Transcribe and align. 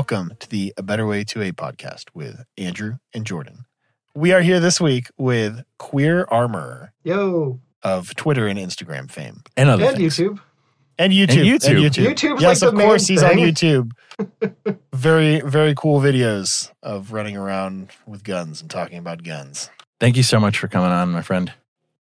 Hey, 0.00 0.14
everybody, 0.14 0.22
and 0.22 0.30
welcome 0.30 0.36
to 0.38 0.48
the 0.48 0.72
A 0.78 0.82
Better 0.82 1.06
Way 1.06 1.24
to 1.24 1.42
a 1.42 1.52
podcast 1.52 2.04
with 2.14 2.44
Andrew 2.56 2.96
and 3.12 3.26
Jordan. 3.26 3.66
We 4.14 4.32
are 4.32 4.40
here 4.40 4.58
this 4.58 4.80
week 4.80 5.08
with 5.18 5.62
Queer 5.78 6.26
Armor 6.30 6.92
Yo, 7.04 7.60
of 7.82 8.14
Twitter 8.16 8.46
and 8.46 8.58
Instagram 8.58 9.10
fame. 9.10 9.42
and 9.58 9.68
other 9.68 9.84
and 9.84 9.96
things. 9.96 10.16
YouTube. 10.16 10.40
And 10.98 11.12
YouTube. 11.12 11.44
YouTube. 11.44 12.14
YouTube's 12.14 12.40
yes, 12.40 12.62
like 12.62 12.72
of 12.72 12.78
the 12.78 12.82
course, 12.82 13.08
main 13.10 13.18
he's 13.18 13.22
on. 13.22 13.32
YouTube. 13.32 14.76
very, 14.94 15.40
very 15.40 15.74
cool 15.76 16.00
videos 16.00 16.70
of 16.82 17.12
running 17.12 17.36
around 17.36 17.90
with 18.06 18.24
guns 18.24 18.62
and 18.62 18.70
talking 18.70 18.96
about 18.96 19.22
guns. 19.22 19.68
Thank 20.00 20.16
you 20.16 20.22
so 20.22 20.40
much 20.40 20.58
for 20.58 20.68
coming 20.68 20.92
on, 20.92 21.10
my 21.10 21.22
friend. 21.22 21.52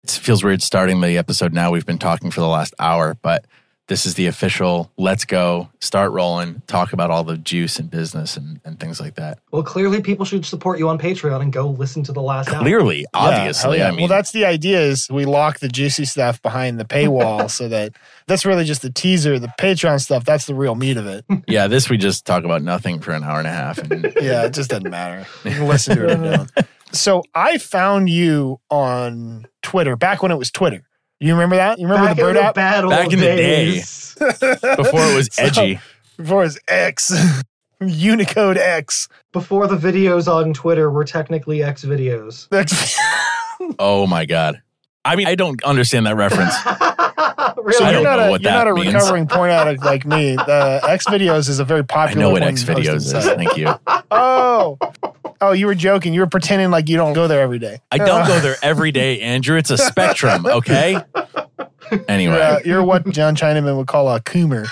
It 0.05 0.11
feels 0.11 0.45
weird 0.45 0.63
starting 0.63 1.01
the 1.01 1.17
episode 1.17 1.55
now. 1.55 1.71
We've 1.71 1.87
been 1.87 1.99
talking 1.99 2.31
for 2.31 2.41
the 2.41 2.49
last 2.49 2.75
hour, 2.79 3.17
but 3.23 3.47
this 3.89 4.07
is 4.07 4.15
the 4.15 4.27
official 4.27 4.93
let's 4.97 5.25
go, 5.25 5.69
start 5.81 6.13
rolling, 6.13 6.63
talk 6.67 6.93
about 6.93 7.11
all 7.11 7.25
the 7.25 7.37
juice 7.39 7.79
and 7.79 7.91
business 7.91 8.37
and, 8.37 8.61
and 8.65 8.79
things 8.79 9.01
like 9.01 9.17
that. 9.17 9.39
Well, 9.51 9.63
clearly 9.63 10.01
people 10.03 10.25
should 10.25 10.45
support 10.47 10.79
you 10.79 10.89
on 10.89 10.99
Patreon 10.99 11.41
and 11.41 11.53
go 11.53 11.69
listen 11.71 12.03
to 12.05 12.13
the 12.13 12.23
last. 12.23 12.49
Clearly, 12.49 13.01
Yeah, 13.01 13.21
hell 13.21 13.31
obviously. 13.33 13.79
yeah. 13.79 13.89
I 13.89 13.91
mean, 13.91 14.01
well, 14.01 14.09
that's 14.09 14.31
the 14.33 14.45
idea 14.45 14.81
is 14.81 15.09
we 15.11 15.25
lock 15.25 15.59
the 15.59 15.69
juicy 15.69 16.05
stuff 16.05 16.41
behind 16.43 16.79
the 16.79 16.85
paywall 16.85 17.51
so 17.59 17.69
that 17.69 17.93
that's 18.27 18.45
really 18.45 18.65
just 18.65 18.83
the 18.83 18.91
teaser. 18.91 19.39
The 19.39 19.53
Patreon 19.59 20.01
stuff, 20.01 20.25
that's 20.25 20.47
the 20.47 20.55
real 20.55 20.75
meat 20.75 20.99
of 20.99 21.07
it. 21.07 21.25
yeah, 21.49 21.67
this 21.67 21.89
we 21.89 21.97
just 21.97 22.27
talk 22.27 22.45
about 22.45 22.63
nothing 22.63 23.01
for 23.01 23.13
an 23.13 23.25
hour 23.25 23.39
and 23.39 23.49
a 23.49 23.53
half. 23.53 23.79
And 23.79 24.13
yeah, 24.21 24.45
it 24.45 24.53
just 24.53 24.71
doesn't 24.71 24.91
matter. 24.91 25.27
You 25.45 25.51
can 25.53 25.67
listen 25.67 25.97
to 25.97 26.49
it. 26.57 26.67
So 26.93 27.23
I 27.35 27.59
found 27.59 28.09
you 28.09 28.61
on 28.71 29.47
Twitter 29.63 29.97
back 29.97 30.23
when 30.23 30.31
it 30.33 30.37
was 30.39 30.51
Twitter. 30.51 30.85
You 31.21 31.33
remember 31.35 31.57
that? 31.57 31.79
You 31.79 31.87
remember 31.89 32.07
Back 32.09 32.17
the 32.17 32.23
bird 32.23 32.29
in 32.37 32.43
the 32.43 32.43
app 32.45 32.55
bad 32.55 32.85
old 32.85 32.91
Back 32.93 33.13
in 33.13 33.19
the 33.19 33.25
day. 33.27 33.37
days. 33.37 34.15
before 34.19 35.01
it 35.01 35.17
was 35.17 35.29
So- 35.33 35.43
edgy. 35.43 35.81
before 36.17 36.43
it 36.43 36.47
was 36.47 36.59
X, 36.69 37.13
Unicode 37.81 38.57
X. 38.57 39.09
Before 39.33 39.67
the 39.67 39.77
videos 39.77 40.27
on 40.33 40.53
Twitter 40.53 40.91
were 40.91 41.05
technically 41.05 41.63
X 41.63 41.85
videos. 41.85 42.47
X. 42.53 42.97
Oh 43.79 44.07
my 44.07 44.25
God. 44.27 44.63
I 45.05 45.17
mean, 45.17 45.27
I 45.27 45.35
don't 45.37 45.63
understand 45.65 46.07
that 46.07 46.17
reference. 46.17 46.53
really? 47.57 47.73
So 47.75 47.85
I 47.85 47.91
you're 47.93 48.03
don't 48.03 48.05
not 48.05 48.17
know 48.19 48.27
a 48.27 48.31
what 48.31 48.43
you're 48.43 48.51
that 48.53 48.65
not 48.65 48.69
a 48.69 48.75
means. 48.75 48.93
recovering 48.93 49.27
porn 49.27 49.51
addict 49.51 49.83
like 49.85 50.05
me. 50.05 50.37
The 50.37 50.81
X 50.87 51.07
videos 51.07 51.49
is 51.49 51.59
a 51.61 51.65
very 51.65 51.83
popular. 51.85 52.03
I 52.03 52.07
popular. 52.09 52.23
know 52.27 52.31
what 52.31 52.43
one 52.43 52.49
X 52.51 52.63
hosting 52.63 52.85
videos 52.85 52.97
is. 52.97 53.11
site. 53.11 53.37
Thank 53.37 53.57
you. 53.57 53.75
Oh, 54.11 54.77
oh, 55.41 55.53
you 55.53 55.67
were 55.67 55.75
joking. 55.75 56.15
You 56.15 56.21
were 56.21 56.27
pretending 56.27 56.71
like 56.71 56.89
you 56.89 56.97
don't 56.97 57.13
go 57.13 57.29
there 57.29 57.41
every 57.41 57.59
day. 57.59 57.81
I 57.91 57.99
don't 57.99 58.27
go 58.27 58.41
there 58.41 58.57
every 58.63 58.93
day, 58.93 59.21
Andrew. 59.21 59.57
It's 59.57 59.71
a 59.71 59.79
spectrum, 59.79 60.47
okay? 60.47 60.99
Anyway. 62.09 62.35
You're, 62.35 62.43
uh, 62.43 62.61
you're 62.65 62.85
what 62.85 63.09
John 63.11 63.37
Chinaman 63.37 63.77
would 63.77 63.87
call 63.87 64.09
a 64.09 64.21
coomer. 64.21 64.67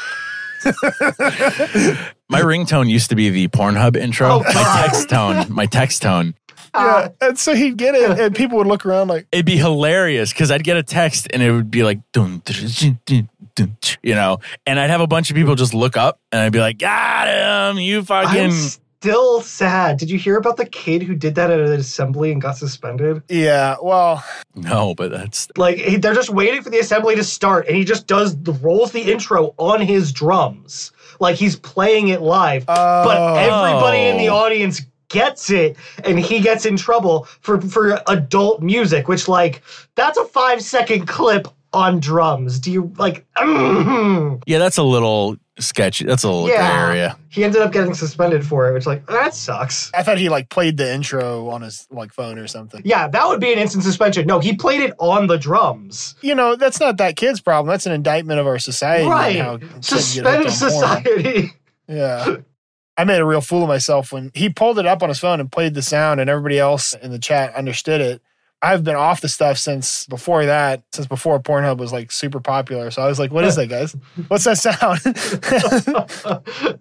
My 2.29 2.41
ringtone 2.41 2.89
used 2.89 3.11
to 3.11 3.17
be 3.17 3.31
the 3.31 3.49
Pornhub 3.49 3.97
intro. 3.97 4.29
Oh, 4.29 4.43
my 4.43 4.83
text 4.83 5.09
tone, 5.09 5.47
my 5.49 5.67
text 5.67 6.03
tone. 6.03 6.35
Yeah, 6.75 7.09
and 7.21 7.39
so 7.39 7.55
he'd 7.55 7.77
get 7.77 7.95
it, 7.95 8.19
and 8.19 8.35
people 8.35 8.59
would 8.59 8.67
look 8.67 8.85
around 8.85 9.09
like, 9.09 9.27
It'd 9.33 9.47
be 9.47 9.57
hilarious 9.57 10.33
because 10.33 10.51
I'd 10.51 10.65
get 10.65 10.77
a 10.77 10.83
text 10.83 11.29
and 11.33 11.43
it 11.43 11.53
would 11.53 11.71
be 11.71 11.85
like, 11.85 12.01
dun, 12.13 12.43
dun, 12.45 12.69
dun, 12.75 12.99
dun, 13.07 13.29
dun, 13.55 13.77
you 14.03 14.15
know, 14.15 14.39
and 14.67 14.79
I'd 14.79 14.91
have 14.91 15.01
a 15.01 15.07
bunch 15.07 15.31
of 15.31 15.37
people 15.37 15.55
just 15.55 15.73
look 15.73 15.97
up 15.97 16.21
and 16.33 16.41
I'd 16.43 16.53
be 16.53 16.59
like, 16.59 16.79
got 16.79 17.29
him, 17.29 17.79
you 17.79 17.99
I'm 17.99 18.05
fucking. 18.05 18.53
Still 19.01 19.41
sad. 19.43 19.99
Did 19.99 20.11
you 20.11 20.19
hear 20.19 20.37
about 20.37 20.57
the 20.57 20.67
kid 20.67 21.03
who 21.03 21.15
did 21.15 21.35
that 21.37 21.51
at 21.51 21.61
an 21.61 21.73
assembly 21.73 22.33
and 22.33 22.41
got 22.41 22.57
suspended? 22.57 23.23
yeah, 23.29 23.77
well, 23.83 24.25
No, 24.55 24.95
but 24.95 25.11
that's 25.11 25.49
Like 25.57 26.01
they're 26.01 26.15
just 26.15 26.31
waiting 26.31 26.63
for 26.63 26.71
the 26.71 26.79
assembly 26.79 27.15
to 27.17 27.25
start, 27.25 27.67
and 27.67 27.77
he 27.77 27.85
just 27.85 28.07
does 28.07 28.41
the 28.43 28.53
rolls 28.53 28.93
the 28.93 29.11
intro 29.13 29.55
on 29.59 29.81
his 29.81 30.13
drums, 30.13 30.93
like 31.21 31.37
he's 31.37 31.57
playing 31.57 32.09
it 32.09 32.23
live. 32.23 32.67
but 32.67 32.77
oh, 32.79 33.35
everybody 33.35 34.09
in 34.09 34.17
the 34.17 34.29
audience 34.29 34.83
gets 35.09 35.51
it, 35.51 35.77
and 36.05 36.19
he 36.19 36.41
gets 36.41 36.67
in 36.67 36.77
trouble 36.77 37.25
for 37.41 37.61
for 37.61 38.01
adult 38.09 38.63
music, 38.63 39.09
which 39.09 39.29
like 39.29 39.63
that's 39.95 40.19
a 40.19 40.25
five 40.25 40.63
second 40.63 41.07
clip 41.07 41.49
on 41.73 42.01
drums. 42.01 42.59
Do 42.59 42.73
you 42.73 42.93
like? 42.97 43.25
mm 43.37 44.43
yeah, 44.47 44.59
that's 44.59 44.79
a 44.79 44.83
little 44.83 45.37
sketchy. 45.59 46.05
That's 46.05 46.23
a 46.23 46.29
little 46.29 46.49
Yeah. 46.49 46.69
gray 46.69 46.89
area. 46.97 47.17
He 47.29 47.45
ended 47.45 47.63
up 47.63 47.73
getting 47.73 47.95
suspended 47.95 48.47
for 48.47 48.69
it, 48.69 48.73
which 48.75 48.87
like 48.87 49.07
that 49.07 49.35
sucks. 49.35 49.91
I 49.95 50.03
thought 50.03 50.19
he 50.19 50.29
like 50.29 50.49
played 50.49 50.77
the 50.77 50.93
intro 50.93 51.49
on 51.49 51.63
his 51.63 51.87
like 51.91 52.13
phone 52.13 52.39
or 52.39 52.47
something. 52.47 52.83
Yeah, 52.85 53.09
that 53.09 53.29
would 53.29 53.41
be 53.41 53.53
an 53.53 53.59
instant 53.59 53.85
suspension. 53.85 54.27
No, 54.27 54.39
he 54.41 54.55
played 54.55 54.81
it 54.81 54.93
on 54.99 55.27
the 55.27 55.39
drums. 55.39 56.15
You 56.23 56.35
know, 56.35 56.57
that's 56.57 56.81
not 56.81 56.97
that 56.99 57.17
kid's 57.17 57.41
problem. 57.41 57.71
That's 57.71 57.87
an 57.87 57.93
indictment 57.93 58.41
of 58.41 58.47
our 58.47 58.59
society. 58.59 59.07
Right. 59.09 59.37
how 59.37 59.59
Suspended 59.81 60.47
hooked 60.51 60.63
on 60.63 60.71
porn. 60.71 60.73
society. 61.05 61.53
Yeah. 61.89 62.37
I 62.99 63.05
made 63.05 63.21
a 63.21 63.27
real 63.27 63.43
fool 63.43 63.63
of 63.63 63.69
myself 63.69 64.11
when 64.11 64.31
he 64.35 64.49
pulled 64.49 64.79
it 64.79 64.87
up 64.87 65.03
on 65.03 65.11
his 65.11 65.19
phone 65.19 65.39
and 65.39 65.53
played 65.53 65.75
the 65.75 65.83
sound, 65.83 66.19
and 66.19 66.31
everybody 66.31 66.59
else 66.59 66.95
in 66.95 67.11
the 67.11 67.19
chat 67.19 67.55
understood 67.55 68.01
it. 68.01 68.23
I've 68.63 68.83
been 68.85 68.97
off 68.97 69.21
the 69.21 69.29
stuff 69.29 69.59
since 69.59 70.07
before 70.07 70.47
that, 70.47 70.83
since 70.93 71.07
before 71.07 71.39
Pornhub 71.41 71.77
was 71.79 71.93
like 71.93 72.11
super 72.11 72.41
popular. 72.41 72.91
So 72.91 73.03
I 73.03 73.07
was 73.07 73.19
like, 73.19 73.31
what 73.31 73.45
is 73.45 73.57
that, 73.57 73.69
guys? 73.69 73.95
What's 74.29 74.45
that 74.45 74.57
sound? 74.59 75.01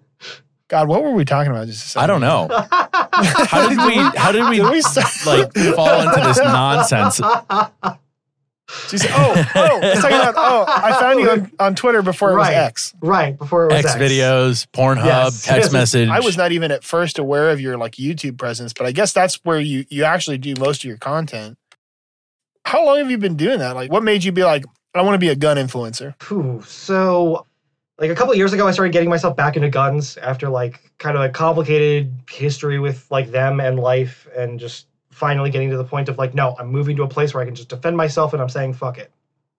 God, 0.68 0.88
what 0.88 1.04
were 1.04 1.12
we 1.12 1.24
talking 1.24 1.52
about 1.52 1.68
just 1.68 1.96
I 1.96 2.06
don't 2.08 2.20
know. 2.20 2.48
How 2.50 3.68
did 3.68 3.78
we, 3.78 3.94
how 4.18 4.32
did 4.32 4.48
we 4.50 4.56
Did 4.56 4.70
we 4.72 4.82
start- 4.82 5.06
like 5.24 5.52
fall 5.76 6.00
into 6.00 6.20
this 6.26 6.38
nonsense? 6.38 7.20
She 8.88 8.98
said, 8.98 9.10
oh, 9.14 9.44
oh, 9.54 9.78
let's 9.80 10.00
about, 10.00 10.34
oh, 10.36 10.64
I 10.66 10.98
found 10.98 11.20
you 11.20 11.30
on, 11.30 11.52
on 11.60 11.74
Twitter 11.76 12.02
before 12.02 12.32
it 12.32 12.36
was 12.36 12.48
Right. 12.48 12.54
X. 12.56 12.94
right 13.00 13.38
before 13.38 13.66
it 13.66 13.72
was 13.72 13.84
X 13.84 13.94
X, 13.94 14.02
videos, 14.02 14.66
Pornhub, 14.72 15.04
Yes. 15.04 15.44
text 15.44 15.72
message. 15.72 16.08
I 16.08 16.18
was 16.18 16.36
not 16.36 16.50
even 16.50 16.72
at 16.72 16.82
first 16.82 17.20
aware 17.20 17.50
of 17.50 17.60
your 17.60 17.76
like 17.78 17.92
YouTube 17.92 18.38
presence, 18.38 18.72
but 18.72 18.86
I 18.86 18.90
guess 18.92 19.12
that's 19.12 19.36
where 19.44 19.60
you 19.60 19.84
you 19.88 20.02
actually 20.02 20.38
do 20.38 20.54
most 20.58 20.80
of 20.82 20.88
your 20.88 20.96
content. 20.96 21.56
How 22.66 22.84
long 22.84 22.98
have 22.98 23.08
you 23.12 23.16
been 23.16 23.36
doing 23.36 23.60
that? 23.60 23.76
Like, 23.76 23.92
what 23.92 24.02
made 24.02 24.24
you 24.24 24.32
be 24.32 24.42
like, 24.42 24.64
I 24.92 25.02
want 25.02 25.14
to 25.14 25.20
be 25.20 25.28
a 25.28 25.36
gun 25.36 25.56
influencer? 25.56 26.20
Whew. 26.24 26.60
So, 26.66 27.46
like 27.96 28.10
a 28.10 28.14
couple 28.16 28.32
of 28.32 28.38
years 28.38 28.52
ago, 28.52 28.66
I 28.66 28.72
started 28.72 28.92
getting 28.92 29.08
myself 29.08 29.36
back 29.36 29.54
into 29.54 29.68
guns 29.68 30.16
after 30.16 30.48
like 30.48 30.80
kind 30.98 31.16
of 31.16 31.22
a 31.22 31.28
complicated 31.28 32.12
history 32.28 32.80
with 32.80 33.08
like 33.08 33.30
them 33.30 33.60
and 33.60 33.78
life, 33.78 34.26
and 34.36 34.58
just 34.58 34.88
finally 35.12 35.48
getting 35.48 35.70
to 35.70 35.76
the 35.76 35.84
point 35.84 36.08
of 36.08 36.18
like, 36.18 36.34
no, 36.34 36.56
I'm 36.58 36.66
moving 36.66 36.96
to 36.96 37.04
a 37.04 37.08
place 37.08 37.32
where 37.32 37.42
I 37.44 37.46
can 37.46 37.54
just 37.54 37.68
defend 37.68 37.96
myself, 37.96 38.32
and 38.32 38.42
I'm 38.42 38.48
saying 38.48 38.74
fuck 38.74 38.98
it. 38.98 39.12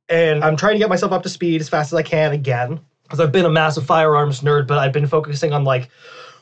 And 0.09 0.43
I'm 0.43 0.57
trying 0.57 0.73
to 0.73 0.79
get 0.79 0.89
myself 0.89 1.13
up 1.13 1.23
to 1.23 1.29
speed 1.29 1.61
as 1.61 1.69
fast 1.69 1.93
as 1.93 1.97
I 1.97 2.03
can 2.03 2.33
again, 2.33 2.77
because 3.03 3.21
I've 3.21 3.31
been 3.31 3.45
a 3.45 3.49
massive 3.49 3.85
firearms 3.85 4.41
nerd, 4.41 4.67
but 4.67 4.79
I've 4.79 4.91
been 4.91 5.07
focusing 5.07 5.53
on 5.53 5.63
like 5.63 5.87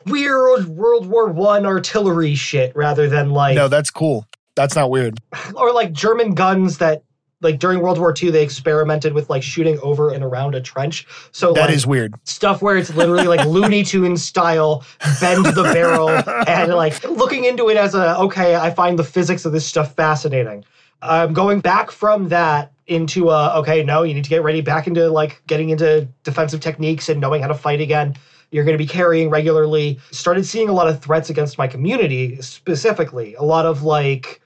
weird 0.08 0.66
World 0.66 1.06
War 1.06 1.28
One 1.28 1.68
artillery 1.68 2.34
shit 2.34 2.76
rather 2.76 3.08
than 3.08 3.30
like 3.30 3.56
no, 3.56 3.68
that's 3.68 3.92
cool. 3.92 4.26
That's 4.56 4.76
not 4.76 4.90
weird. 4.90 5.20
or 5.56 5.74
like 5.74 5.92
German 5.92 6.34
guns 6.34 6.78
that 6.80 7.04
like 7.42 7.60
during 7.60 7.82
World 7.82 8.00
War 8.00 8.14
II 8.20 8.32
they 8.32 8.44
experimented 8.44 9.14
with 9.14 9.30
like 9.30 9.44
shooting 9.44 9.78
over 9.84 10.10
and 10.10 10.24
around 10.24 10.56
a 10.56 10.62
trench. 10.62 11.06
So 11.32 11.54
That 11.54 11.62
like 11.68 11.70
is 11.72 11.86
weird. 11.86 12.16
stuff 12.24 12.62
where 12.62 12.78
it's 12.78 12.94
literally 12.96 13.28
like 13.28 13.46
Looney 13.48 13.84
Tunes 13.84 14.24
style, 14.24 14.84
bend 15.20 15.46
the 15.46 15.64
barrel, 15.64 16.10
and 16.48 16.74
like 16.74 17.04
looking 17.04 17.46
into 17.46 17.70
it 17.70 17.78
as 17.78 17.94
a 17.94 18.18
okay, 18.20 18.56
I 18.56 18.72
find 18.72 18.98
the 18.98 19.04
physics 19.04 19.46
of 19.46 19.52
this 19.52 19.66
stuff 19.66 19.94
fascinating. 19.96 20.64
I'm 21.02 21.34
going 21.34 21.60
back 21.60 21.92
from 21.92 22.30
that 22.30 22.72
into 22.88 23.30
a 23.30 23.54
okay, 23.60 23.84
no, 23.84 24.04
you 24.04 24.14
need 24.14 24.24
to 24.24 24.30
get 24.30 24.42
ready 24.44 24.62
back 24.62 24.88
into 24.88 25.10
like 25.10 25.42
getting 25.46 25.70
into 25.70 26.08
defensive 26.24 26.62
techniques 26.62 27.10
and 27.10 27.20
knowing 27.20 27.42
how 27.42 27.48
to 27.50 27.54
fight 27.56 27.82
again. 27.82 28.16
You're 28.52 28.64
going 28.64 28.78
to 28.78 28.84
be 28.84 28.88
carrying 28.88 29.30
regularly. 29.30 30.00
Started 30.12 30.46
seeing 30.46 30.70
a 30.70 30.74
lot 30.74 30.88
of 30.88 31.02
threats 31.02 31.30
against 31.30 31.58
my 31.58 31.68
community 31.68 32.42
specifically. 32.42 33.36
A 33.36 33.44
lot 33.44 33.66
of 33.66 33.84
like 33.84 34.40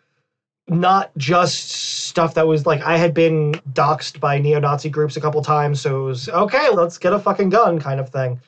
not 0.70 1.12
just 1.18 1.70
stuff 1.72 2.34
that 2.36 2.48
was 2.48 2.66
like 2.66 2.82
I 2.82 2.98
had 2.98 3.14
been 3.14 3.54
doxxed 3.74 4.20
by 4.20 4.40
neo-Nazi 4.40 4.90
groups 4.90 5.18
a 5.18 5.22
couple 5.22 5.42
times, 5.44 5.82
so 5.82 6.02
it 6.02 6.06
was 6.06 6.30
okay, 6.30 6.70
let's 6.70 6.98
get 6.98 7.14
a 7.14 7.20
fucking 7.20 7.50
gun 7.50 7.80
kind 7.80 8.00
of 8.00 8.10
thing. 8.10 8.40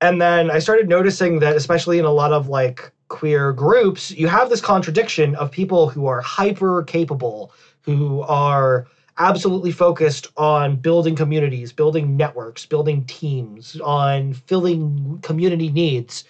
And 0.00 0.20
then 0.20 0.50
I 0.50 0.58
started 0.60 0.88
noticing 0.88 1.40
that 1.40 1.56
especially 1.56 1.98
in 1.98 2.04
a 2.04 2.12
lot 2.12 2.32
of 2.32 2.48
like 2.48 2.92
queer 3.08 3.52
groups, 3.52 4.10
you 4.12 4.28
have 4.28 4.50
this 4.50 4.60
contradiction 4.60 5.34
of 5.36 5.50
people 5.50 5.88
who 5.88 6.06
are 6.06 6.20
hyper 6.20 6.84
capable, 6.84 7.52
who 7.82 8.20
are 8.22 8.86
absolutely 9.18 9.72
focused 9.72 10.28
on 10.36 10.76
building 10.76 11.16
communities, 11.16 11.72
building 11.72 12.16
networks, 12.16 12.64
building 12.64 13.04
teams, 13.06 13.80
on 13.80 14.32
filling 14.32 15.18
community 15.22 15.70
needs. 15.70 16.24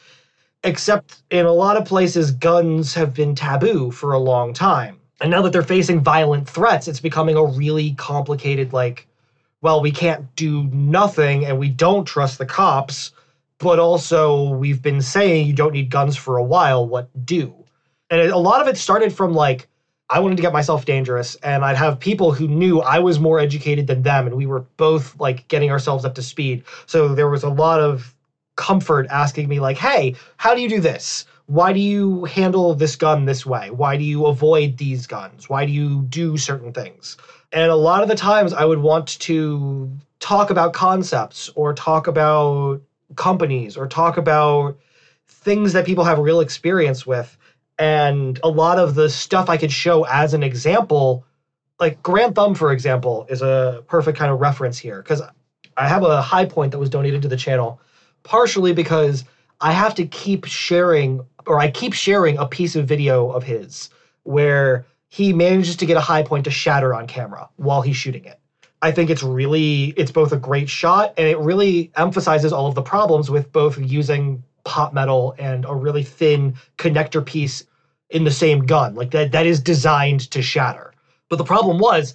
Except 0.64 1.22
in 1.30 1.46
a 1.46 1.52
lot 1.52 1.76
of 1.76 1.84
places, 1.84 2.30
guns 2.32 2.94
have 2.94 3.14
been 3.14 3.34
taboo 3.34 3.90
for 3.90 4.12
a 4.12 4.18
long 4.18 4.52
time. 4.52 4.97
And 5.20 5.30
now 5.30 5.42
that 5.42 5.52
they're 5.52 5.62
facing 5.62 6.00
violent 6.00 6.48
threats, 6.48 6.88
it's 6.88 7.00
becoming 7.00 7.36
a 7.36 7.44
really 7.44 7.92
complicated, 7.94 8.72
like, 8.72 9.06
well, 9.60 9.80
we 9.80 9.90
can't 9.90 10.34
do 10.36 10.64
nothing 10.64 11.44
and 11.44 11.58
we 11.58 11.68
don't 11.68 12.04
trust 12.04 12.38
the 12.38 12.46
cops, 12.46 13.10
but 13.58 13.80
also 13.80 14.50
we've 14.50 14.80
been 14.80 15.02
saying 15.02 15.46
you 15.46 15.52
don't 15.52 15.72
need 15.72 15.90
guns 15.90 16.16
for 16.16 16.36
a 16.36 16.44
while. 16.44 16.86
What 16.86 17.08
do? 17.26 17.52
And 18.10 18.20
a 18.20 18.38
lot 18.38 18.60
of 18.60 18.68
it 18.68 18.78
started 18.78 19.12
from 19.12 19.34
like, 19.34 19.68
I 20.10 20.20
wanted 20.20 20.36
to 20.36 20.42
get 20.42 20.54
myself 20.54 20.86
dangerous, 20.86 21.34
and 21.42 21.62
I'd 21.62 21.76
have 21.76 22.00
people 22.00 22.32
who 22.32 22.48
knew 22.48 22.80
I 22.80 22.98
was 22.98 23.18
more 23.18 23.38
educated 23.38 23.86
than 23.86 24.02
them, 24.02 24.26
and 24.26 24.36
we 24.36 24.46
were 24.46 24.60
both 24.78 25.14
like 25.20 25.46
getting 25.48 25.70
ourselves 25.70 26.06
up 26.06 26.14
to 26.14 26.22
speed. 26.22 26.64
So 26.86 27.14
there 27.14 27.28
was 27.28 27.42
a 27.42 27.50
lot 27.50 27.80
of 27.80 28.14
comfort 28.56 29.06
asking 29.10 29.48
me, 29.48 29.60
like, 29.60 29.76
hey, 29.76 30.14
how 30.38 30.54
do 30.54 30.62
you 30.62 30.68
do 30.68 30.80
this? 30.80 31.26
Why 31.48 31.72
do 31.72 31.80
you 31.80 32.26
handle 32.26 32.74
this 32.74 32.94
gun 32.94 33.24
this 33.24 33.46
way? 33.46 33.70
Why 33.70 33.96
do 33.96 34.04
you 34.04 34.26
avoid 34.26 34.76
these 34.76 35.06
guns? 35.06 35.48
Why 35.48 35.64
do 35.64 35.72
you 35.72 36.02
do 36.02 36.36
certain 36.36 36.74
things? 36.74 37.16
And 37.52 37.70
a 37.70 37.74
lot 37.74 38.02
of 38.02 38.08
the 38.10 38.14
times 38.14 38.52
I 38.52 38.66
would 38.66 38.80
want 38.80 39.18
to 39.20 39.90
talk 40.20 40.50
about 40.50 40.74
concepts 40.74 41.48
or 41.54 41.72
talk 41.72 42.06
about 42.06 42.82
companies 43.16 43.78
or 43.78 43.86
talk 43.86 44.18
about 44.18 44.76
things 45.26 45.72
that 45.72 45.86
people 45.86 46.04
have 46.04 46.18
real 46.18 46.40
experience 46.40 47.06
with. 47.06 47.38
And 47.78 48.38
a 48.42 48.48
lot 48.50 48.78
of 48.78 48.94
the 48.94 49.08
stuff 49.08 49.48
I 49.48 49.56
could 49.56 49.72
show 49.72 50.04
as 50.04 50.34
an 50.34 50.42
example, 50.42 51.24
like 51.80 52.02
Garand 52.02 52.34
Thumb, 52.34 52.56
for 52.56 52.72
example, 52.72 53.26
is 53.30 53.40
a 53.40 53.82
perfect 53.88 54.18
kind 54.18 54.30
of 54.30 54.38
reference 54.38 54.76
here 54.76 55.00
because 55.00 55.22
I 55.78 55.88
have 55.88 56.02
a 56.02 56.20
Hi-Point 56.20 56.72
that 56.72 56.78
was 56.78 56.90
donated 56.90 57.22
to 57.22 57.28
the 57.28 57.38
channel, 57.38 57.80
partially 58.22 58.74
because 58.74 59.24
I 59.60 59.72
have 59.72 59.94
to 59.96 60.06
keep 60.06 60.44
sharing, 60.44 61.20
or 61.48 61.58
I 61.58 61.70
keep 61.70 61.94
sharing 61.94 62.38
a 62.38 62.46
piece 62.46 62.76
of 62.76 62.86
video 62.86 63.30
of 63.30 63.42
his 63.42 63.90
where 64.22 64.86
he 65.08 65.32
manages 65.32 65.76
to 65.76 65.86
get 65.86 65.96
a 65.96 66.00
Hi-Point 66.00 66.44
to 66.44 66.50
shatter 66.50 66.94
on 66.94 67.06
camera 67.06 67.48
while 67.56 67.80
he's 67.80 67.96
shooting 67.96 68.24
it. 68.24 68.38
I 68.82 68.92
think 68.92 69.10
it's 69.10 69.22
really, 69.22 69.86
it's 69.96 70.12
both 70.12 70.32
a 70.32 70.36
great 70.36 70.68
shot 70.68 71.14
and 71.16 71.26
it 71.26 71.38
really 71.38 71.90
emphasizes 71.96 72.52
all 72.52 72.66
of 72.66 72.74
the 72.74 72.82
problems 72.82 73.30
with 73.30 73.50
both 73.50 73.78
using 73.78 74.44
pot 74.64 74.92
metal 74.94 75.34
and 75.38 75.64
a 75.64 75.74
really 75.74 76.02
thin 76.02 76.54
connector 76.76 77.24
piece 77.24 77.64
in 78.10 78.24
the 78.24 78.30
same 78.30 78.66
gun. 78.66 78.94
Like 78.94 79.10
that, 79.12 79.32
that 79.32 79.46
is 79.46 79.58
designed 79.58 80.30
to 80.30 80.42
shatter. 80.42 80.92
But 81.28 81.36
the 81.36 81.44
problem 81.44 81.78
was, 81.78 82.14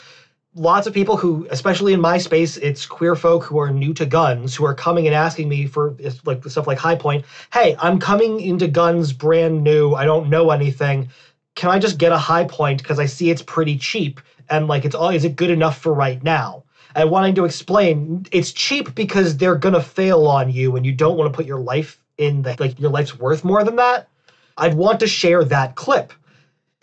lots 0.55 0.87
of 0.87 0.93
people 0.93 1.17
who, 1.17 1.47
especially 1.49 1.93
in 1.93 2.01
my 2.01 2.17
space, 2.17 2.57
it's 2.57 2.85
queer 2.85 3.15
folk 3.15 3.43
who 3.43 3.57
are 3.59 3.71
new 3.71 3.93
to 3.95 4.05
guns 4.05 4.55
who 4.55 4.65
are 4.65 4.75
coming 4.75 5.07
and 5.07 5.15
asking 5.15 5.49
me 5.49 5.65
for 5.65 5.95
like 6.25 6.43
stuff 6.47 6.67
like 6.67 6.77
Hi-Point. 6.77 7.25
Hey, 7.51 7.75
I'm 7.79 7.99
coming 7.99 8.39
into 8.39 8.67
guns 8.67 9.13
brand 9.13 9.63
new. 9.63 9.93
I 9.93 10.05
don't 10.05 10.29
know 10.29 10.51
anything. 10.51 11.09
Can 11.55 11.69
I 11.69 11.79
just 11.79 11.97
get 11.97 12.11
a 12.11 12.17
Hi-Point 12.17 12.81
because 12.81 12.99
I 12.99 13.05
see 13.05 13.29
it's 13.29 13.41
pretty 13.41 13.77
cheap 13.77 14.21
and 14.49 14.67
like 14.67 14.85
it's 14.85 14.95
all 14.95 15.09
is 15.09 15.25
it 15.25 15.35
good 15.35 15.49
enough 15.49 15.77
for 15.77 15.93
right 15.93 16.21
now? 16.23 16.63
And 16.95 17.09
wanting 17.09 17.33
to 17.35 17.45
explain, 17.45 18.25
it's 18.31 18.51
cheap 18.51 18.93
because 18.93 19.37
they're 19.37 19.55
gonna 19.55 19.81
fail 19.81 20.27
on 20.27 20.51
you, 20.51 20.75
and 20.75 20.85
you 20.85 20.91
don't 20.91 21.17
want 21.17 21.31
to 21.31 21.35
put 21.35 21.47
your 21.47 21.59
life 21.59 21.99
in 22.19 22.43
the 22.43 22.55
like 22.59 22.79
your 22.79 22.91
life's 22.91 23.17
worth 23.17 23.43
more 23.43 23.63
than 23.63 23.77
that. 23.77 24.07
I'd 24.57 24.75
want 24.75 24.99
to 24.99 25.07
share 25.07 25.43
that 25.45 25.73
clip 25.73 26.13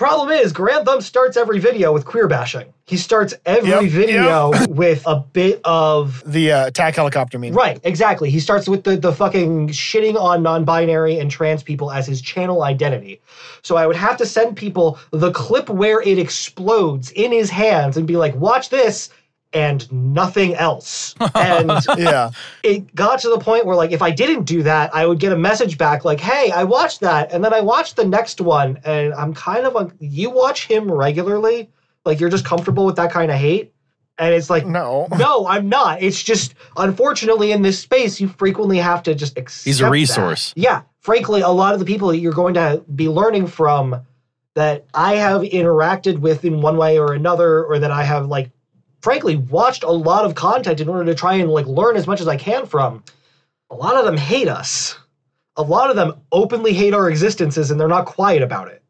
Problem 0.00 0.30
is, 0.30 0.50
Garand 0.54 0.86
Thumb 0.86 1.02
starts 1.02 1.36
every 1.36 1.58
video 1.58 1.92
with 1.92 2.06
queer 2.06 2.26
bashing. 2.26 2.72
He 2.86 2.96
starts 2.96 3.34
every 3.44 3.68
Yep, 3.68 3.90
video 3.90 4.66
with 4.70 5.02
a 5.06 5.16
bit 5.16 5.60
of 5.62 6.22
The 6.24 6.52
uh, 6.52 6.66
attack 6.68 6.96
helicopter 6.96 7.38
meme. 7.38 7.52
right, 7.52 7.78
exactly. 7.84 8.30
He 8.30 8.40
starts 8.40 8.66
with 8.66 8.84
the 8.84 8.96
the 8.96 9.12
fucking 9.12 9.68
shitting 9.68 10.18
on 10.18 10.42
non-binary 10.42 11.18
and 11.18 11.30
trans 11.30 11.62
people 11.62 11.92
as 11.92 12.06
his 12.06 12.22
channel 12.22 12.62
identity. 12.62 13.20
So 13.60 13.76
I 13.76 13.86
would 13.86 13.94
have 13.94 14.16
to 14.16 14.24
send 14.24 14.56
people 14.56 14.98
the 15.10 15.32
clip 15.32 15.68
where 15.68 16.00
it 16.00 16.18
explodes 16.18 17.10
in 17.10 17.30
his 17.30 17.50
hands 17.50 17.98
and 17.98 18.06
be 18.06 18.16
like, 18.16 18.34
"Watch 18.34 18.70
this." 18.70 19.10
And 19.52 19.90
nothing 19.90 20.54
else. 20.54 21.14
And 21.34 21.72
Yeah. 21.98 22.30
it 22.62 22.94
got 22.94 23.18
to 23.20 23.28
the 23.30 23.38
point 23.38 23.66
where 23.66 23.74
like 23.76 23.90
if 23.90 24.00
I 24.02 24.10
didn't 24.10 24.44
do 24.44 24.62
that, 24.62 24.94
I 24.94 25.06
would 25.06 25.18
get 25.18 25.32
a 25.32 25.36
message 25.36 25.76
back 25.76 26.04
like, 26.04 26.20
"Hey, 26.20 26.50
I 26.52 26.62
watched 26.64 27.00
that," 27.00 27.32
and 27.32 27.44
then 27.44 27.52
I 27.52 27.60
watched 27.60 27.96
the 27.96 28.04
next 28.04 28.40
one, 28.40 28.78
and 28.84 29.12
I'm 29.14 29.34
kind 29.34 29.66
of 29.66 29.74
like, 29.74 29.90
"You 29.98 30.30
watch 30.30 30.66
him 30.66 30.90
regularly? 30.90 31.68
Like 32.04 32.20
you're 32.20 32.30
just 32.30 32.44
comfortable 32.44 32.86
with 32.86 32.96
that 32.96 33.10
kind 33.10 33.30
of 33.30 33.38
hate?" 33.38 33.72
And 34.18 34.34
it's 34.34 34.50
like, 34.50 34.66
No. 34.66 35.08
no, 35.18 35.46
I'm 35.48 35.68
not. 35.68 36.00
It's 36.02 36.22
just 36.22 36.54
unfortunately 36.76 37.50
in 37.52 37.62
this 37.62 37.78
space, 37.78 38.20
you 38.20 38.28
frequently 38.28 38.78
have 38.78 39.02
to 39.04 39.14
just 39.16 39.36
accept. 39.36 39.64
He's 39.64 39.80
a 39.80 39.84
that. 39.84 39.90
resource. 39.90 40.52
Yeah, 40.54 40.82
frankly, 41.00 41.40
a 41.40 41.48
lot 41.48 41.72
of 41.74 41.80
the 41.80 41.86
people 41.86 42.08
that 42.08 42.18
you're 42.18 42.32
going 42.32 42.54
to 42.54 42.84
be 42.94 43.08
learning 43.08 43.46
from 43.48 43.96
that 44.54 44.84
I 44.94 45.14
have 45.16 45.40
interacted 45.42 46.18
with 46.18 46.44
in 46.44 46.60
one 46.60 46.76
way 46.76 46.98
or 46.98 47.14
another, 47.14 47.64
or 47.64 47.78
that 47.78 47.90
I 47.90 48.02
have 48.04 48.26
like, 48.26 48.50
frankly, 49.00 49.36
watched 49.36 49.82
a 49.82 49.90
lot 49.90 50.24
of 50.24 50.34
content 50.34 50.80
in 50.80 50.88
order 50.88 51.04
to 51.04 51.14
try 51.14 51.34
and 51.34 51.50
like 51.50 51.66
learn 51.66 51.96
as 51.96 52.06
much 52.06 52.20
as 52.20 52.28
I 52.28 52.36
can 52.36 52.66
from. 52.66 53.02
A 53.70 53.74
lot 53.74 53.96
of 53.96 54.04
them 54.04 54.16
hate 54.16 54.48
us. 54.48 54.98
A 55.56 55.62
lot 55.62 55.90
of 55.90 55.96
them 55.96 56.14
openly 56.32 56.72
hate 56.72 56.94
our 56.94 57.10
existences, 57.10 57.70
and 57.70 57.78
they're 57.78 57.88
not 57.88 58.06
quiet 58.06 58.42
about 58.42 58.68
it. 58.68 58.82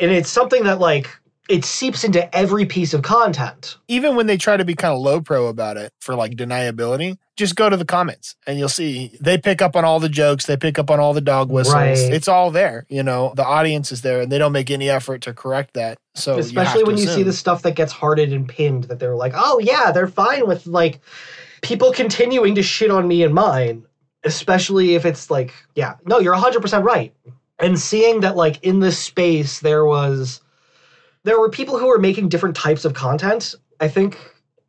And 0.00 0.10
it's 0.10 0.30
something 0.30 0.64
that 0.64 0.78
like 0.78 1.08
it 1.48 1.64
seeps 1.64 2.04
into 2.04 2.34
every 2.34 2.64
piece 2.64 2.94
of 2.94 3.02
content. 3.02 3.76
Even 3.88 4.16
when 4.16 4.26
they 4.26 4.36
try 4.36 4.56
to 4.56 4.64
be 4.64 4.74
kind 4.74 4.94
of 4.94 5.00
low 5.00 5.20
pro 5.20 5.46
about 5.46 5.76
it 5.76 5.92
for 6.00 6.14
like 6.14 6.32
deniability, 6.32 7.18
just 7.36 7.54
go 7.56 7.68
to 7.68 7.76
the 7.76 7.84
comments 7.84 8.36
and 8.46 8.58
you'll 8.58 8.68
see 8.68 9.16
they 9.20 9.36
pick 9.36 9.60
up 9.60 9.76
on 9.76 9.84
all 9.84 10.00
the 10.00 10.08
jokes, 10.08 10.46
they 10.46 10.56
pick 10.56 10.78
up 10.78 10.90
on 10.90 11.00
all 11.00 11.12
the 11.12 11.20
dog 11.20 11.50
whistles. 11.50 11.74
Right. 11.74 11.98
It's 11.98 12.28
all 12.28 12.50
there. 12.50 12.86
You 12.88 13.02
know, 13.02 13.34
the 13.36 13.44
audience 13.44 13.92
is 13.92 14.02
there 14.02 14.22
and 14.22 14.32
they 14.32 14.38
don't 14.38 14.52
make 14.52 14.70
any 14.70 14.88
effort 14.88 15.22
to 15.22 15.34
correct 15.34 15.74
that. 15.74 15.98
So 16.14 16.38
especially 16.38 16.82
to 16.82 16.86
when 16.86 16.96
you 16.96 17.06
see 17.06 17.22
the 17.22 17.32
stuff 17.32 17.62
that 17.62 17.74
gets 17.74 17.92
hearted 17.92 18.32
and 18.32 18.48
pinned 18.48 18.84
that 18.84 18.98
they're 18.98 19.16
like 19.16 19.32
oh 19.34 19.58
yeah 19.58 19.90
they're 19.90 20.06
fine 20.06 20.46
with 20.46 20.66
like 20.66 21.00
people 21.60 21.92
continuing 21.92 22.54
to 22.54 22.62
shit 22.62 22.90
on 22.90 23.08
me 23.08 23.24
and 23.24 23.34
mine 23.34 23.84
especially 24.22 24.94
if 24.94 25.04
it's 25.04 25.30
like 25.30 25.52
yeah 25.74 25.96
no 26.06 26.20
you're 26.20 26.34
100% 26.34 26.84
right 26.84 27.12
and 27.58 27.78
seeing 27.78 28.20
that 28.20 28.36
like 28.36 28.62
in 28.62 28.80
this 28.80 28.98
space 28.98 29.60
there 29.60 29.84
was 29.84 30.40
there 31.24 31.40
were 31.40 31.48
people 31.48 31.78
who 31.78 31.86
were 31.86 31.98
making 31.98 32.28
different 32.28 32.54
types 32.54 32.84
of 32.84 32.94
content. 32.94 33.54
I 33.80 33.88
think 33.88 34.18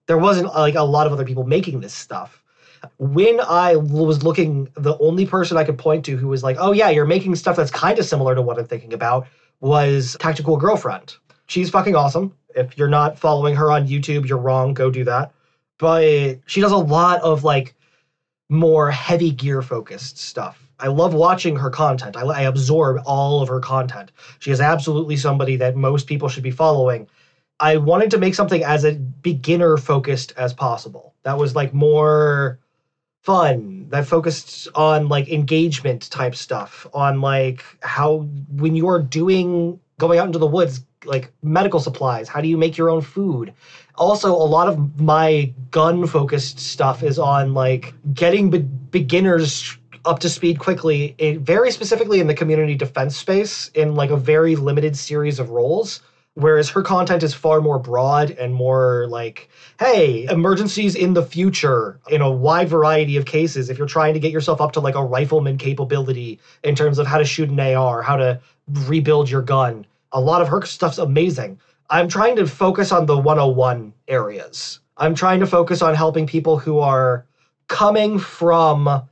there 0.08 0.18
wasn't 0.18 0.48
like 0.48 0.76
a 0.76 0.84
lot 0.84 1.06
of 1.06 1.14
other 1.14 1.26
people 1.26 1.44
making 1.44 1.82
this 1.82 1.94
stuff. 1.94 2.42
When 2.98 3.40
i 3.42 3.76
was 3.76 4.22
looking 4.22 4.70
the 4.76 4.96
only 5.00 5.26
person 5.26 5.58
i 5.58 5.64
could 5.64 5.78
point 5.78 6.06
to 6.06 6.18
who 6.18 6.28
was 6.28 6.44
like 6.44 6.58
oh 6.60 6.72
yeah 6.72 6.90
you're 6.90 7.06
making 7.06 7.36
stuff 7.36 7.56
that's 7.56 7.72
kind 7.72 7.98
of 7.98 8.06
similar 8.06 8.36
to 8.36 8.44
what 8.44 8.60
i'm 8.60 8.66
thinking 8.68 8.94
about 8.94 9.28
was 9.60 10.16
tactical 10.20 10.56
girlfriend. 10.58 11.16
She's 11.48 11.72
fucking 11.72 11.96
awesome. 11.96 12.36
If 12.56 12.78
you're 12.78 12.88
not 12.88 13.18
following 13.18 13.56
her 13.56 13.72
on 13.72 13.88
youtube 13.88 14.28
you're 14.28 14.38
wrong. 14.38 14.76
Go 14.76 14.92
do 14.92 15.04
that. 15.06 15.32
But 15.80 16.40
she 16.46 16.62
does 16.62 16.72
a 16.72 16.78
lot 16.78 17.22
of 17.22 17.44
like 17.44 17.74
more 18.50 18.92
heavy 18.92 19.32
gear 19.32 19.64
focused 19.64 20.20
stuff 20.20 20.65
i 20.80 20.88
love 20.88 21.14
watching 21.14 21.56
her 21.56 21.70
content. 21.70 22.16
I, 22.18 22.22
I 22.22 22.42
absorb 22.42 23.02
all 23.06 23.42
of 23.42 23.48
her 23.48 23.60
content. 23.60 24.12
She 24.40 24.52
is 24.52 24.60
absolutely 24.60 25.16
somebody 25.18 25.56
that 25.58 25.76
most 25.76 26.08
people 26.08 26.28
should 26.30 26.44
be 26.44 26.52
following. 26.52 27.08
I 27.60 27.78
wanted 27.78 28.12
to 28.12 28.18
make 28.18 28.36
something 28.36 28.64
as 28.64 28.84
a 28.84 28.94
beginner 28.94 29.78
focused 29.78 30.34
as 30.36 30.54
possible. 30.54 31.14
That 31.24 31.38
was 31.38 31.56
like 31.56 31.74
more 31.74 32.60
fun. 33.24 33.88
That 33.90 34.06
focused 34.06 34.68
on 34.76 35.08
like 35.08 35.30
engagement 35.30 36.10
type 36.12 36.36
stuff 36.36 36.86
on 36.94 37.22
like 37.22 37.64
how 37.82 38.28
when 38.50 38.76
you're 38.76 39.00
doing 39.00 39.80
going 39.98 40.20
out 40.20 40.28
into 40.28 40.40
the 40.40 40.48
woods 40.48 40.82
like 41.06 41.32
medical 41.42 41.80
supplies 41.80 42.28
how 42.28 42.42
do 42.42 42.48
you 42.48 42.58
make 42.58 42.78
your 42.78 42.90
own 42.90 43.02
food? 43.02 43.54
Also 43.96 44.32
a 44.32 44.46
lot 44.58 44.68
of 44.68 45.00
my 45.00 45.52
gun 45.72 46.06
focused 46.06 46.60
stuff 46.60 47.02
is 47.02 47.18
on 47.18 47.54
like 47.54 47.94
getting 48.14 48.50
be- 48.50 48.60
beginners 48.60 49.78
up 50.06 50.20
to 50.20 50.30
speed 50.30 50.60
quickly 50.60 51.16
in, 51.18 51.44
very 51.44 51.72
specifically 51.72 52.20
in 52.20 52.28
the 52.28 52.34
community 52.34 52.76
defense 52.76 53.16
space 53.18 53.70
in 53.74 53.96
like 53.96 54.12
a 54.12 54.18
very 54.18 54.56
limited 54.56 54.96
series 54.96 55.40
of 55.40 55.50
roles 55.50 56.02
whereas 56.36 56.70
her 56.70 56.82
content 56.82 57.24
is 57.24 57.34
far 57.34 57.62
more 57.62 57.80
broad 57.80 58.30
and 58.32 58.54
more 58.54 59.08
like 59.10 59.50
hey 59.80 60.28
emergencies 60.30 60.96
in 60.96 61.14
the 61.14 61.24
future 61.24 62.00
in 62.10 62.22
a 62.22 62.30
wide 62.30 62.70
variety 62.70 63.18
of 63.18 63.26
cases. 63.26 63.70
If 63.70 63.78
you're 63.78 63.88
trying 63.88 64.14
to 64.14 64.20
get 64.20 64.32
yourself 64.32 64.62
up 64.62 64.74
to 64.74 64.80
like 64.80 64.96
a 64.96 65.04
rifleman 65.04 65.58
capability 65.58 66.40
in 66.64 66.76
terms 66.76 67.00
of 67.00 67.08
how 67.08 67.18
to 67.18 67.26
shoot 67.26 67.50
an 67.50 67.60
ar 67.60 68.02
how 68.02 68.18
to 68.18 68.40
rebuild 68.68 69.30
your 69.30 69.42
gun 69.42 69.86
a 70.12 70.22
lot 70.22 70.42
of 70.42 70.48
her 70.48 70.62
stuff's 70.66 70.98
amazing. 70.98 71.60
I'm 71.90 72.08
trying 72.08 72.38
to 72.38 72.48
focus 72.48 72.92
on 72.92 73.06
the 73.06 73.18
101 73.18 73.94
areas. 74.08 74.80
I'm 74.98 75.14
trying 75.14 75.42
to 75.42 75.46
focus 75.46 75.82
on 75.82 75.94
helping 75.94 76.26
people 76.26 76.58
who 76.58 76.80
are 76.80 77.26
coming 77.68 78.18
from 78.18 79.04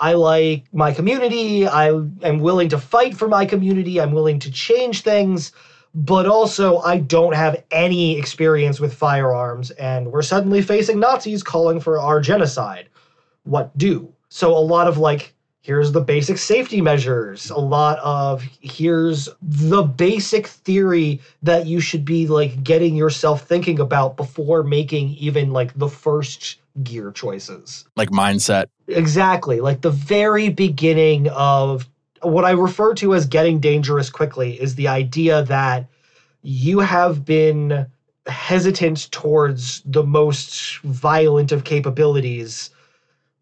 I 0.00 0.14
like 0.14 0.64
my 0.72 0.92
community. 0.92 1.66
I 1.66 1.88
am 1.88 2.38
willing 2.38 2.70
to 2.70 2.78
fight 2.78 3.14
for 3.16 3.28
my 3.28 3.44
community. 3.44 4.00
I'm 4.00 4.12
willing 4.12 4.38
to 4.40 4.50
change 4.50 5.02
things, 5.02 5.52
but 5.94 6.26
also 6.26 6.78
I 6.78 6.98
don't 6.98 7.34
have 7.34 7.62
any 7.70 8.18
experience 8.18 8.80
with 8.80 8.94
firearms, 8.94 9.70
and 9.72 10.10
we're 10.10 10.22
suddenly 10.22 10.62
facing 10.62 11.00
Nazis 11.00 11.42
calling 11.42 11.80
for 11.80 11.98
our 11.98 12.20
genocide. 12.20 12.88
What 13.44 13.76
do? 13.76 14.10
So, 14.30 14.56
a 14.56 14.58
lot 14.58 14.86
of 14.88 14.96
like, 14.96 15.34
here's 15.60 15.92
the 15.92 16.00
basic 16.00 16.38
safety 16.38 16.80
measures, 16.80 17.50
a 17.50 17.58
lot 17.58 17.98
of 17.98 18.42
here's 18.60 19.28
the 19.42 19.82
basic 19.82 20.46
theory 20.46 21.20
that 21.42 21.66
you 21.66 21.80
should 21.80 22.06
be 22.06 22.26
like 22.26 22.64
getting 22.64 22.96
yourself 22.96 23.42
thinking 23.42 23.78
about 23.78 24.16
before 24.16 24.62
making 24.62 25.10
even 25.10 25.52
like 25.52 25.74
the 25.78 25.88
first 25.88 26.59
gear 26.82 27.10
choices. 27.12 27.84
Like 27.96 28.10
mindset. 28.10 28.66
Exactly. 28.88 29.60
Like 29.60 29.80
the 29.80 29.90
very 29.90 30.48
beginning 30.48 31.28
of 31.28 31.88
what 32.22 32.44
I 32.44 32.50
refer 32.50 32.94
to 32.94 33.14
as 33.14 33.26
getting 33.26 33.60
dangerous 33.60 34.10
quickly 34.10 34.60
is 34.60 34.74
the 34.74 34.88
idea 34.88 35.42
that 35.44 35.86
you 36.42 36.80
have 36.80 37.24
been 37.24 37.86
hesitant 38.26 39.10
towards 39.10 39.82
the 39.84 40.02
most 40.02 40.78
violent 40.80 41.52
of 41.52 41.64
capabilities 41.64 42.70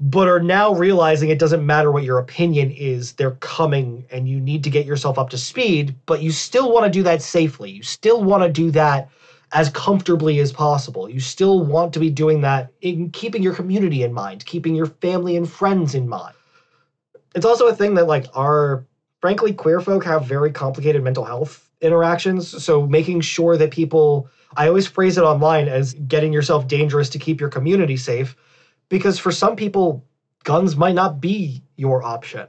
but 0.00 0.28
are 0.28 0.40
now 0.40 0.72
realizing 0.74 1.28
it 1.28 1.38
doesn't 1.38 1.66
matter 1.66 1.90
what 1.90 2.04
your 2.04 2.18
opinion 2.18 2.70
is, 2.70 3.14
they're 3.14 3.32
coming 3.32 4.06
and 4.10 4.28
you 4.28 4.40
need 4.40 4.62
to 4.64 4.70
get 4.70 4.86
yourself 4.86 5.18
up 5.18 5.30
to 5.30 5.38
speed, 5.38 5.94
but 6.06 6.22
you 6.22 6.30
still 6.30 6.72
want 6.72 6.84
to 6.84 6.90
do 6.90 7.02
that 7.02 7.20
safely. 7.20 7.70
You 7.70 7.82
still 7.82 8.22
want 8.22 8.44
to 8.44 8.48
do 8.48 8.70
that 8.72 9.08
as 9.52 9.68
comfortably 9.70 10.38
as 10.40 10.52
possible. 10.52 11.08
You 11.08 11.20
still 11.20 11.64
want 11.64 11.92
to 11.94 11.98
be 11.98 12.10
doing 12.10 12.42
that 12.42 12.72
in 12.80 13.10
keeping 13.10 13.42
your 13.42 13.54
community 13.54 14.02
in 14.02 14.12
mind, 14.12 14.44
keeping 14.44 14.74
your 14.74 14.86
family 14.86 15.36
and 15.36 15.50
friends 15.50 15.94
in 15.94 16.08
mind. 16.08 16.34
It's 17.34 17.44
also 17.44 17.66
a 17.66 17.74
thing 17.74 17.94
that 17.94 18.06
like 18.06 18.26
our 18.34 18.84
frankly 19.20 19.52
queer 19.52 19.80
folk 19.80 20.04
have 20.04 20.24
very 20.24 20.52
complicated 20.52 21.02
mental 21.02 21.24
health 21.24 21.70
interactions, 21.80 22.62
so 22.62 22.86
making 22.86 23.20
sure 23.20 23.56
that 23.56 23.70
people 23.70 24.28
I 24.56 24.66
always 24.66 24.86
phrase 24.86 25.16
it 25.18 25.22
online 25.22 25.68
as 25.68 25.94
getting 25.94 26.32
yourself 26.32 26.66
dangerous 26.66 27.08
to 27.10 27.18
keep 27.18 27.40
your 27.40 27.50
community 27.50 27.96
safe 27.96 28.34
because 28.88 29.18
for 29.18 29.30
some 29.30 29.56
people 29.56 30.04
guns 30.44 30.76
might 30.76 30.94
not 30.94 31.20
be 31.20 31.62
your 31.76 32.02
option. 32.02 32.46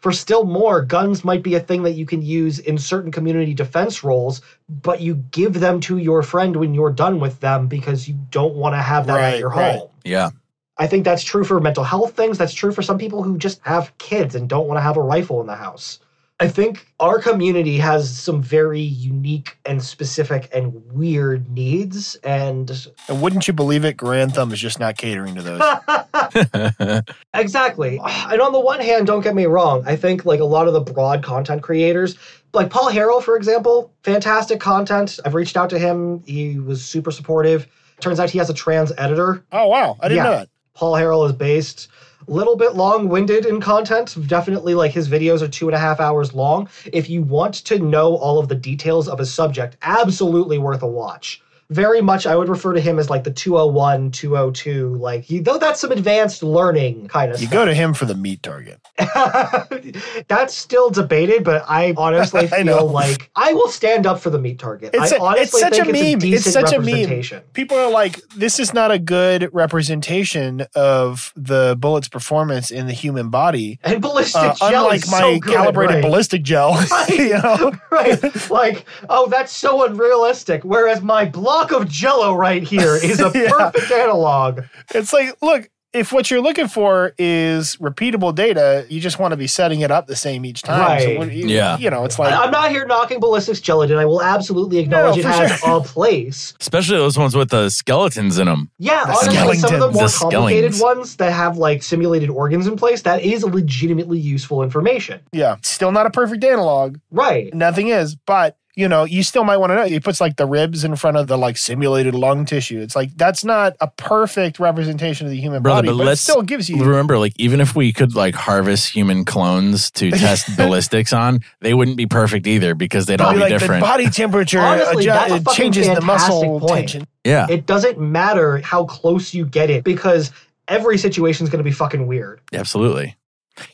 For 0.00 0.12
still 0.12 0.44
more, 0.44 0.82
guns 0.82 1.24
might 1.24 1.42
be 1.42 1.54
a 1.54 1.60
thing 1.60 1.82
that 1.82 1.92
you 1.92 2.06
can 2.06 2.22
use 2.22 2.58
in 2.58 2.78
certain 2.78 3.12
community 3.12 3.52
defense 3.52 4.02
roles, 4.02 4.40
but 4.68 5.02
you 5.02 5.16
give 5.30 5.60
them 5.60 5.78
to 5.80 5.98
your 5.98 6.22
friend 6.22 6.56
when 6.56 6.72
you're 6.72 6.90
done 6.90 7.20
with 7.20 7.40
them 7.40 7.68
because 7.68 8.08
you 8.08 8.18
don't 8.30 8.54
want 8.54 8.74
to 8.74 8.80
have 8.80 9.06
that 9.06 9.16
Right, 9.16 9.34
at 9.34 9.40
your 9.40 9.50
right. 9.50 9.78
home. 9.78 9.90
Yeah. 10.04 10.30
I 10.78 10.86
think 10.86 11.04
that's 11.04 11.22
true 11.22 11.44
for 11.44 11.60
mental 11.60 11.84
health 11.84 12.16
things. 12.16 12.38
That's 12.38 12.54
true 12.54 12.72
for 12.72 12.80
some 12.80 12.96
people 12.96 13.22
who 13.22 13.36
just 13.36 13.60
have 13.64 13.96
kids 13.98 14.34
and 14.34 14.48
don't 14.48 14.66
want 14.66 14.78
to 14.78 14.82
have 14.82 14.96
a 14.96 15.02
rifle 15.02 15.42
in 15.42 15.46
the 15.46 15.54
house. 15.54 15.98
I 16.42 16.48
think 16.48 16.86
our 17.00 17.18
community 17.20 17.76
has 17.76 18.10
some 18.18 18.42
very 18.42 18.80
unique 18.80 19.58
and 19.66 19.82
specific 19.82 20.48
and 20.54 20.72
weird 20.90 21.50
needs. 21.50 22.14
And 22.24 22.70
And 23.08 23.20
wouldn't 23.20 23.46
you 23.46 23.52
believe 23.52 23.84
it? 23.84 23.98
Garand 23.98 24.32
Thumb 24.32 24.50
is 24.50 24.58
just 24.58 24.80
not 24.80 24.96
catering 24.96 25.34
to 25.34 25.42
those. 25.42 27.02
exactly. 27.34 28.00
And 28.02 28.40
on 28.40 28.52
the 28.52 28.60
one 28.60 28.80
hand, 28.80 29.06
don't 29.06 29.20
get 29.22 29.34
me 29.34 29.46
wrong, 29.46 29.82
I 29.86 29.96
think 29.96 30.24
like 30.24 30.40
a 30.40 30.44
lot 30.44 30.66
of 30.66 30.72
the 30.72 30.80
broad 30.80 31.22
content 31.22 31.62
creators, 31.62 32.16
like 32.54 32.70
Paul 32.70 32.90
Harrell, 32.90 33.22
for 33.22 33.36
example, 33.36 33.92
fantastic 34.02 34.60
content. 34.60 35.20
I've 35.24 35.34
reached 35.34 35.56
out 35.56 35.70
to 35.70 35.78
him, 35.78 36.22
he 36.26 36.58
was 36.58 36.84
super 36.84 37.10
supportive. 37.10 37.68
Turns 38.00 38.18
out 38.18 38.30
he 38.30 38.38
has 38.38 38.48
a 38.48 38.54
trans 38.54 38.92
editor 38.96 39.44
oh 39.52 39.68
wow, 39.68 39.98
I 40.00 40.08
didn't 40.08 40.24
Yeah. 40.24 40.30
know 40.30 40.36
that. 40.38 40.48
Paul 40.72 40.94
Harrell 40.94 41.26
is 41.26 41.32
based 41.34 41.88
a 41.88 41.99
little 42.30 42.56
bit 42.56 42.74
long-winded 42.74 43.44
in 43.44 43.60
content. 43.60 44.16
Definitely, 44.28 44.74
like 44.74 44.92
his 44.92 45.08
videos 45.08 45.42
are 45.42 45.48
two 45.48 45.66
and 45.68 45.74
a 45.74 45.78
half 45.78 45.98
hours 45.98 46.32
long. 46.32 46.68
If 46.92 47.10
you 47.10 47.22
want 47.22 47.54
to 47.66 47.78
know 47.78 48.16
all 48.16 48.38
of 48.38 48.48
the 48.48 48.54
details 48.54 49.08
of 49.08 49.18
a 49.18 49.26
subject, 49.26 49.76
absolutely 49.82 50.58
worth 50.58 50.82
a 50.82 50.86
watch. 50.86 51.42
Very 51.70 52.00
much, 52.00 52.26
I 52.26 52.34
would 52.36 52.48
refer 52.48 52.72
to 52.72 52.80
him 52.80 52.98
as 52.98 53.08
like 53.08 53.24
the 53.24 53.30
201, 53.30 54.10
202. 54.10 54.94
Like, 54.96 55.22
he, 55.22 55.38
though 55.40 55.56
that's 55.58 55.80
some 55.80 55.92
advanced 55.92 56.42
learning 56.42 57.06
kind 57.08 57.30
of 57.32 57.40
You 57.40 57.46
stuff. 57.46 57.52
go 57.60 57.64
to 57.64 57.72
him 57.74 57.94
for 57.94 58.04
the 58.06 58.14
meat 58.14 58.42
target. 58.42 58.80
that's 60.28 60.54
still 60.54 60.90
debated, 60.90 61.44
but 61.44 61.64
I 61.68 61.94
honestly 61.96 62.40
I 62.52 62.62
feel 62.64 62.86
like 62.90 63.30
I 63.36 63.52
will 63.52 63.68
stand 63.68 64.06
up 64.06 64.20
for 64.20 64.30
the 64.30 64.38
meat 64.38 64.58
target. 64.58 64.90
It's 64.94 65.12
I 65.12 65.16
a- 65.16 65.20
honestly 65.22 65.42
it's 65.42 65.60
such 65.60 65.72
think 65.74 65.86
a 65.86 65.90
it's 65.90 66.24
a 66.24 66.26
meme. 66.26 66.34
It's 66.34 66.52
such 66.52 66.72
a 66.72 66.80
meme. 66.80 67.42
People 67.52 67.76
are 67.78 67.90
like, 67.90 68.20
this 68.36 68.58
is 68.58 68.72
not 68.74 68.90
a 68.90 68.98
good 68.98 69.48
representation 69.52 70.66
of 70.74 71.32
the 71.36 71.76
bullet's 71.78 72.08
performance 72.08 72.70
in 72.70 72.86
the 72.86 72.92
human 72.92 73.30
body. 73.30 73.78
And 73.84 74.00
ballistic 74.02 74.40
Uh, 74.42 74.54
gel 74.70 74.84
unlike 74.84 75.02
is 75.04 75.10
my 75.10 75.18
so 75.20 75.38
good, 75.38 75.52
calibrated 75.52 75.94
right? 75.96 76.02
ballistic 76.04 76.42
gel. 76.42 76.72
Right. 76.90 77.08
you 77.18 77.28
know? 77.34 77.72
right. 77.90 78.50
Like, 78.50 78.84
oh, 79.08 79.28
that's 79.28 79.52
so 79.52 79.84
unrealistic. 79.86 80.64
Whereas 80.64 81.00
my 81.02 81.24
block 81.68 81.80
of 81.82 81.88
jello 81.88 82.34
right 82.34 82.62
here 82.62 82.96
is 82.96 83.20
a 83.20 83.30
Yeah. 83.34 83.50
perfect 83.50 83.90
analog. 83.92 84.62
It's 84.94 85.12
like, 85.12 85.36
look, 85.42 85.68
if 85.92 86.12
what 86.12 86.30
you're 86.30 86.40
looking 86.40 86.68
for 86.68 87.14
is 87.18 87.74
repeatable 87.76 88.32
data, 88.32 88.86
you 88.88 89.00
just 89.00 89.18
want 89.18 89.32
to 89.32 89.36
be 89.36 89.48
setting 89.48 89.80
it 89.80 89.90
up 89.90 90.06
the 90.06 90.14
same 90.14 90.44
each 90.44 90.62
time. 90.62 91.00
So 91.00 91.18
Right. 91.18 91.32
you, 91.32 91.48
Yeah. 91.48 91.78
You 91.78 91.90
know, 91.90 92.04
it's 92.04 92.16
like, 92.16 92.32
I- 92.32 92.44
I'm 92.44 92.52
not 92.52 92.70
here 92.70 92.86
knocking 92.86 93.18
ballistics 93.18 93.60
gelatin. 93.60 93.98
I 93.98 94.04
will 94.04 94.22
absolutely 94.22 94.78
acknowledge 94.78 95.16
No, 95.24 95.30
it 95.30 95.34
has 95.34 95.58
sure. 95.58 95.78
a 95.78 95.80
place. 95.80 96.54
Especially 96.60 96.96
those 96.96 97.18
ones 97.18 97.34
with 97.34 97.50
the 97.50 97.70
skeletons 97.70 98.38
in 98.38 98.46
them. 98.46 98.70
Yeah, 98.78 99.04
The 99.04 99.12
honestly, 99.12 99.56
some 99.58 99.74
of 99.74 99.80
the 99.80 99.90
more 99.90 100.06
The 100.06 100.16
complicated 100.16 100.74
skellings. 100.74 100.96
ones 100.98 101.16
that 101.16 101.32
have 101.32 101.58
like 101.58 101.82
simulated 101.82 102.30
organs 102.30 102.68
in 102.68 102.76
place, 102.76 103.02
that 103.02 103.22
is 103.22 103.42
legitimately 103.44 104.18
useful 104.20 104.62
information. 104.62 105.20
yeah, 105.32 105.56
still 105.62 105.90
not 105.90 106.06
a 106.06 106.10
perfect 106.10 106.44
analog. 106.44 106.98
Right. 107.10 107.52
Nothing 107.52 107.88
is, 107.88 108.14
but 108.14 108.56
you 108.80 108.88
know, 108.88 109.04
you 109.04 109.22
still 109.22 109.44
might 109.44 109.58
want 109.58 109.70
to 109.70 109.76
know. 109.76 109.84
He 109.84 110.00
puts 110.00 110.20
like 110.20 110.36
the 110.36 110.46
ribs 110.46 110.82
in 110.84 110.96
front 110.96 111.18
of 111.18 111.26
the 111.26 111.36
like 111.36 111.58
simulated 111.58 112.14
lung 112.14 112.46
tissue. 112.46 112.80
It's 112.80 112.96
like 112.96 113.14
that's 113.16 113.44
not 113.44 113.76
a 113.80 113.88
perfect 113.88 114.58
representation 114.58 115.26
of 115.26 115.30
the 115.30 115.38
human 115.40 115.62
Brother, 115.62 115.88
body, 115.88 115.98
but 115.98 116.04
but, 116.04 116.12
it 116.12 116.16
still 116.16 116.40
gives 116.42 116.70
you. 116.70 116.82
Remember, 116.82 117.18
like 117.18 117.34
even 117.36 117.60
if 117.60 117.76
we 117.76 117.92
could 117.92 118.14
like 118.14 118.34
harvest 118.34 118.88
human 118.92 119.24
clones 119.26 119.90
to 119.92 120.10
test 120.26 120.56
ballistics 120.56 121.12
on, 121.12 121.40
they 121.60 121.74
wouldn't 121.74 121.98
be 121.98 122.06
perfect 122.06 122.46
either 122.46 122.74
because 122.74 123.04
they'd 123.06 123.20
all 123.20 123.32
Be 123.32 123.36
be 123.36 123.40
like 123.42 123.50
different. 123.52 123.82
the 123.82 123.86
body 123.86 124.08
temperature 124.08 124.60
Honestly, 124.60 125.04
adju- 125.04 125.06
that's 125.12 125.32
a 125.32 125.36
it 125.36 125.42
fucking 125.44 125.56
changes 125.72 125.86
the 125.86 126.00
muscle 126.00 126.40
fantastic 126.40 126.68
point. 126.68 126.88
tension. 126.88 127.06
yeah, 127.24 127.46
It 127.50 127.66
doesn't 127.66 128.00
matter 128.00 128.58
how 128.58 128.86
close 128.86 129.34
you 129.34 129.44
get 129.44 129.68
it 129.68 129.84
because 129.84 130.32
every 130.68 130.96
situation 130.96 131.44
is 131.44 131.50
going 131.50 131.58
to 131.62 131.68
be 131.68 131.72
fucking 131.72 132.06
weird. 132.06 132.40
absolutely. 132.54 133.16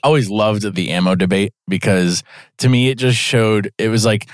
I 0.02 0.08
always 0.08 0.28
loved 0.28 0.74
the 0.74 0.90
ammo 0.90 1.14
debate 1.14 1.52
because 1.68 2.24
to 2.58 2.68
me 2.68 2.88
it 2.88 2.96
just 2.98 3.16
showed 3.18 3.70
it 3.78 3.88
was 3.88 4.04
like 4.04 4.26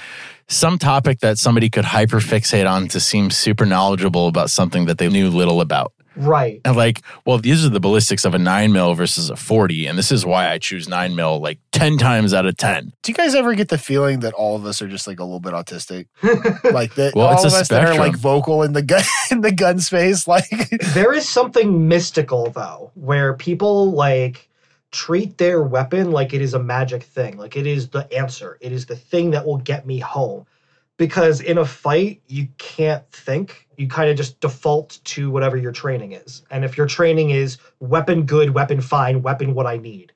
some 0.49 0.79
topic 0.79 1.21
that 1.21 1.39
somebody 1.39 1.71
could 1.71 1.85
hyperfixate 1.85 2.71
on 2.71 2.89
to 2.89 3.01
seem 3.01 3.31
super 3.31 3.65
knowledgeable 3.67 4.29
about 4.29 4.51
something 4.51 4.87
that 4.87 4.99
they 4.99 5.09
knew 5.09 5.31
little 5.31 5.61
about. 5.61 5.93
Right. 6.17 6.61
And 6.65 6.77
like, 6.77 7.01
well, 7.25 7.39
these 7.39 7.65
are 7.65 7.69
the 7.69 7.81
ballistics 7.81 8.25
of 8.25 8.35
a 8.35 8.39
nine 8.39 8.73
mil 8.73 8.95
versus 8.95 9.31
a 9.31 9.37
40, 9.37 9.87
and 9.87 9.99
this 9.99 10.13
is 10.13 10.27
why 10.27 10.51
I 10.51 10.59
choose 10.59 10.89
nine 10.89 11.15
mil 11.15 11.41
like 11.41 11.59
10 11.73 11.97
times 11.99 12.35
out 12.35 12.47
of 12.47 12.57
10. 12.57 12.93
Do 13.03 13.13
you 13.13 13.15
guys 13.15 13.35
ever 13.35 13.55
get 13.55 13.69
the 13.69 13.79
feeling 13.79 14.21
that 14.21 14.35
all 14.35 14.57
of 14.57 14.67
us 14.67 14.83
are 14.83 14.89
just 14.89 15.07
like 15.07 15.21
a 15.21 15.25
little 15.25 15.41
bit 15.41 15.53
autistic? 15.53 16.07
like 16.73 16.95
that 16.97 17.15
Well, 17.15 17.29
all 17.29 17.35
it's 17.35 17.45
of 17.45 17.53
a 17.53 17.57
us 17.57 17.69
that 17.69 17.89
are 17.89 17.95
like 17.99 18.17
vocal 18.17 18.63
in 18.63 18.73
the 18.73 18.83
gun 18.83 19.05
in 19.31 19.41
the 19.41 19.53
gun 19.53 19.81
space, 19.81 20.29
like 20.29 20.51
there 20.93 21.13
is 21.13 21.29
something 21.29 21.89
mystical 21.89 22.51
though, 22.51 22.91
where 22.95 23.35
people 23.35 23.93
like 23.93 24.49
treat 24.93 25.39
their 25.39 25.63
weapon 25.63 26.13
like 26.13 26.35
it 26.35 26.43
is 26.43 26.55
a 26.55 26.63
magic 26.63 27.03
thing, 27.03 27.37
like 27.37 27.57
it 27.57 27.67
is 27.67 27.89
the 27.89 28.11
answer, 28.15 28.59
it 28.61 28.73
is 28.73 28.87
the 28.87 28.97
thing 28.97 29.31
that 29.33 29.45
will 29.45 29.57
get 29.57 29.87
me 29.87 29.99
home. 29.99 30.47
Because 30.99 31.41
in 31.41 31.59
a 31.59 31.65
fight, 31.65 32.21
you 32.29 32.47
can't 32.59 33.11
think. 33.11 33.67
You 33.77 33.89
kind 33.89 34.11
of 34.11 34.17
just 34.17 34.39
default 34.41 35.01
to 35.05 35.31
whatever 35.31 35.57
your 35.57 35.73
training 35.73 36.13
is. 36.13 36.43
And 36.51 36.65
if 36.65 36.77
your 36.77 36.87
training 36.87 37.31
is 37.31 37.57
weapon 37.81 38.25
good, 38.25 38.51
weapon 38.51 38.81
fine, 38.81 39.23
weapon 39.23 39.55
what 39.55 39.67
I 39.67 39.79
need, 39.79 40.13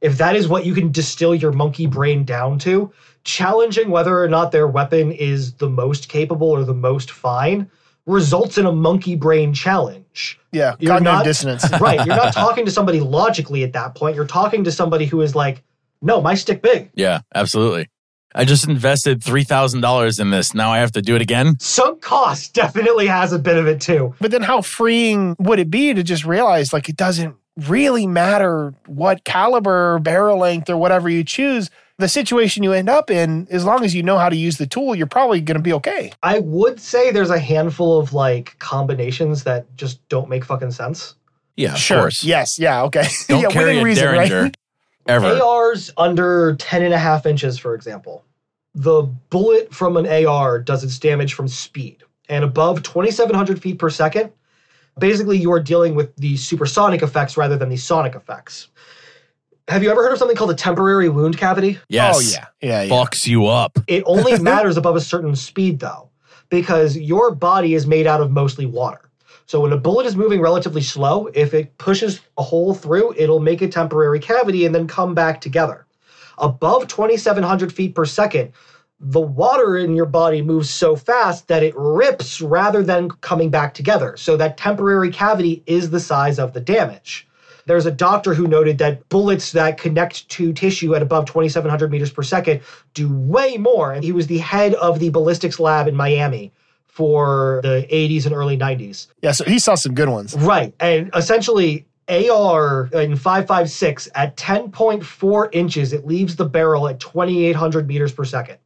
if 0.00 0.18
that 0.18 0.36
is 0.36 0.46
what 0.46 0.64
you 0.64 0.74
can 0.74 0.92
distill 0.92 1.34
your 1.34 1.50
monkey 1.50 1.86
brain 1.86 2.24
down 2.24 2.58
to, 2.60 2.92
challenging 3.24 3.90
whether 3.90 4.22
or 4.22 4.28
not 4.28 4.52
their 4.52 4.68
weapon 4.68 5.10
is 5.10 5.54
the 5.54 5.68
most 5.68 6.08
capable 6.08 6.50
or 6.50 6.62
the 6.62 6.74
most 6.74 7.10
fine 7.10 7.68
results 8.08 8.58
in 8.58 8.66
a 8.66 8.72
monkey 8.72 9.14
brain 9.14 9.52
challenge. 9.54 10.40
yeah, 10.52 10.74
You're 10.80 10.94
cognitive 10.94 11.18
not- 11.18 11.24
dissonance. 11.24 11.64
right. 11.80 12.04
You're 12.06 12.16
not 12.16 12.32
talking 12.34 12.64
to 12.64 12.70
somebody 12.70 13.00
logically 13.00 13.62
at 13.62 13.72
that 13.74 13.94
point. 13.94 14.16
You're 14.16 14.26
talking 14.26 14.64
to 14.64 14.72
somebody 14.72 15.04
who 15.06 15.20
is 15.20 15.34
like, 15.34 15.62
no, 16.02 16.20
my 16.20 16.34
stick 16.34 16.62
big. 16.62 16.90
Yeah, 16.94 17.20
absolutely. 17.34 17.88
I 18.34 18.44
just 18.44 18.68
invested 18.68 19.20
$3,000 19.20 20.20
in 20.20 20.30
this. 20.30 20.54
Now 20.54 20.70
I 20.70 20.78
have 20.78 20.92
to 20.92 21.02
do 21.02 21.16
it 21.16 21.22
again. 21.22 21.58
Sunk 21.60 22.02
cost 22.02 22.54
definitely 22.54 23.06
has 23.06 23.32
a 23.32 23.38
bit 23.38 23.56
of 23.56 23.66
it 23.66 23.80
too. 23.80 24.14
But 24.20 24.30
then 24.30 24.42
how 24.42 24.60
freeing 24.62 25.34
would 25.38 25.58
it 25.58 25.70
be 25.70 25.94
to 25.94 26.02
just 26.02 26.24
realize 26.24 26.72
like 26.72 26.88
it 26.88 26.96
doesn't 26.96 27.36
really 27.66 28.06
matter 28.06 28.72
what 28.86 29.24
caliber, 29.24 29.98
barrel 29.98 30.38
length, 30.38 30.70
or 30.70 30.76
whatever 30.76 31.08
you 31.08 31.24
choose. 31.24 31.70
The 31.98 32.08
situation 32.08 32.62
you 32.62 32.72
end 32.72 32.88
up 32.88 33.10
in, 33.10 33.48
as 33.50 33.64
long 33.64 33.84
as 33.84 33.92
you 33.92 34.04
know 34.04 34.18
how 34.18 34.28
to 34.28 34.36
use 34.36 34.56
the 34.56 34.66
tool, 34.66 34.94
you're 34.94 35.08
probably 35.08 35.40
going 35.40 35.56
to 35.56 35.62
be 35.62 35.72
okay. 35.74 36.12
I 36.22 36.38
would 36.38 36.78
say 36.78 37.10
there's 37.10 37.30
a 37.30 37.40
handful 37.40 37.98
of 37.98 38.12
like 38.12 38.56
combinations 38.60 39.42
that 39.44 39.66
just 39.76 40.06
don't 40.08 40.28
make 40.28 40.44
fucking 40.44 40.70
sense. 40.70 41.16
Yeah, 41.56 41.74
of 41.74 41.88
course. 41.88 42.22
Yes. 42.22 42.56
Yeah. 42.56 42.84
Okay. 42.84 43.04
Don't 43.28 43.42
yeah, 43.42 43.48
carry 43.48 43.70
within 43.70 43.82
a 43.82 43.84
reason, 43.84 44.04
Derringer 44.04 44.42
right? 44.42 44.56
ever. 45.08 45.42
ARs 45.42 45.90
under 45.96 46.54
10 46.54 46.84
and 46.84 46.94
a 46.94 46.98
half 46.98 47.26
inches, 47.26 47.58
for 47.58 47.74
example. 47.74 48.24
The 48.76 49.02
bullet 49.02 49.74
from 49.74 49.96
an 49.96 50.06
AR 50.06 50.60
does 50.60 50.84
its 50.84 51.00
damage 51.00 51.34
from 51.34 51.48
speed. 51.48 52.04
And 52.28 52.44
above 52.44 52.84
2,700 52.84 53.60
feet 53.60 53.80
per 53.80 53.90
second, 53.90 54.30
basically 55.00 55.36
you 55.36 55.50
are 55.50 55.58
dealing 55.58 55.96
with 55.96 56.14
the 56.14 56.36
supersonic 56.36 57.02
effects 57.02 57.36
rather 57.36 57.56
than 57.56 57.70
the 57.70 57.76
sonic 57.76 58.14
effects. 58.14 58.68
Have 59.68 59.82
you 59.82 59.90
ever 59.90 60.02
heard 60.02 60.12
of 60.12 60.18
something 60.18 60.36
called 60.36 60.50
a 60.50 60.54
temporary 60.54 61.10
wound 61.10 61.36
cavity? 61.36 61.76
Oh, 61.78 61.84
yes. 61.88 62.16
Oh 62.16 62.20
yeah. 62.20 62.46
Yeah. 62.62 62.82
Yeah. 62.84 62.90
Fucks 62.90 63.26
you 63.26 63.46
up. 63.46 63.78
It 63.86 64.02
only 64.06 64.38
matters 64.42 64.78
above 64.78 64.96
a 64.96 65.00
certain 65.00 65.36
speed, 65.36 65.78
though, 65.80 66.08
because 66.48 66.96
your 66.96 67.34
body 67.34 67.74
is 67.74 67.86
made 67.86 68.06
out 68.06 68.22
of 68.22 68.30
mostly 68.30 68.64
water. 68.64 69.10
So 69.44 69.60
when 69.60 69.72
a 69.72 69.78
bullet 69.78 70.06
is 70.06 70.16
moving 70.16 70.40
relatively 70.40 70.82
slow, 70.82 71.26
if 71.34 71.52
it 71.54 71.76
pushes 71.78 72.20
a 72.38 72.42
hole 72.42 72.74
through, 72.74 73.14
it'll 73.16 73.40
make 73.40 73.60
a 73.62 73.68
temporary 73.68 74.20
cavity 74.20 74.64
and 74.64 74.74
then 74.74 74.86
come 74.86 75.14
back 75.14 75.40
together. 75.40 75.86
Above 76.38 76.88
2,700 76.88 77.72
feet 77.72 77.94
per 77.94 78.04
second, 78.04 78.52
the 79.00 79.20
water 79.20 79.76
in 79.76 79.94
your 79.94 80.06
body 80.06 80.42
moves 80.42 80.70
so 80.70 80.96
fast 80.96 81.48
that 81.48 81.62
it 81.62 81.74
rips 81.76 82.40
rather 82.40 82.82
than 82.82 83.10
coming 83.10 83.50
back 83.50 83.74
together. 83.74 84.16
So 84.16 84.36
that 84.36 84.56
temporary 84.56 85.10
cavity 85.10 85.62
is 85.66 85.90
the 85.90 86.00
size 86.00 86.38
of 86.38 86.52
the 86.52 86.60
damage. 86.60 87.27
There's 87.68 87.86
a 87.86 87.90
doctor 87.92 88.32
who 88.32 88.48
noted 88.48 88.78
that 88.78 89.06
bullets 89.10 89.52
that 89.52 89.76
connect 89.76 90.28
to 90.30 90.54
tissue 90.54 90.94
at 90.94 91.02
above 91.02 91.26
2,700 91.26 91.90
meters 91.90 92.10
per 92.10 92.22
second 92.22 92.62
do 92.94 93.12
way 93.12 93.58
more. 93.58 93.92
And 93.92 94.02
he 94.02 94.10
was 94.10 94.26
the 94.26 94.38
head 94.38 94.74
of 94.74 94.98
the 94.98 95.10
ballistics 95.10 95.60
lab 95.60 95.86
in 95.86 95.94
Miami 95.94 96.50
for 96.86 97.60
the 97.62 97.86
80s 97.92 98.24
and 98.24 98.34
early 98.34 98.56
90s. 98.56 99.08
Yeah, 99.22 99.32
so 99.32 99.44
he 99.44 99.58
saw 99.58 99.74
some 99.74 99.94
good 99.94 100.08
ones. 100.08 100.34
Right. 100.34 100.74
And 100.80 101.10
essentially, 101.14 101.86
AR 102.08 102.88
in 102.94 103.16
556 103.16 104.08
at 104.14 104.36
10.4 104.36 105.48
inches, 105.52 105.92
it 105.92 106.06
leaves 106.06 106.36
the 106.36 106.46
barrel 106.46 106.88
at 106.88 106.98
2,800 107.00 107.86
meters 107.86 108.12
per 108.12 108.24
second. 108.24 108.56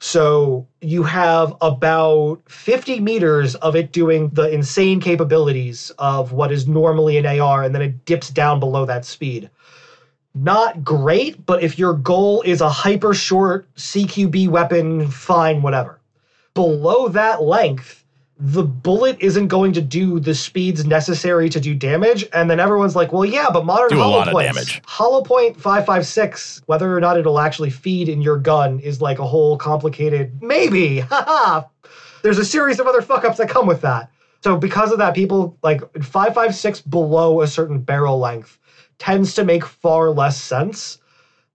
So 0.00 0.66
you 0.80 1.02
have 1.04 1.54
about 1.60 2.42
50 2.48 3.00
meters 3.00 3.54
of 3.56 3.74
it 3.74 3.92
doing 3.92 4.28
the 4.30 4.48
insane 4.48 5.00
capabilities 5.00 5.90
of 5.98 6.32
what 6.32 6.52
is 6.52 6.68
normally 6.68 7.16
an 7.16 7.26
AR, 7.26 7.62
and 7.62 7.74
then 7.74 7.82
it 7.82 8.04
dips 8.04 8.28
down 8.28 8.60
below 8.60 8.84
that 8.84 9.04
speed. 9.04 9.50
Not 10.34 10.84
great, 10.84 11.46
but 11.46 11.62
if 11.62 11.78
your 11.78 11.94
goal 11.94 12.42
is 12.42 12.60
a 12.60 12.68
hyper 12.68 13.14
short 13.14 13.66
CQB 13.76 14.48
weapon, 14.48 15.10
fine, 15.10 15.62
whatever. 15.62 15.98
Below 16.52 17.08
that 17.08 17.42
length, 17.42 18.04
the 18.38 18.62
bullet 18.62 19.16
isn't 19.20 19.48
going 19.48 19.72
to 19.72 19.80
do 19.80 20.20
the 20.20 20.34
speeds 20.34 20.84
necessary 20.84 21.48
to 21.48 21.58
do 21.58 21.74
damage. 21.74 22.26
And 22.34 22.50
then 22.50 22.60
everyone's 22.60 22.94
like, 22.94 23.12
well, 23.12 23.24
yeah, 23.24 23.48
but 23.50 23.64
modern 23.64 23.88
Do 23.88 23.96
hollow 23.96 24.30
points, 24.30 24.78
hollow 24.84 25.22
point 25.22 25.56
556, 25.56 26.62
whether 26.66 26.94
or 26.94 27.00
not 27.00 27.16
it'll 27.18 27.38
actually 27.38 27.70
feed 27.70 28.08
in 28.10 28.20
your 28.20 28.36
gun 28.36 28.78
is 28.80 29.00
like 29.00 29.18
a 29.18 29.26
whole 29.26 29.56
complicated 29.56 30.42
maybe. 30.42 30.98
Haha. 31.10 31.62
There's 32.22 32.38
a 32.38 32.44
series 32.44 32.78
of 32.78 32.86
other 32.86 33.00
fuck 33.00 33.24
ups 33.24 33.38
that 33.38 33.48
come 33.48 33.66
with 33.66 33.80
that. 33.82 34.10
So 34.42 34.56
because 34.56 34.92
of 34.92 34.98
that, 34.98 35.14
people 35.14 35.56
like 35.62 35.80
556 36.02 36.82
below 36.82 37.40
a 37.40 37.46
certain 37.46 37.80
barrel 37.80 38.18
length 38.18 38.58
tends 38.98 39.34
to 39.34 39.44
make 39.44 39.64
far 39.64 40.10
less 40.10 40.40
sense. 40.40 40.98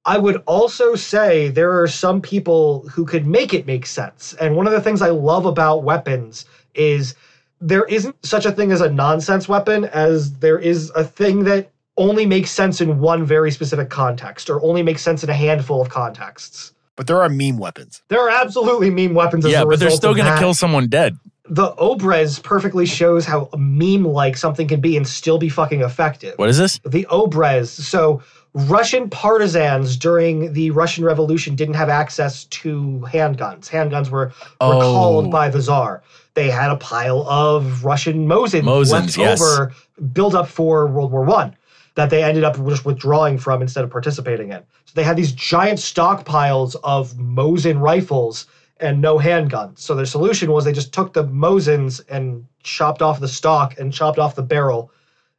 I 0.03 0.17
would 0.17 0.41
also 0.47 0.95
say 0.95 1.49
there 1.49 1.79
are 1.79 1.87
some 1.87 2.21
people 2.21 2.87
who 2.89 3.05
could 3.05 3.27
make 3.27 3.53
it 3.53 3.67
make 3.67 3.85
sense. 3.85 4.33
And 4.41 4.55
one 4.55 4.65
of 4.65 4.73
the 4.73 4.81
things 4.81 5.01
I 5.01 5.09
love 5.09 5.45
about 5.45 5.83
weapons 5.83 6.45
is 6.75 7.15
there 7.59 7.85
isn't 7.85 8.15
such 8.25 8.45
a 8.45 8.51
thing 8.51 8.71
as 8.71 8.81
a 8.81 8.89
nonsense 8.91 9.47
weapon 9.47 9.85
as 9.85 10.33
there 10.39 10.57
is 10.57 10.89
a 10.91 11.03
thing 11.03 11.43
that 11.43 11.69
only 11.97 12.25
makes 12.25 12.49
sense 12.49 12.81
in 12.81 12.99
one 12.99 13.25
very 13.25 13.51
specific 13.51 13.89
context 13.89 14.49
or 14.49 14.61
only 14.63 14.81
makes 14.81 15.01
sense 15.01 15.23
in 15.23 15.29
a 15.29 15.33
handful 15.33 15.81
of 15.81 15.89
contexts. 15.89 16.73
But 16.95 17.07
there 17.07 17.21
are 17.21 17.29
meme 17.29 17.57
weapons. 17.57 18.01
There 18.07 18.19
are 18.19 18.29
absolutely 18.29 18.89
meme 18.89 19.13
weapons 19.13 19.45
as 19.45 19.51
yeah, 19.51 19.61
a 19.61 19.65
but 19.65 19.79
they're 19.79 19.89
still 19.91 20.13
going 20.15 20.31
to 20.31 20.39
kill 20.39 20.53
someone 20.53 20.87
dead. 20.87 21.17
The 21.45 21.73
Obrez 21.73 22.41
perfectly 22.41 22.85
shows 22.85 23.25
how 23.25 23.49
meme 23.57 24.05
like 24.05 24.37
something 24.37 24.67
can 24.67 24.79
be 24.79 24.95
and 24.95 25.07
still 25.07 25.37
be 25.37 25.49
fucking 25.49 25.81
effective 25.81 26.35
What 26.37 26.49
is 26.49 26.57
this? 26.57 26.79
the 26.85 27.05
Obrez. 27.11 27.67
So 27.67 28.21
Russian 28.53 29.09
partisans 29.09 29.97
during 29.97 30.53
the 30.53 30.71
Russian 30.71 31.03
Revolution 31.03 31.55
didn't 31.55 31.75
have 31.75 31.89
access 31.89 32.45
to 32.45 33.03
handguns. 33.11 33.69
Handguns 33.69 34.09
were 34.09 34.31
Oh. 34.59 34.77
recalled 34.77 35.31
by 35.31 35.49
the 35.49 35.61
Czar. 35.61 36.01
They 36.33 36.49
had 36.49 36.71
a 36.71 36.77
pile 36.77 37.27
of 37.27 37.83
Russian 37.83 38.27
Mosin 38.27 38.61
Mosins, 38.61 38.91
left 38.91 39.17
yes. 39.17 39.41
over, 39.41 39.73
built 40.13 40.33
up 40.33 40.47
for 40.47 40.87
World 40.87 41.11
War 41.11 41.23
One, 41.23 41.55
that 41.95 42.09
they 42.09 42.23
ended 42.23 42.43
up 42.43 42.55
just 42.67 42.85
withdrawing 42.85 43.37
from 43.37 43.61
instead 43.61 43.83
of 43.83 43.89
participating 43.89 44.51
in. 44.51 44.63
So 44.85 44.93
they 44.95 45.03
had 45.03 45.17
these 45.17 45.33
giant 45.33 45.79
stockpiles 45.79 46.75
of 46.83 47.13
Mosin 47.13 47.81
rifles 47.81 48.47
and 48.79 49.01
no 49.01 49.19
handguns. 49.19 49.79
So 49.79 49.93
their 49.93 50.05
solution 50.05 50.51
was 50.51 50.65
they 50.65 50.73
just 50.73 50.93
took 50.93 51.13
the 51.13 51.23
Mosins 51.25 52.01
and 52.09 52.45
chopped 52.63 53.01
off 53.01 53.19
the 53.19 53.27
stock 53.27 53.77
and 53.77 53.93
chopped 53.93 54.17
off 54.17 54.35
the 54.35 54.43
barrel 54.43 54.91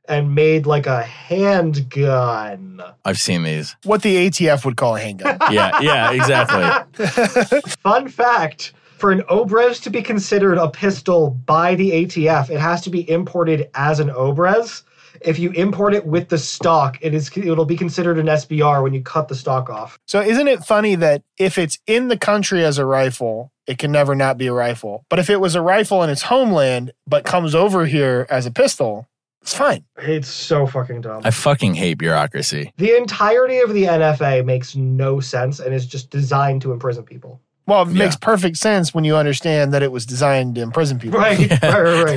and 0.08 0.34
made 0.34 0.66
like 0.66 0.86
a 0.86 1.02
handgun. 1.02 2.82
I've 3.04 3.18
seen 3.18 3.44
these. 3.44 3.76
What 3.84 4.02
the 4.02 4.28
ATF 4.28 4.64
would 4.64 4.76
call 4.76 4.96
a 4.96 5.00
handgun. 5.00 5.38
Yeah, 5.50 5.80
yeah, 5.80 6.12
exactly. 6.12 7.60
Fun 7.82 8.08
fact 8.08 8.72
for 9.02 9.10
an 9.10 9.22
Obrez 9.22 9.82
to 9.82 9.90
be 9.90 10.00
considered 10.00 10.58
a 10.58 10.70
pistol 10.70 11.30
by 11.30 11.74
the 11.74 11.90
ATF, 11.90 12.50
it 12.50 12.60
has 12.60 12.82
to 12.82 12.88
be 12.88 13.10
imported 13.10 13.68
as 13.74 13.98
an 13.98 14.10
Obrez. 14.10 14.84
If 15.22 15.40
you 15.40 15.50
import 15.50 15.92
it 15.92 16.06
with 16.06 16.28
the 16.28 16.38
stock, 16.38 16.98
it 17.00 17.12
is 17.12 17.28
it'll 17.36 17.64
be 17.64 17.76
considered 17.76 18.16
an 18.16 18.26
SBR 18.26 18.80
when 18.80 18.94
you 18.94 19.02
cut 19.02 19.26
the 19.26 19.34
stock 19.34 19.68
off. 19.68 19.98
so 20.06 20.20
isn't 20.20 20.46
it 20.46 20.62
funny 20.62 20.94
that 20.94 21.24
if 21.36 21.58
it's 21.58 21.80
in 21.88 22.06
the 22.06 22.16
country 22.16 22.64
as 22.64 22.78
a 22.78 22.86
rifle, 22.86 23.50
it 23.66 23.76
can 23.76 23.90
never 23.90 24.14
not 24.14 24.38
be 24.38 24.46
a 24.46 24.52
rifle. 24.52 25.04
But 25.10 25.18
if 25.18 25.28
it 25.28 25.40
was 25.40 25.56
a 25.56 25.62
rifle 25.62 26.04
in 26.04 26.08
its 26.08 26.22
homeland 26.22 26.92
but 27.04 27.24
comes 27.24 27.56
over 27.56 27.86
here 27.86 28.28
as 28.30 28.46
a 28.46 28.52
pistol, 28.52 29.08
it's 29.40 29.52
fine. 29.52 29.84
It's 29.98 30.28
so 30.28 30.64
fucking 30.64 31.00
dumb. 31.00 31.22
I 31.24 31.32
fucking 31.32 31.74
hate 31.74 31.98
bureaucracy. 31.98 32.72
the 32.76 32.96
entirety 32.96 33.58
of 33.58 33.74
the 33.74 33.82
NFA 33.82 34.44
makes 34.44 34.76
no 34.76 35.18
sense 35.18 35.58
and 35.58 35.74
is 35.74 35.86
just 35.86 36.08
designed 36.08 36.62
to 36.62 36.70
imprison 36.70 37.02
people. 37.02 37.40
Well, 37.66 37.82
it 37.82 37.88
Yeah. 37.92 38.04
makes 38.04 38.16
perfect 38.16 38.56
sense 38.56 38.92
when 38.92 39.04
you 39.04 39.14
understand 39.16 39.72
that 39.72 39.82
it 39.82 39.92
was 39.92 40.04
designed 40.04 40.56
to 40.56 40.62
imprison 40.62 40.98
people. 40.98 41.20
Right, 41.20 41.38
right, 41.62 41.62
right, 41.62 42.16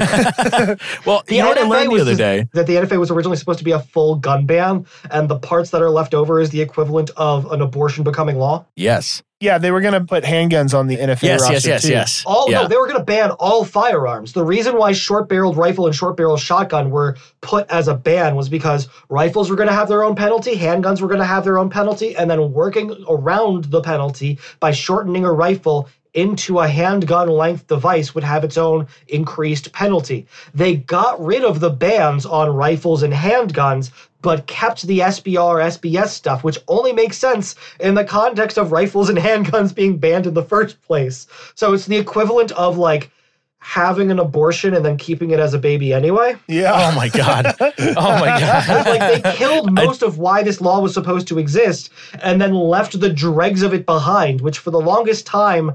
right. 0.68 0.80
Well, 1.06 1.24
The 1.28 1.36
you 1.36 1.42
know 1.44 1.50
what 1.50 1.58
I 1.58 1.62
NFA 1.64 1.70
learned 1.70 1.92
the 1.92 2.02
other 2.02 2.16
day? 2.16 2.48
that 2.54 2.66
the 2.68 2.76
NFA 2.76 2.98
was 3.00 3.12
originally 3.12 3.38
supposed 3.38 3.60
to 3.60 3.66
be 3.66 3.72
a 3.72 3.80
full 3.80 4.16
gun 4.16 4.46
ban, 4.46 4.86
and 5.12 5.30
the 5.30 5.38
parts 5.38 5.70
that 5.70 5.82
are 5.82 5.90
left 5.92 6.14
over 6.14 6.40
is 6.40 6.50
the 6.50 6.62
equivalent 6.62 7.12
of 7.16 7.52
an 7.52 7.62
abortion 7.62 8.04
becoming 8.04 8.38
law. 8.38 8.66
Yes. 8.76 9.22
Yeah, 9.46 9.58
they 9.60 9.72
were 9.72 9.82
going 9.82 9.94
to 9.94 10.04
put 10.04 10.24
handguns 10.24 10.78
on 10.78 10.88
the 10.88 10.98
NFA 10.98 11.24
Yes, 11.24 11.42
roster 11.42 11.54
yes, 11.54 11.66
yes, 11.66 11.82
too. 11.84 11.90
yes. 11.90 12.24
All 12.26 12.50
yeah. 12.50 12.64
no, 12.64 12.68
they 12.68 12.78
were 12.78 12.88
going 12.88 12.98
to 12.98 13.04
ban 13.06 13.32
all 13.32 13.64
firearms. 13.64 14.34
The 14.34 14.44
reason 14.44 14.76
why 14.78 14.92
short-barreled 14.92 15.56
rifle 15.56 15.86
and 15.86 15.96
short-barreled 15.96 16.40
shotgun 16.40 16.90
were 16.90 17.16
put 17.42 17.70
as 17.70 17.88
a 17.88 17.94
ban 17.94 18.36
was 18.36 18.50
because 18.50 18.88
rifles 19.10 19.50
were 19.50 19.56
going 19.56 19.70
to 19.70 19.76
have 19.76 19.88
their 19.88 20.04
own 20.04 20.16
penalty, 20.16 20.56
handguns 20.56 21.00
were 21.00 21.08
going 21.08 21.20
to 21.20 21.26
have 21.26 21.44
their 21.44 21.58
own 21.60 21.70
penalty, 21.70 22.16
and 22.16 22.30
then 22.30 22.52
working 22.52 23.06
around 23.08 23.66
the 23.66 23.82
penalty 23.82 24.40
by 24.60 24.72
shortening 24.72 25.26
a 25.26 25.32
rifle 25.32 25.88
into 26.16 26.60
a 26.60 26.68
handgun 26.68 27.28
length 27.28 27.68
device 27.68 28.16
would 28.16 28.24
have 28.24 28.44
its 28.44 28.58
own 28.58 28.88
increased 29.10 29.72
penalty. 29.74 30.26
They 30.54 30.78
got 30.78 31.24
rid 31.24 31.44
of 31.44 31.60
the 31.60 31.70
bans 31.70 32.26
on 32.26 32.56
rifles 32.56 33.04
and 33.04 33.14
handguns, 33.14 33.92
but 34.22 34.48
kept 34.48 34.88
the 34.88 35.00
SBR, 35.00 35.62
SBS 35.66 36.08
stuff, 36.08 36.44
which 36.44 36.58
only 36.68 36.94
makes 36.94 37.18
sense 37.18 37.56
in 37.80 37.94
the 37.94 38.06
context 38.06 38.58
of 38.58 38.72
rifles 38.72 39.10
and 39.10 39.18
handguns 39.30 39.76
being 39.76 39.98
banned 39.98 40.26
in 40.26 40.34
the 40.34 40.44
first 40.44 40.82
place. 40.82 41.28
So 41.54 41.74
it's 41.74 41.86
the 41.86 41.98
equivalent 41.98 42.52
of 42.54 42.78
like 42.78 43.12
having 43.60 44.12
an 44.12 44.20
abortion 44.20 44.76
and 44.76 44.86
then 44.86 44.96
keeping 44.96 45.32
it 45.32 45.40
as 45.40 45.54
a 45.56 45.58
baby 45.58 45.92
anyway. 45.92 46.36
Yeah. 46.48 46.72
Oh 46.74 46.96
my 46.96 47.10
god. 47.10 47.56
Oh 47.60 48.20
my 48.20 48.28
god. 48.40 48.86
like 48.88 49.24
they 49.24 49.32
killed 49.34 49.74
most 49.74 50.04
of 50.04 50.20
why 50.20 50.44
this 50.44 50.62
law 50.62 50.80
was 50.80 50.94
supposed 50.94 51.28
to 51.30 51.40
exist 51.40 51.90
and 52.22 52.40
then 52.40 52.54
left 52.54 53.00
the 53.00 53.10
dregs 53.10 53.64
of 53.64 53.74
it 53.74 53.86
behind, 53.88 54.40
which 54.42 54.60
for 54.60 54.70
the 54.70 54.80
longest 54.80 55.26
time 55.26 55.74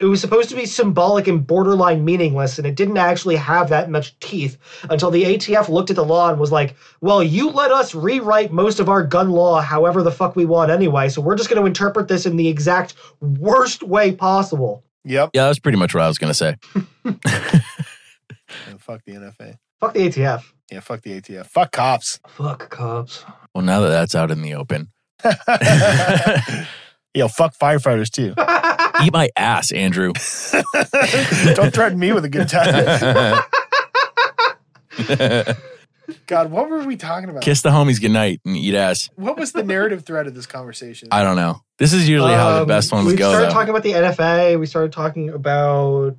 it 0.00 0.04
was 0.04 0.20
supposed 0.20 0.48
to 0.50 0.54
be 0.54 0.64
symbolic 0.64 1.26
and 1.26 1.44
borderline 1.46 2.04
meaningless, 2.04 2.58
and 2.58 2.66
it 2.66 2.76
didn't 2.76 2.98
actually 2.98 3.36
have 3.36 3.68
that 3.70 3.90
much 3.90 4.18
teeth 4.20 4.56
until 4.90 5.10
the 5.10 5.24
ATF 5.24 5.68
looked 5.68 5.90
at 5.90 5.96
the 5.96 6.04
law 6.04 6.30
and 6.30 6.38
was 6.38 6.52
like, 6.52 6.76
well, 7.00 7.22
you 7.22 7.50
let 7.50 7.72
us 7.72 7.94
rewrite 7.94 8.52
most 8.52 8.78
of 8.78 8.88
our 8.88 9.02
gun 9.02 9.30
law 9.30 9.60
however 9.60 10.02
the 10.02 10.12
fuck 10.12 10.36
we 10.36 10.44
want 10.44 10.70
anyway, 10.70 11.08
so 11.08 11.20
we're 11.20 11.36
just 11.36 11.50
going 11.50 11.60
to 11.60 11.66
interpret 11.66 12.06
this 12.06 12.26
in 12.26 12.36
the 12.36 12.46
exact 12.48 12.94
worst 13.20 13.82
way 13.82 14.12
possible. 14.12 14.84
Yep. 15.04 15.30
Yeah, 15.34 15.46
that's 15.46 15.58
pretty 15.58 15.78
much 15.78 15.94
what 15.94 16.04
I 16.04 16.08
was 16.08 16.18
going 16.18 16.30
to 16.30 16.34
say. 16.34 16.56
And 17.04 18.80
fuck 18.80 19.04
the 19.04 19.12
NFA. 19.12 19.56
Fuck 19.80 19.94
the 19.94 20.08
ATF. 20.08 20.44
Yeah, 20.70 20.80
fuck 20.80 21.02
the 21.02 21.20
ATF. 21.20 21.46
Fuck 21.46 21.72
cops. 21.72 22.20
Fuck 22.28 22.70
cops. 22.70 23.24
Well, 23.54 23.64
now 23.64 23.80
that 23.80 23.88
that's 23.88 24.14
out 24.14 24.30
in 24.30 24.42
the 24.42 24.54
open, 24.54 24.90
Yo, 27.14 27.26
fuck 27.26 27.56
firefighters 27.56 28.10
too. 28.10 28.34
eat 29.04 29.12
my 29.12 29.28
ass, 29.36 29.72
Andrew. 29.72 30.12
Don't 31.54 31.72
threaten 31.74 31.98
me 31.98 32.12
with 32.12 32.24
a 32.24 32.28
good 32.28 32.48
time. 32.48 33.42
God, 36.26 36.50
what 36.50 36.70
were 36.70 36.82
we 36.84 36.96
talking 36.96 37.28
about? 37.28 37.42
Kiss 37.42 37.60
the 37.62 37.68
homies 37.70 38.00
goodnight 38.00 38.40
and 38.44 38.56
eat 38.56 38.74
ass. 38.74 39.10
What 39.16 39.38
was 39.38 39.52
the 39.52 39.62
narrative 39.62 40.04
thread 40.04 40.26
of 40.26 40.34
this 40.34 40.46
conversation? 40.46 41.08
I 41.12 41.22
don't 41.22 41.36
know. 41.36 41.60
This 41.78 41.92
is 41.92 42.08
usually 42.08 42.32
how 42.32 42.54
the 42.56 42.62
Um, 42.62 42.66
best 42.68 42.90
ones 42.92 43.06
we 43.06 43.14
go. 43.14 43.28
We 43.28 43.34
started 43.34 43.50
though. 43.50 43.52
talking 43.54 43.70
about 43.70 43.82
the 43.82 43.92
NFA. 43.92 44.58
We 44.58 44.66
started 44.66 44.92
talking 44.92 45.28
about 45.28 46.16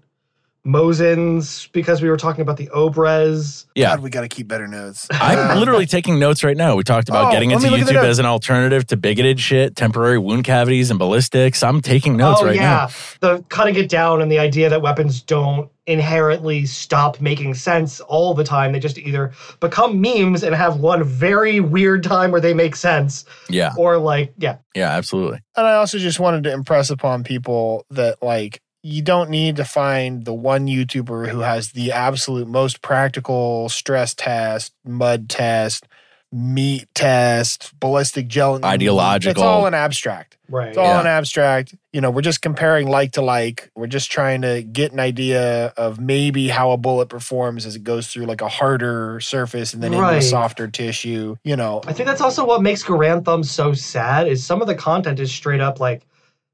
Mosins 0.73 1.71
because 1.71 2.01
we 2.01 2.09
were 2.09 2.17
talking 2.17 2.41
about 2.41 2.57
the 2.57 2.67
Obrez. 2.67 3.65
yeah. 3.75 3.89
God, 3.89 4.01
we 4.01 4.09
got 4.09 4.21
to 4.21 4.27
keep 4.27 4.47
better 4.47 4.67
notes. 4.67 5.07
I'm 5.11 5.51
Um, 5.51 5.59
literally 5.59 5.85
taking 5.85 6.19
notes 6.19 6.43
right 6.43 6.57
now. 6.57 6.75
We 6.75 6.83
talked 6.83 7.09
about 7.09 7.27
Oh, 7.29 7.31
getting 7.31 7.51
into 7.51 7.65
me 7.65 7.69
look 7.71 7.81
at 7.81 7.87
the 7.87 7.93
YouTube 7.93 8.03
as 8.03 8.19
an 8.19 8.25
alternative 8.25 8.85
to 8.87 8.97
bigoted 8.97 9.39
shit, 9.39 9.75
temporary 9.75 10.17
wound 10.17 10.43
cavities, 10.43 10.89
and 10.89 10.99
ballistics. 10.99 11.63
I'm 11.63 11.81
taking 11.81 12.17
notes 12.17 12.39
oh 12.41 12.45
right 12.45 12.55
yeah, 12.55 12.89
the 13.19 13.43
cutting 13.49 13.75
it 13.75 13.89
down 13.89 14.21
and 14.21 14.31
the 14.31 14.39
idea 14.39 14.69
that 14.69 14.81
weapons 14.81 15.21
don't 15.21 15.69
inherently 15.87 16.65
stop 16.67 17.19
making 17.19 17.55
sense 17.55 17.99
all 18.01 18.33
the 18.35 18.43
time. 18.43 18.71
They 18.73 18.79
just 18.79 18.97
either 18.97 19.31
become 19.59 19.99
memes 19.99 20.43
and 20.43 20.53
have 20.53 20.77
one 20.77 21.03
very 21.03 21.59
weird 21.59 22.03
time 22.03 22.31
where 22.31 22.41
they 22.41 22.53
make 22.53 22.75
sense. 22.75 23.25
Yeah. 23.49 23.71
or 23.77 23.97
like 23.97 24.33
yeah, 24.37 24.57
Yeah, 24.75 24.89
absolutely. 24.91 25.39
And 25.55 25.65
I 25.65 25.73
also 25.75 25.97
just 25.97 26.19
wanted 26.19 26.43
to 26.43 26.53
impress 26.53 26.89
upon 26.89 27.23
people 27.23 27.85
that 27.89 28.21
like 28.21 28.61
you 28.81 29.01
don't 29.01 29.29
need 29.29 29.57
to 29.57 29.65
find 29.65 30.23
the 30.25 30.33
one 30.33 30.67
YouTuber 30.67 31.27
who 31.29 31.39
has 31.39 31.71
the 31.71 31.91
absolute 31.91 32.47
most 32.47 32.81
practical 32.81 33.67
stress 33.69 34.13
test, 34.13 34.73
mud 34.85 35.27
test, 35.29 35.85
meat 36.31 36.87
test, 36.93 37.73
ballistic 37.79 38.27
gelatin. 38.27 38.61
Mm, 38.61 38.71
Ideological. 38.71 39.31
It's 39.31 39.41
all 39.41 39.65
an 39.65 39.73
abstract. 39.73 40.37
Right. 40.47 40.69
It's 40.69 40.77
all 40.77 40.85
Yeah. 40.85 41.01
an 41.01 41.07
abstract. 41.07 41.73
You 41.91 42.01
know, 42.01 42.11
we're 42.11 42.21
just 42.21 42.41
comparing 42.41 42.87
like 42.87 43.13
to 43.13 43.21
like. 43.21 43.71
We're 43.75 43.87
just 43.87 44.11
trying 44.11 44.43
to 44.43 44.61
get 44.63 44.91
an 44.91 44.99
idea 44.99 45.73
of 45.75 45.99
maybe 45.99 46.47
how 46.47 46.71
a 46.71 46.77
bullet 46.77 47.09
performs 47.09 47.65
as 47.65 47.75
it 47.75 47.83
goes 47.83 48.07
through 48.07 48.25
like 48.25 48.41
a 48.41 48.47
harder 48.47 49.19
surface 49.19 49.73
and 49.73 49.81
then 49.83 49.93
into 49.93 50.07
a 50.07 50.21
softer 50.21 50.67
tissue. 50.67 51.35
You 51.43 51.55
know, 51.55 51.81
I 51.87 51.93
think 51.93 52.07
that's 52.07 52.21
also 52.21 52.45
what 52.45 52.61
makes 52.61 52.83
Garand 52.83 53.25
Thumb 53.25 53.43
so 53.43 53.73
sad 53.73 54.27
is 54.27 54.43
some 54.45 54.61
of 54.61 54.67
the 54.67 54.75
content 54.75 55.19
is 55.19 55.31
straight 55.31 55.61
up 55.61 55.79
like 55.79 56.03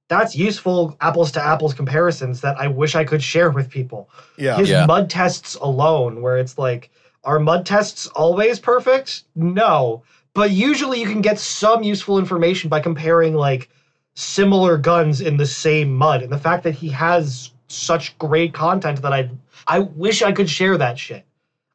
that's 0.07 0.35
useful 0.35 0.95
apples 1.01 1.31
to 1.33 1.43
apples 1.43 1.73
comparisons 1.73 2.41
that 2.41 2.59
I 2.59 2.67
wish 2.67 2.95
I 2.95 3.03
could 3.03 3.23
share 3.23 3.49
with 3.51 3.69
people. 3.69 4.09
yeah. 4.37 4.57
His 4.57 4.69
Yeah. 4.69 4.85
mud 4.85 5.09
tests 5.09 5.55
alone, 5.55 6.21
where 6.21 6.37
it's 6.37 6.57
like, 6.57 6.89
are 7.23 7.39
mud 7.39 7.65
tests 7.65 8.07
always 8.07 8.59
perfect? 8.59 9.23
No. 9.35 10.03
But 10.35 10.51
usually 10.51 10.99
you 10.99 11.07
can 11.07 11.21
get 11.21 11.39
some 11.39 11.81
useful 11.81 12.19
information 12.19 12.69
by 12.69 12.81
comparing 12.81 13.33
like 13.33 13.69
similar 14.15 14.77
guns 14.77 15.21
in 15.21 15.37
the 15.37 15.45
same 15.45 15.93
mud. 15.95 16.21
And 16.21 16.31
the 16.31 16.37
fact 16.37 16.63
that 16.63 16.75
he 16.75 16.89
has 16.89 17.51
such 17.67 18.15
great 18.19 18.53
content 18.53 19.01
that 19.01 19.11
I 19.13 19.29
I 19.67 19.79
wish 19.79 20.21
I 20.21 20.31
could 20.31 20.49
share 20.49 20.77
that 20.77 20.99
shit. 20.99 21.25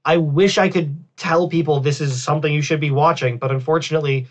I 0.04 0.16
wish 0.18 0.56
I 0.56 0.68
could 0.68 1.02
tell 1.16 1.48
people 1.48 1.80
this 1.80 2.00
is 2.00 2.22
something 2.22 2.52
you 2.52 2.62
should 2.62 2.80
be 2.80 2.92
watching, 2.92 3.38
but 3.38 3.50
unfortunately 3.50 4.28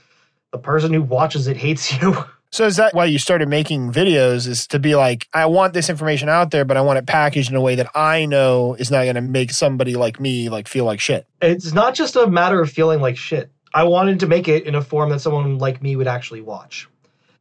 the 0.52 0.58
person 0.58 0.94
who 0.94 1.02
watches 1.02 1.48
it 1.48 1.58
hates 1.58 1.92
you. 2.02 2.16
So 2.52 2.66
is 2.66 2.78
that 2.78 2.96
why 2.96 3.06
you 3.06 3.20
started 3.20 3.48
making 3.48 3.94
videos? 3.94 4.48
Is 4.48 4.66
to 4.68 4.80
be 4.80 4.96
like, 4.96 5.28
I 5.34 5.46
want 5.46 5.74
this 5.74 5.90
information 5.90 6.30
out 6.30 6.52
there, 6.52 6.66
but 6.66 6.78
I 6.78 6.82
want 6.82 6.98
it 6.98 7.06
packaged 7.06 7.52
in 7.52 7.56
a 7.56 7.62
way 7.62 7.76
that 7.76 7.90
I 7.96 8.26
know 8.26 8.74
is 8.76 8.90
not 8.90 9.04
going 9.04 9.16
to 9.16 9.22
make 9.22 9.52
somebody 9.52 9.96
like 9.96 10.20
me 10.20 10.50
like 10.50 10.68
feel 10.68 10.86
like 10.86 11.00
shit. 11.00 11.28
it's 11.42 11.74
not 11.74 11.94
just 11.94 12.16
a 12.16 12.28
matter 12.28 12.60
of 12.60 12.72
feeling 12.72 13.02
like 13.02 13.18
shit. 13.18 13.52
I 13.74 13.84
wanted 13.84 14.20
to 14.22 14.28
make 14.28 14.48
it 14.48 14.66
in 14.66 14.74
a 14.74 14.82
form 14.82 15.12
that 15.12 15.20
someone 15.20 15.60
like 15.60 15.82
me 15.82 15.96
would 15.96 16.08
actually 16.08 16.42
watch. 16.42 16.90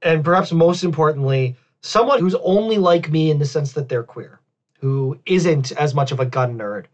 And 0.03 0.23
perhaps 0.23 0.53
most 0.53 0.85
importantly, 0.85 1.57
someone 1.81 2.21
who's 2.21 2.35
only 2.37 2.77
like 2.77 3.11
me 3.11 3.31
in 3.31 3.39
the 3.39 3.47
sense 3.47 3.73
that 3.73 3.89
they're 3.89 4.03
queer, 4.03 4.41
who 4.81 5.19
isn't 5.25 5.73
as 5.73 5.95
much 5.95 6.13
of 6.13 6.21
a 6.21 6.27
gun 6.27 6.59
nerd, 6.59 6.85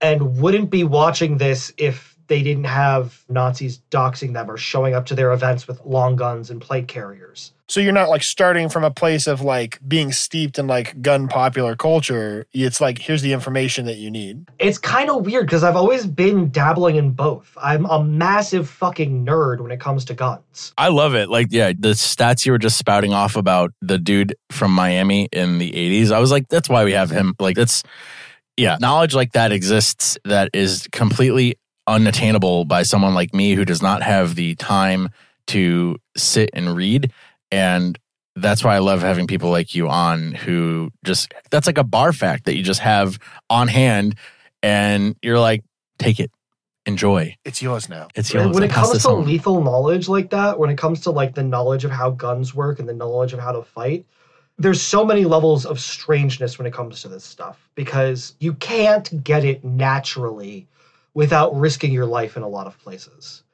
and 0.00 0.38
wouldn't 0.38 0.70
be 0.70 0.82
watching 0.82 1.36
this 1.36 1.72
if 1.76 2.09
they 2.30 2.44
didn't 2.44 2.64
have 2.64 3.24
Nazis 3.28 3.80
doxing 3.90 4.34
them 4.34 4.48
or 4.48 4.56
showing 4.56 4.94
up 4.94 5.04
to 5.06 5.16
their 5.16 5.32
events 5.32 5.66
with 5.66 5.84
long 5.84 6.14
guns 6.14 6.48
and 6.48 6.60
plate 6.60 6.86
carriers. 6.86 7.52
So 7.68 7.80
you're 7.80 7.92
not 7.92 8.08
like 8.08 8.22
starting 8.22 8.68
from 8.68 8.84
a 8.84 8.90
place 8.90 9.26
of 9.26 9.40
like 9.40 9.80
being 9.86 10.12
steeped 10.12 10.56
in 10.56 10.68
like 10.68 11.02
gun 11.02 11.26
popular 11.26 11.74
culture. 11.74 12.46
It's 12.52 12.80
like 12.80 12.98
here's 12.98 13.22
the 13.22 13.32
information 13.32 13.86
that 13.86 13.96
you 13.96 14.12
need. 14.12 14.48
It's 14.60 14.78
kind 14.78 15.10
of 15.10 15.26
weird 15.26 15.46
because 15.46 15.64
I've 15.64 15.74
always 15.74 16.06
been 16.06 16.50
dabbling 16.50 16.96
in 16.96 17.10
both. 17.10 17.56
I'm 17.60 17.84
a 17.86 18.02
massive 18.02 18.68
fucking 18.68 19.26
nerd 19.26 19.60
when 19.60 19.72
it 19.72 19.80
comes 19.80 20.04
to 20.04 20.14
guns. 20.14 20.72
I 20.78 20.88
love 20.88 21.16
it. 21.16 21.28
Like, 21.28 21.48
yeah, 21.50 21.72
the 21.76 21.90
stats 21.90 22.46
you 22.46 22.52
were 22.52 22.58
just 22.58 22.78
spouting 22.78 23.12
off 23.12 23.34
about 23.36 23.72
the 23.82 23.98
dude 23.98 24.36
from 24.50 24.72
Miami 24.72 25.28
in 25.32 25.58
the 25.58 25.72
80s, 25.72 26.12
I 26.12 26.20
was 26.20 26.30
like, 26.30 26.48
that's 26.48 26.68
why 26.68 26.84
we 26.84 26.92
have 26.92 27.10
him. 27.10 27.34
Like, 27.40 27.56
that's, 27.56 27.82
yeah, 28.56 28.78
knowledge 28.80 29.14
like 29.14 29.32
that 29.32 29.52
exists 29.52 30.18
that 30.24 30.50
is 30.52 30.88
completely 30.92 31.56
unattainable 31.86 32.64
by 32.64 32.82
someone 32.82 33.14
like 33.14 33.34
me 33.34 33.54
who 33.54 33.64
does 33.64 33.82
not 33.82 34.02
have 34.02 34.34
the 34.34 34.54
time 34.56 35.08
to 35.48 35.96
sit 36.16 36.50
and 36.52 36.76
read. 36.76 37.12
And 37.50 37.98
that's 38.36 38.62
why 38.62 38.76
I 38.76 38.78
love 38.78 39.00
having 39.00 39.26
people 39.26 39.50
like 39.50 39.74
you 39.74 39.88
on 39.88 40.32
who 40.32 40.90
just, 41.04 41.34
that's 41.50 41.66
like 41.66 41.78
a 41.78 41.84
bar 41.84 42.12
fact 42.12 42.44
that 42.44 42.56
you 42.56 42.62
just 42.62 42.80
have 42.80 43.18
on 43.48 43.68
hand 43.68 44.14
and 44.62 45.16
you're 45.22 45.40
like, 45.40 45.64
take 45.98 46.20
it, 46.20 46.30
enjoy. 46.86 47.36
It's 47.44 47.60
yours 47.60 47.88
now. 47.88 48.08
It's 48.14 48.32
yours. 48.32 48.54
when 48.54 48.62
it 48.62 48.70
comes 48.70 49.02
to 49.02 49.08
on. 49.08 49.24
lethal 49.24 49.62
knowledge 49.62 50.08
like 50.08 50.30
that, 50.30 50.58
when 50.58 50.70
it 50.70 50.78
comes 50.78 51.00
to 51.02 51.10
like 51.10 51.34
the 51.34 51.42
knowledge 51.42 51.84
of 51.84 51.90
how 51.90 52.10
guns 52.10 52.54
work 52.54 52.78
and 52.78 52.88
the 52.88 52.94
knowledge 52.94 53.32
of 53.32 53.40
how 53.40 53.52
to 53.52 53.62
fight, 53.62 54.06
there's 54.58 54.80
so 54.80 55.04
many 55.04 55.24
levels 55.24 55.64
of 55.64 55.80
strangeness 55.80 56.58
when 56.58 56.66
it 56.66 56.72
comes 56.72 57.00
to 57.02 57.08
this 57.08 57.24
stuff 57.24 57.68
because 57.74 58.34
you 58.40 58.52
can't 58.54 59.24
get 59.24 59.44
it 59.44 59.64
naturally 59.64 60.68
without 61.20 61.54
risking 61.54 61.92
your 61.92 62.06
life 62.06 62.36
in 62.38 62.42
a 62.42 62.48
lot 62.48 62.66
of 62.66 62.78
places. 62.80 63.44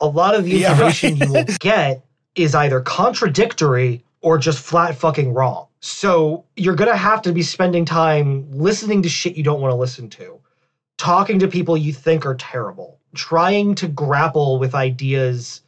A 0.00 0.06
lot 0.06 0.34
of 0.34 0.44
the 0.44 0.52
Yeah, 0.52 0.70
information 0.70 1.10
right. 1.10 1.18
you 1.18 1.32
will 1.32 1.44
get 1.60 2.04
is 2.36 2.54
either 2.54 2.80
contradictory 2.82 4.04
or 4.20 4.38
just 4.38 4.60
flat 4.60 4.94
fucking 4.96 5.32
wrong. 5.34 5.68
So 5.80 6.44
you're 6.56 6.76
going 6.76 6.90
to 6.90 6.96
have 6.96 7.22
to 7.22 7.32
be 7.32 7.42
spending 7.42 7.86
time 7.86 8.50
listening 8.52 9.02
to 9.02 9.08
shit 9.08 9.36
you 9.36 9.42
don't 9.42 9.62
want 9.62 9.72
to 9.72 9.76
listen 9.76 10.10
to, 10.10 10.40
talking 10.98 11.38
to 11.40 11.48
people 11.48 11.76
you 11.76 11.94
think 11.94 12.26
are 12.26 12.34
terrible, 12.36 13.00
trying 13.14 13.74
to 13.76 13.88
grapple 13.88 14.58
with 14.58 14.74
ideas 14.74 15.62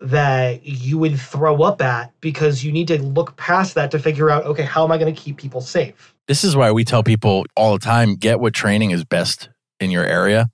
that 0.00 0.66
you 0.66 0.98
would 0.98 1.18
throw 1.18 1.62
up 1.62 1.80
at 1.80 2.12
because 2.20 2.64
you 2.64 2.72
need 2.72 2.88
to 2.88 3.00
look 3.02 3.36
past 3.36 3.76
that 3.76 3.92
to 3.92 4.00
figure 4.00 4.30
out 4.30 4.44
okay, 4.46 4.64
how 4.64 4.84
am 4.84 4.92
I 4.92 4.98
going 4.98 5.14
to 5.14 5.20
keep 5.20 5.38
people 5.38 5.60
safe? 5.62 6.14
this 6.28 6.44
is 6.44 6.56
why 6.56 6.72
we 6.72 6.84
tell 6.84 7.02
people 7.02 7.44
all 7.56 7.74
the 7.74 7.80
time 7.84 8.16
get 8.16 8.40
what 8.40 8.54
training 8.54 8.92
is 8.92 9.04
best 9.04 9.50
in 9.80 9.90
your 9.90 10.04
area. 10.04 10.48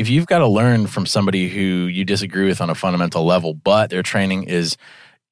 If 0.00 0.08
you've 0.08 0.26
got 0.26 0.38
to 0.38 0.48
learn 0.48 0.86
from 0.86 1.04
somebody 1.04 1.50
who 1.50 1.60
you 1.60 2.06
disagree 2.06 2.46
with 2.46 2.62
on 2.62 2.70
a 2.70 2.74
fundamental 2.74 3.22
level, 3.26 3.52
but 3.52 3.90
their 3.90 4.02
training 4.02 4.44
is 4.44 4.78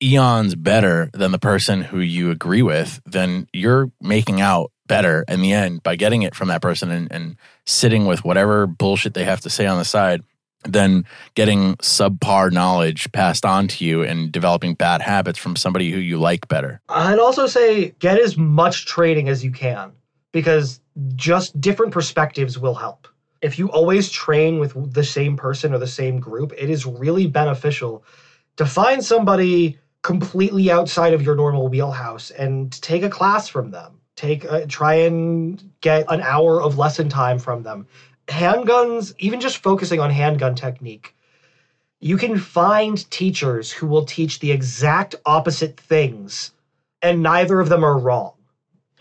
eons 0.02 0.54
better 0.54 1.08
than 1.14 1.32
the 1.32 1.38
person 1.38 1.80
who 1.80 2.00
you 2.00 2.30
agree 2.30 2.60
with, 2.60 3.00
then 3.06 3.48
you're 3.54 3.90
making 4.02 4.42
out 4.42 4.70
better 4.86 5.24
in 5.26 5.40
the 5.40 5.54
end 5.54 5.82
by 5.82 5.96
getting 5.96 6.20
it 6.20 6.34
from 6.34 6.48
that 6.48 6.60
person 6.60 6.90
and, 6.90 7.10
and 7.10 7.36
sitting 7.64 8.04
with 8.04 8.26
whatever 8.26 8.66
bullshit 8.66 9.14
they 9.14 9.24
have 9.24 9.40
to 9.40 9.48
say 9.48 9.64
on 9.64 9.78
the 9.78 9.86
side 9.86 10.22
than 10.64 11.06
getting 11.34 11.74
subpar 11.76 12.52
knowledge 12.52 13.10
passed 13.12 13.46
on 13.46 13.68
to 13.68 13.86
you 13.86 14.02
and 14.02 14.30
developing 14.30 14.74
bad 14.74 15.00
habits 15.00 15.38
from 15.38 15.56
somebody 15.56 15.90
who 15.90 15.98
you 15.98 16.18
like 16.18 16.46
better. 16.46 16.78
I'd 16.90 17.18
also 17.18 17.46
say 17.46 17.94
get 18.00 18.20
as 18.20 18.36
much 18.36 18.84
training 18.84 19.30
as 19.30 19.42
you 19.42 19.50
can 19.50 19.92
because 20.30 20.82
just 21.16 21.58
different 21.58 21.90
perspectives 21.92 22.58
will 22.58 22.74
help. 22.74 23.08
If 23.40 23.58
you 23.58 23.70
always 23.70 24.10
train 24.10 24.58
with 24.58 24.94
the 24.94 25.04
same 25.04 25.36
person 25.36 25.72
or 25.72 25.78
the 25.78 25.86
same 25.86 26.18
group, 26.18 26.52
it 26.56 26.68
is 26.70 26.86
really 26.86 27.26
beneficial 27.26 28.04
to 28.56 28.66
find 28.66 29.04
somebody 29.04 29.78
completely 30.02 30.70
outside 30.70 31.12
of 31.12 31.22
your 31.22 31.36
normal 31.36 31.68
wheelhouse 31.68 32.30
and 32.30 32.70
take 32.82 33.02
a 33.02 33.10
class 33.10 33.48
from 33.48 33.70
them. 33.70 34.00
Take 34.16 34.44
a, 34.44 34.66
try 34.66 34.94
and 34.94 35.70
get 35.80 36.04
an 36.08 36.20
hour 36.20 36.60
of 36.60 36.76
lesson 36.76 37.08
time 37.08 37.38
from 37.38 37.62
them. 37.62 37.86
Handguns, 38.26 39.12
even 39.18 39.40
just 39.40 39.58
focusing 39.58 40.00
on 40.00 40.10
handgun 40.10 40.54
technique, 40.54 41.14
you 42.00 42.16
can 42.16 42.38
find 42.38 43.08
teachers 43.10 43.70
who 43.70 43.86
will 43.86 44.04
teach 44.04 44.40
the 44.40 44.50
exact 44.52 45.14
opposite 45.24 45.78
things 45.78 46.50
and 47.02 47.22
neither 47.22 47.60
of 47.60 47.68
them 47.68 47.84
are 47.84 47.96
wrong. 47.98 48.32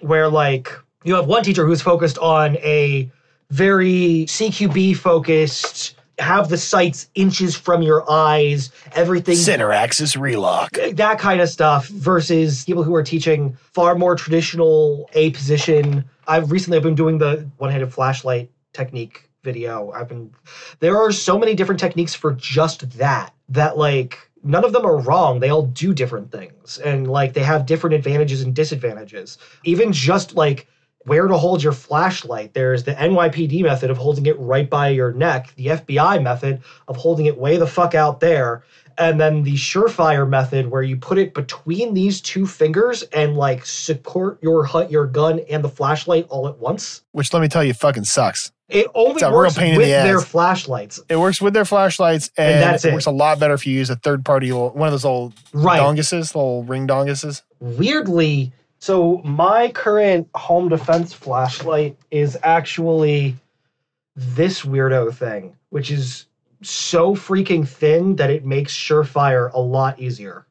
Where 0.01 0.29
like 0.29 0.71
you 1.03 1.15
have 1.15 1.25
one 1.25 1.43
teacher 1.43 1.65
who's 1.65 1.81
focused 1.81 2.17
on 2.19 2.57
a 2.57 3.09
very 3.49 4.25
CQB 4.27 4.97
focused, 4.97 5.95
have 6.19 6.49
the 6.49 6.57
sights 6.57 7.09
inches 7.15 7.55
from 7.55 7.81
your 7.81 8.09
eyes, 8.09 8.71
everything 8.93 9.35
Center 9.35 9.71
axis 9.71 10.15
relock. 10.15 10.77
Eh, 10.77 10.93
that 10.93 11.19
kind 11.19 11.41
of 11.41 11.49
stuff 11.49 11.87
versus 11.87 12.65
people 12.65 12.83
who 12.83 12.95
are 12.95 13.03
teaching 13.03 13.55
far 13.73 13.95
more 13.95 14.15
traditional 14.15 15.09
A 15.13 15.31
position. 15.31 16.03
I've 16.27 16.51
recently 16.51 16.79
been 16.79 16.95
doing 16.95 17.19
the 17.19 17.47
one-handed 17.57 17.93
flashlight 17.93 18.49
technique 18.73 19.29
video. 19.43 19.91
I've 19.91 20.09
been 20.09 20.33
there 20.79 20.97
are 20.97 21.11
so 21.11 21.37
many 21.37 21.53
different 21.53 21.79
techniques 21.79 22.13
for 22.13 22.33
just 22.33 22.97
that 22.97 23.33
that 23.49 23.77
like 23.77 24.17
none 24.43 24.65
of 24.65 24.73
them 24.73 24.85
are 24.85 24.97
wrong. 24.97 25.39
They 25.39 25.49
all 25.49 25.67
do 25.67 25.93
different 25.93 26.31
things 26.31 26.79
and 26.79 27.07
like 27.09 27.33
they 27.33 27.43
have 27.43 27.65
different 27.65 27.93
advantages 27.93 28.41
and 28.41 28.55
disadvantages. 28.55 29.37
Even 29.63 29.93
just 29.93 30.35
like 30.35 30.67
where 31.07 31.27
to 31.27 31.37
hold 31.37 31.63
your 31.63 31.71
flashlight. 31.73 32.53
There's 32.53 32.83
the 32.83 32.93
NYPD 32.93 33.63
method 33.63 33.89
of 33.89 33.97
holding 33.97 34.25
it 34.25 34.37
right 34.39 34.69
by 34.69 34.89
your 34.89 35.13
neck, 35.13 35.53
the 35.55 35.67
FBI 35.67 36.21
method 36.21 36.61
of 36.87 36.97
holding 36.97 37.25
it 37.25 37.37
way 37.37 37.57
the 37.57 37.65
fuck 37.67 37.95
out 37.95 38.19
there, 38.19 38.63
and 38.97 39.19
then 39.19 39.43
the 39.43 39.53
surefire 39.55 40.27
method 40.27 40.69
where 40.69 40.81
you 40.81 40.97
put 40.97 41.17
it 41.17 41.33
between 41.33 41.93
these 41.93 42.19
two 42.19 42.45
fingers 42.45 43.03
and 43.13 43.37
like 43.37 43.65
support 43.65 44.37
your 44.41 44.67
your 44.89 45.07
gun 45.07 45.39
and 45.49 45.63
the 45.63 45.69
flashlight 45.69 46.27
all 46.29 46.47
at 46.47 46.57
once. 46.57 47.03
Which 47.13 47.31
let 47.33 47.41
me 47.41 47.47
tell 47.47 47.63
you, 47.63 47.73
fucking 47.73 48.03
sucks. 48.05 48.51
It 48.69 48.87
only 48.95 49.13
It's 49.13 49.21
a 49.21 49.27
real 49.27 49.35
works 49.37 49.57
with 49.57 49.75
the 49.77 49.81
their 49.83 50.19
flashlights. 50.19 50.99
It 51.07 51.15
works 51.17 51.39
with 51.39 51.53
their 51.53 51.63
flashlights, 51.63 52.31
and, 52.37 52.55
And 52.55 52.61
that's 52.61 52.83
it, 52.83 52.89
it. 52.89 52.93
works 52.95 53.05
a 53.05 53.11
lot 53.11 53.39
better 53.39 53.53
if 53.53 53.65
you 53.65 53.73
use 53.73 53.89
a 53.89 53.95
third 53.95 54.25
party, 54.25 54.51
one 54.51 54.87
of 54.89 54.91
those 54.91 55.05
old 55.05 55.33
Right. 55.53 55.79
donguses, 55.79 56.35
little 56.35 56.63
ring 56.63 56.85
donguses. 56.85 57.43
weirdly, 57.61 58.51
so 58.79 59.21
my 59.23 59.69
current 59.69 60.27
home 60.35 60.69
defense 60.69 61.13
flashlight 61.13 61.97
is 62.11 62.37
actually 62.43 63.35
this 64.15 64.61
weirdo 64.61 65.13
thing, 65.13 65.55
which 65.69 65.91
is 65.91 66.25
so 66.61 67.15
freaking 67.15 67.67
thin 67.67 68.15
that 68.17 68.29
it 68.29 68.45
makes 68.45 68.75
surefire 68.75 69.51
a 69.53 69.59
lot 69.59 69.99
easier. 69.99 70.45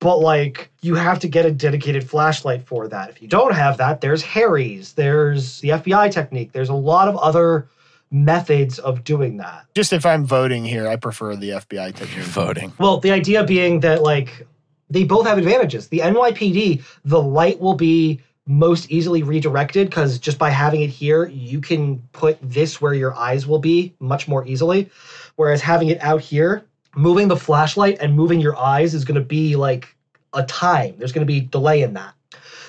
But 0.00 0.18
like, 0.18 0.70
you 0.82 0.96
have 0.96 1.18
to 1.20 1.28
get 1.28 1.46
a 1.46 1.50
dedicated 1.50 2.08
flashlight 2.08 2.66
for 2.66 2.88
that. 2.88 3.08
If 3.08 3.22
you 3.22 3.28
don't 3.28 3.54
have 3.54 3.78
that, 3.78 4.00
there's 4.00 4.22
Harries, 4.22 4.92
there's 4.92 5.60
the 5.60 5.70
FBI 5.70 6.12
technique, 6.12 6.52
there's 6.52 6.68
a 6.68 6.74
lot 6.74 7.08
of 7.08 7.16
other 7.16 7.68
methods 8.10 8.78
of 8.78 9.02
doing 9.02 9.38
that. 9.38 9.64
Just 9.74 9.92
if 9.92 10.04
I'm 10.04 10.24
voting 10.24 10.64
here, 10.64 10.86
I 10.86 10.96
prefer 10.96 11.36
the 11.36 11.50
FBI 11.50 11.94
technique. 11.94 12.24
Voting. 12.26 12.72
Well, 12.78 12.98
the 12.98 13.10
idea 13.10 13.44
being 13.44 13.80
that 13.80 14.02
like 14.02 14.46
they 14.90 15.04
both 15.04 15.26
have 15.26 15.38
advantages. 15.38 15.88
The 15.88 16.00
NYPD, 16.00 16.82
the 17.04 17.22
light 17.22 17.60
will 17.60 17.74
be 17.74 18.20
most 18.46 18.90
easily 18.90 19.22
redirected 19.22 19.88
because 19.88 20.18
just 20.18 20.38
by 20.38 20.50
having 20.50 20.82
it 20.82 20.90
here, 20.90 21.26
you 21.26 21.60
can 21.60 21.98
put 22.12 22.38
this 22.42 22.80
where 22.80 22.94
your 22.94 23.14
eyes 23.14 23.46
will 23.46 23.58
be 23.58 23.94
much 24.00 24.28
more 24.28 24.46
easily. 24.46 24.90
Whereas 25.36 25.62
having 25.62 25.88
it 25.88 26.02
out 26.02 26.20
here, 26.20 26.64
moving 26.94 27.28
the 27.28 27.36
flashlight 27.36 27.98
and 28.00 28.14
moving 28.14 28.40
your 28.40 28.56
eyes 28.56 28.94
is 28.94 29.04
going 29.04 29.20
to 29.20 29.26
be 29.26 29.56
like 29.56 29.96
a 30.34 30.44
time. 30.44 30.94
There's 30.98 31.12
going 31.12 31.26
to 31.26 31.32
be 31.32 31.40
delay 31.40 31.82
in 31.82 31.94
that. 31.94 32.14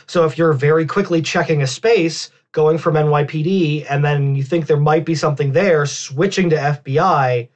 So 0.08 0.26
if 0.26 0.38
you're 0.38 0.54
very 0.54 0.86
quickly 0.86 1.22
checking 1.22 1.62
a 1.62 1.68
space, 1.68 2.30
going 2.52 2.78
from 2.78 2.96
NYPD, 2.96 3.86
and 3.90 4.04
then 4.06 4.34
you 4.34 4.42
think 4.42 4.66
there 4.66 4.78
might 4.78 5.04
be 5.04 5.14
something 5.14 5.52
there, 5.52 5.86
switching 5.86 6.50
to 6.50 6.56
FBI, 6.56 7.50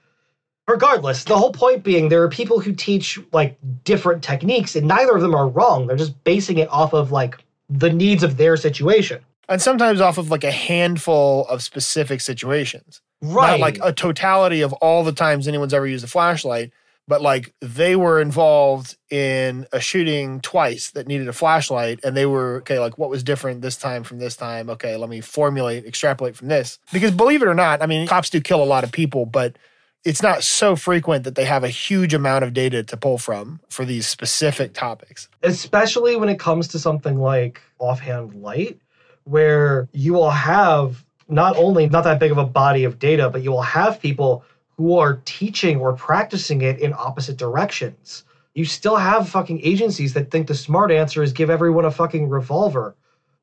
regardless, 0.70 1.24
the 1.24 1.38
whole 1.38 1.52
point 1.52 1.84
being 1.84 2.10
there 2.10 2.24
are 2.24 2.30
people 2.30 2.60
who 2.60 2.74
teach 2.74 3.20
like 3.34 3.58
different 3.84 4.24
techniques, 4.24 4.76
and 4.76 4.88
neither 4.88 5.16
of 5.16 5.22
them 5.22 5.36
are 5.36 5.48
wrong. 5.48 5.88
They're 5.88 5.98
just 5.98 6.24
basing 6.24 6.58
it 6.58 6.70
off 6.70 6.94
of 6.94 7.12
like 7.12 7.44
the 7.70 7.92
needs 7.92 8.24
of 8.24 8.38
their 8.38 8.58
situation. 8.58 9.22
And 9.48 9.62
sometimes 9.62 10.00
off 10.00 10.18
of 10.18 10.30
like 10.30 10.44
a 10.44 10.52
handful 10.52 11.48
of 11.48 11.64
specific 11.64 12.22
situations. 12.22 13.02
Right. 13.22 13.52
Not 13.52 13.60
like 13.60 13.80
a 13.82 13.92
totality 13.92 14.62
of 14.62 14.74
all 14.74 15.04
the 15.04 15.12
times 15.12 15.48
anyone's 15.48 15.74
ever 15.74 15.88
used 15.88 16.06
a 16.06 16.08
flashlight, 16.08 16.72
but 17.10 17.22
like 17.24 17.54
they 17.60 17.96
were 17.96 18.22
involved 18.22 18.96
in 19.10 19.66
a 19.74 19.80
shooting 19.80 20.40
twice 20.40 20.92
that 20.92 21.08
needed 21.08 21.28
a 21.28 21.34
flashlight 21.34 22.00
and 22.04 22.16
they 22.16 22.28
were 22.28 22.58
okay 22.58 22.80
like 22.80 22.98
what 22.98 23.10
was 23.10 23.24
different 23.24 23.62
this 23.62 23.76
time 23.76 24.04
from 24.04 24.20
this 24.20 24.36
time 24.38 24.70
okay 24.70 24.96
let 24.96 25.10
me 25.10 25.20
formulate 25.20 25.86
extrapolate 25.86 26.36
from 26.36 26.48
this 26.48 26.78
because 26.94 27.12
believe 27.12 27.42
it 27.42 27.48
or 27.48 27.56
not 27.56 27.82
i 27.82 27.88
mean 27.88 28.08
cops 28.08 28.30
do 28.30 28.40
kill 28.40 28.64
a 28.64 28.66
lot 28.66 28.84
of 28.84 28.92
people 28.92 29.26
but 29.26 29.58
it's 30.06 30.22
not 30.22 30.44
so 30.44 30.76
frequent 30.76 31.24
that 31.26 31.36
they 31.36 31.46
have 31.46 31.64
a 31.64 31.70
huge 31.70 32.14
amount 32.14 32.44
of 32.44 32.54
data 32.54 32.84
to 32.84 32.98
pull 32.98 33.18
from 33.18 33.60
for 33.70 33.86
these 33.86 34.08
specific 34.08 34.74
topics 34.74 35.30
especially 35.44 36.16
when 36.16 36.30
it 36.30 36.40
comes 36.40 36.68
to 36.68 36.80
something 36.80 37.20
like 37.20 37.62
offhand 37.80 38.34
light 38.36 38.80
where 39.26 39.88
you 39.92 40.14
will 40.14 40.30
have 40.32 41.04
not 41.28 41.56
only 41.58 41.88
not 41.88 42.04
that 42.04 42.20
big 42.20 42.32
of 42.32 42.38
a 42.38 42.46
body 42.46 42.84
of 42.84 43.00
data 43.00 43.30
but 43.30 43.44
you 43.44 43.52
will 43.52 43.62
have 43.62 44.02
people 44.02 44.44
who 44.80 44.98
are 44.98 45.22
teaching 45.26 45.78
or 45.82 45.92
practicing 45.92 46.62
it 46.62 46.80
in 46.80 46.94
opposite 46.94 47.36
directions. 47.36 48.24
You 48.54 48.64
still 48.64 48.96
have 48.96 49.28
fucking 49.28 49.60
agencies 49.62 50.14
that 50.14 50.32
think 50.32 50.48
the 50.48 50.56
smart 50.56 50.90
answer 50.90 51.22
is 51.22 51.34
give 51.34 51.50
everyone 51.50 51.84
a 51.84 51.92
fucking 51.92 52.30
revolver. 52.30 52.96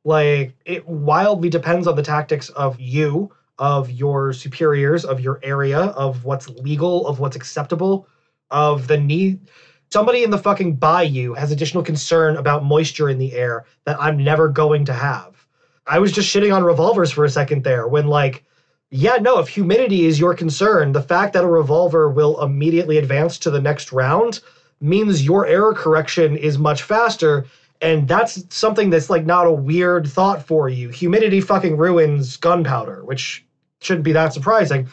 Like, 0.03 0.55
it 0.65 0.89
wildly 0.89 1.51
depends 1.51 1.87
on 1.87 1.95
the 1.95 2.03
tactics 2.03 2.49
of 2.49 2.81
you, 2.81 3.31
of 3.59 3.91
your 3.91 4.33
superiors, 4.33 5.05
of 5.05 5.21
your 5.21 5.39
area, 5.43 5.79
of 5.79 6.25
what's 6.25 6.49
legal, 6.49 7.07
of 7.07 7.19
what's 7.19 7.37
acceptable, 7.37 8.07
of 8.51 8.87
the 8.87 8.97
need. 8.97 9.39
Somebody 9.93 10.23
in 10.23 10.31
the 10.31 10.39
fucking 10.39 10.75
bayou 10.75 11.35
has 11.35 11.51
additional 11.51 11.83
concern 11.83 12.37
about 12.37 12.63
moisture 12.63 13.09
in 13.09 13.19
the 13.19 13.33
air 13.33 13.65
that 13.85 13.97
I'm 13.99 14.17
never 14.17 14.49
going 14.49 14.85
to 14.87 14.93
have. 14.93 15.47
I 15.87 15.99
was 16.01 16.11
just 16.13 16.35
shitting 16.35 16.55
on 16.55 16.65
revolvers 16.65 17.11
for 17.11 17.25
a 17.25 17.31
second 17.31 17.63
there 17.63 17.87
when, 17.87 18.09
like, 18.09 18.43
yeah, 18.91 19.17
no, 19.17 19.39
if 19.39 19.49
humidity 19.49 20.07
is 20.07 20.19
your 20.19 20.35
concern, 20.35 20.93
the 20.93 21.01
fact 21.01 21.33
that 21.33 21.45
a 21.45 21.49
revolver 21.49 22.09
will 22.09 22.43
immediately 22.43 22.99
advance 22.99 23.39
to 23.39 23.51
the 23.51 23.61
next 23.61 23.93
round 23.93 24.41
means 24.81 25.25
your 25.25 25.47
error 25.47 25.73
correction 25.73 26.37
is 26.37 26.59
much 26.59 26.83
faster. 26.83 27.45
And 27.81 28.09
that's 28.09 28.43
something 28.55 28.91
that's 28.91 29.11
like 29.11 29.25
not 29.25 29.47
a 29.47 29.53
weird 29.53 30.07
thought 30.07 30.43
for 30.43 30.69
you. 30.69 30.89
Humidity 30.89 31.41
fucking 31.41 31.77
ruins 31.77 32.37
gunpowder, 32.37 33.05
which 33.05 33.45
shouldn't 33.87 34.05
be 34.05 34.13
that 34.13 34.35
surprising. 34.35 34.89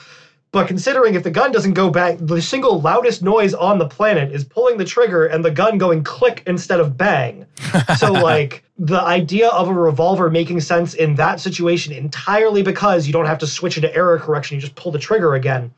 But 0.53 0.67
considering 0.67 1.15
if 1.15 1.23
the 1.23 1.32
gun 1.32 1.51
doesn't 1.51 1.73
go 1.73 1.89
back, 1.89 2.17
the 2.19 2.39
single 2.39 2.79
loudest 2.79 3.23
noise 3.23 3.56
on 3.56 3.79
the 3.79 3.88
planet 3.88 4.32
is 4.32 4.43
pulling 4.43 4.77
the 4.77 4.86
trigger 4.86 5.25
and 5.25 5.43
the 5.43 5.49
gun 5.49 5.79
going 5.79 6.03
click 6.03 6.43
instead 6.45 6.79
of 6.79 6.95
bang. 6.95 7.47
so, 7.97 8.13
like, 8.13 8.63
the 8.77 9.01
idea 9.01 9.49
of 9.49 9.67
a 9.67 9.73
revolver 9.73 10.29
making 10.29 10.60
sense 10.60 10.93
in 10.93 11.15
that 11.15 11.39
situation 11.39 11.91
entirely 11.91 12.62
because 12.62 13.08
you 13.08 13.13
don't 13.13 13.25
have 13.25 13.39
to 13.39 13.47
switch 13.47 13.77
into 13.77 13.93
error 13.95 14.19
correction, 14.19 14.53
you 14.53 14.62
just 14.62 14.75
pull 14.75 14.91
the 14.91 14.99
trigger 14.99 15.34
again. 15.34 15.73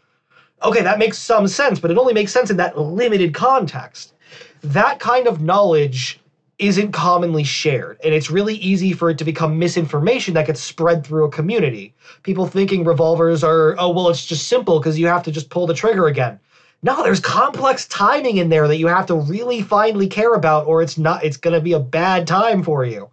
Okay, 0.62 0.82
that 0.82 1.00
makes 1.00 1.18
some 1.18 1.48
sense, 1.48 1.80
but 1.80 1.90
it 1.90 1.98
only 1.98 2.14
makes 2.14 2.34
sense 2.34 2.50
in 2.50 2.58
that 2.58 2.78
limited 2.78 3.34
context. 3.34 4.14
That 4.62 5.00
kind 5.00 5.26
of 5.26 5.42
knowledge 5.42 6.20
isn't 6.58 6.92
commonly 6.94 7.44
shared. 7.44 7.98
And 8.04 8.14
it's 8.14 8.30
really 8.30 8.56
easy 8.56 8.94
for 8.94 9.10
it 9.10 9.18
to 9.18 9.26
become 9.26 9.60
misinformation 9.60 10.34
that 10.36 10.46
gets 10.46 10.62
spread 10.62 11.06
through 11.06 11.26
a 11.26 11.30
community. 11.30 11.94
People 12.24 12.46
thinking 12.46 12.84
revolvers 12.86 13.44
are, 13.44 13.76
oh, 13.78 13.90
well, 13.90 14.10
it's 14.10 14.26
just 14.26 14.48
simple 14.48 14.80
because 14.80 14.98
you 14.98 15.08
have 15.08 15.24
to 15.24 15.32
just 15.32 15.50
pull 15.50 15.68
the 15.68 15.74
trigger 15.74 16.08
again. 16.08 16.40
No, 16.82 17.04
there's 17.04 17.20
complex 17.20 17.86
timing 17.88 18.38
in 18.38 18.50
there 18.50 18.68
that 18.68 18.78
you 18.78 18.88
have 18.88 19.08
to 19.08 19.16
really 19.16 19.62
finely 19.62 20.08
care 20.08 20.34
about, 20.34 20.68
or 20.68 20.82
it's 20.82 20.98
not, 20.98 21.24
it's 21.24 21.38
going 21.38 21.54
to 21.54 21.62
be 21.62 21.74
a 21.74 21.80
bad 21.80 22.28
time 22.28 22.64
for 22.64 22.86
you. 22.86 23.10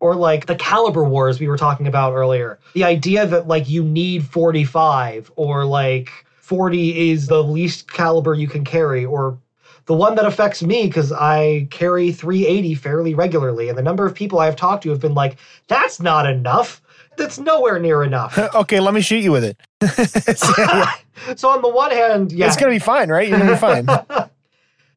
Or 0.00 0.14
like 0.14 0.46
the 0.46 0.54
caliber 0.54 1.02
wars 1.02 1.40
we 1.40 1.48
were 1.48 1.56
talking 1.56 1.88
about 1.88 2.12
earlier. 2.12 2.58
The 2.74 2.84
idea 2.84 3.26
that 3.26 3.48
like 3.48 3.68
you 3.68 3.82
need 3.82 4.24
45 4.24 5.32
or 5.34 5.64
like 5.64 6.10
40 6.36 7.10
is 7.10 7.26
the 7.26 7.42
least 7.42 7.92
caliber 7.92 8.34
you 8.34 8.46
can 8.46 8.64
carry 8.64 9.04
or 9.04 9.36
the 9.88 9.94
one 9.94 10.14
that 10.16 10.26
affects 10.26 10.62
me 10.62 10.86
because 10.86 11.12
I 11.12 11.66
carry 11.70 12.12
380 12.12 12.74
fairly 12.74 13.14
regularly, 13.14 13.70
and 13.70 13.76
the 13.76 13.82
number 13.82 14.04
of 14.04 14.14
people 14.14 14.38
I've 14.38 14.54
talked 14.54 14.82
to 14.82 14.90
have 14.90 15.00
been 15.00 15.14
like, 15.14 15.38
"That's 15.66 15.98
not 15.98 16.26
enough. 16.26 16.82
That's 17.16 17.38
nowhere 17.38 17.80
near 17.80 18.04
enough." 18.04 18.38
okay, 18.54 18.80
let 18.80 18.92
me 18.92 19.00
shoot 19.00 19.24
you 19.24 19.32
with 19.32 19.44
it. 19.44 19.56
so 21.38 21.48
on 21.48 21.62
the 21.62 21.70
one 21.70 21.90
hand, 21.90 22.32
yeah, 22.32 22.46
it's 22.46 22.56
gonna 22.56 22.70
be 22.70 22.78
fine, 22.78 23.08
right? 23.08 23.26
You're 23.26 23.38
gonna 23.38 23.52
be 23.52 23.58
fine. 23.58 23.88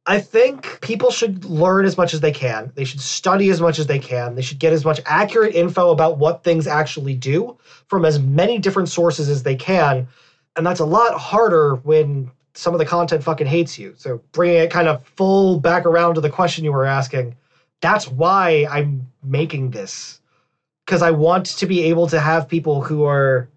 I 0.08 0.20
think 0.20 0.82
people 0.82 1.10
should 1.10 1.46
learn 1.46 1.86
as 1.86 1.96
much 1.96 2.14
as 2.14 2.20
they 2.20 2.34
can. 2.34 2.74
They 2.76 2.84
should 2.84 3.00
study 3.00 3.50
as 3.50 3.62
much 3.62 3.80
as 3.80 3.88
they 3.88 4.00
can. 4.00 4.36
They 4.36 4.42
should 4.42 4.60
get 4.60 4.74
as 4.74 4.84
much 4.84 5.00
accurate 5.06 5.56
info 5.56 5.92
about 5.92 6.18
what 6.18 6.44
things 6.44 6.68
actually 6.68 7.14
do 7.14 7.58
from 7.88 8.04
as 8.04 8.20
many 8.20 8.58
different 8.58 8.90
sources 8.90 9.30
as 9.30 9.44
they 9.44 9.56
can. 9.56 10.08
And 10.58 10.66
that's 10.66 10.82
a 10.82 10.86
lot 10.86 11.18
harder 11.18 11.76
when 11.76 12.32
some 12.54 12.74
of 12.74 12.80
the 12.80 12.86
content 12.86 13.24
fucking 13.24 13.48
hates 13.48 13.78
you. 13.78 13.94
So 13.98 14.22
bringing 14.32 14.58
it 14.58 14.72
kind 14.72 14.88
of 14.88 15.06
full 15.06 15.60
back 15.60 15.86
around 15.86 16.16
to 16.16 16.22
the 16.22 16.30
question 16.30 16.64
you 16.64 16.72
were 16.72 16.86
asking, 16.86 17.36
that's 17.82 18.08
why 18.08 18.68
I'm 18.70 19.08
making 19.24 19.72
this. 19.72 20.20
Because 20.86 21.02
I 21.02 21.12
want 21.12 21.46
to 21.46 21.66
be 21.66 21.84
able 21.84 22.08
to 22.08 22.20
have 22.20 22.48
people 22.48 22.82
who 22.82 23.06
are, 23.06 23.48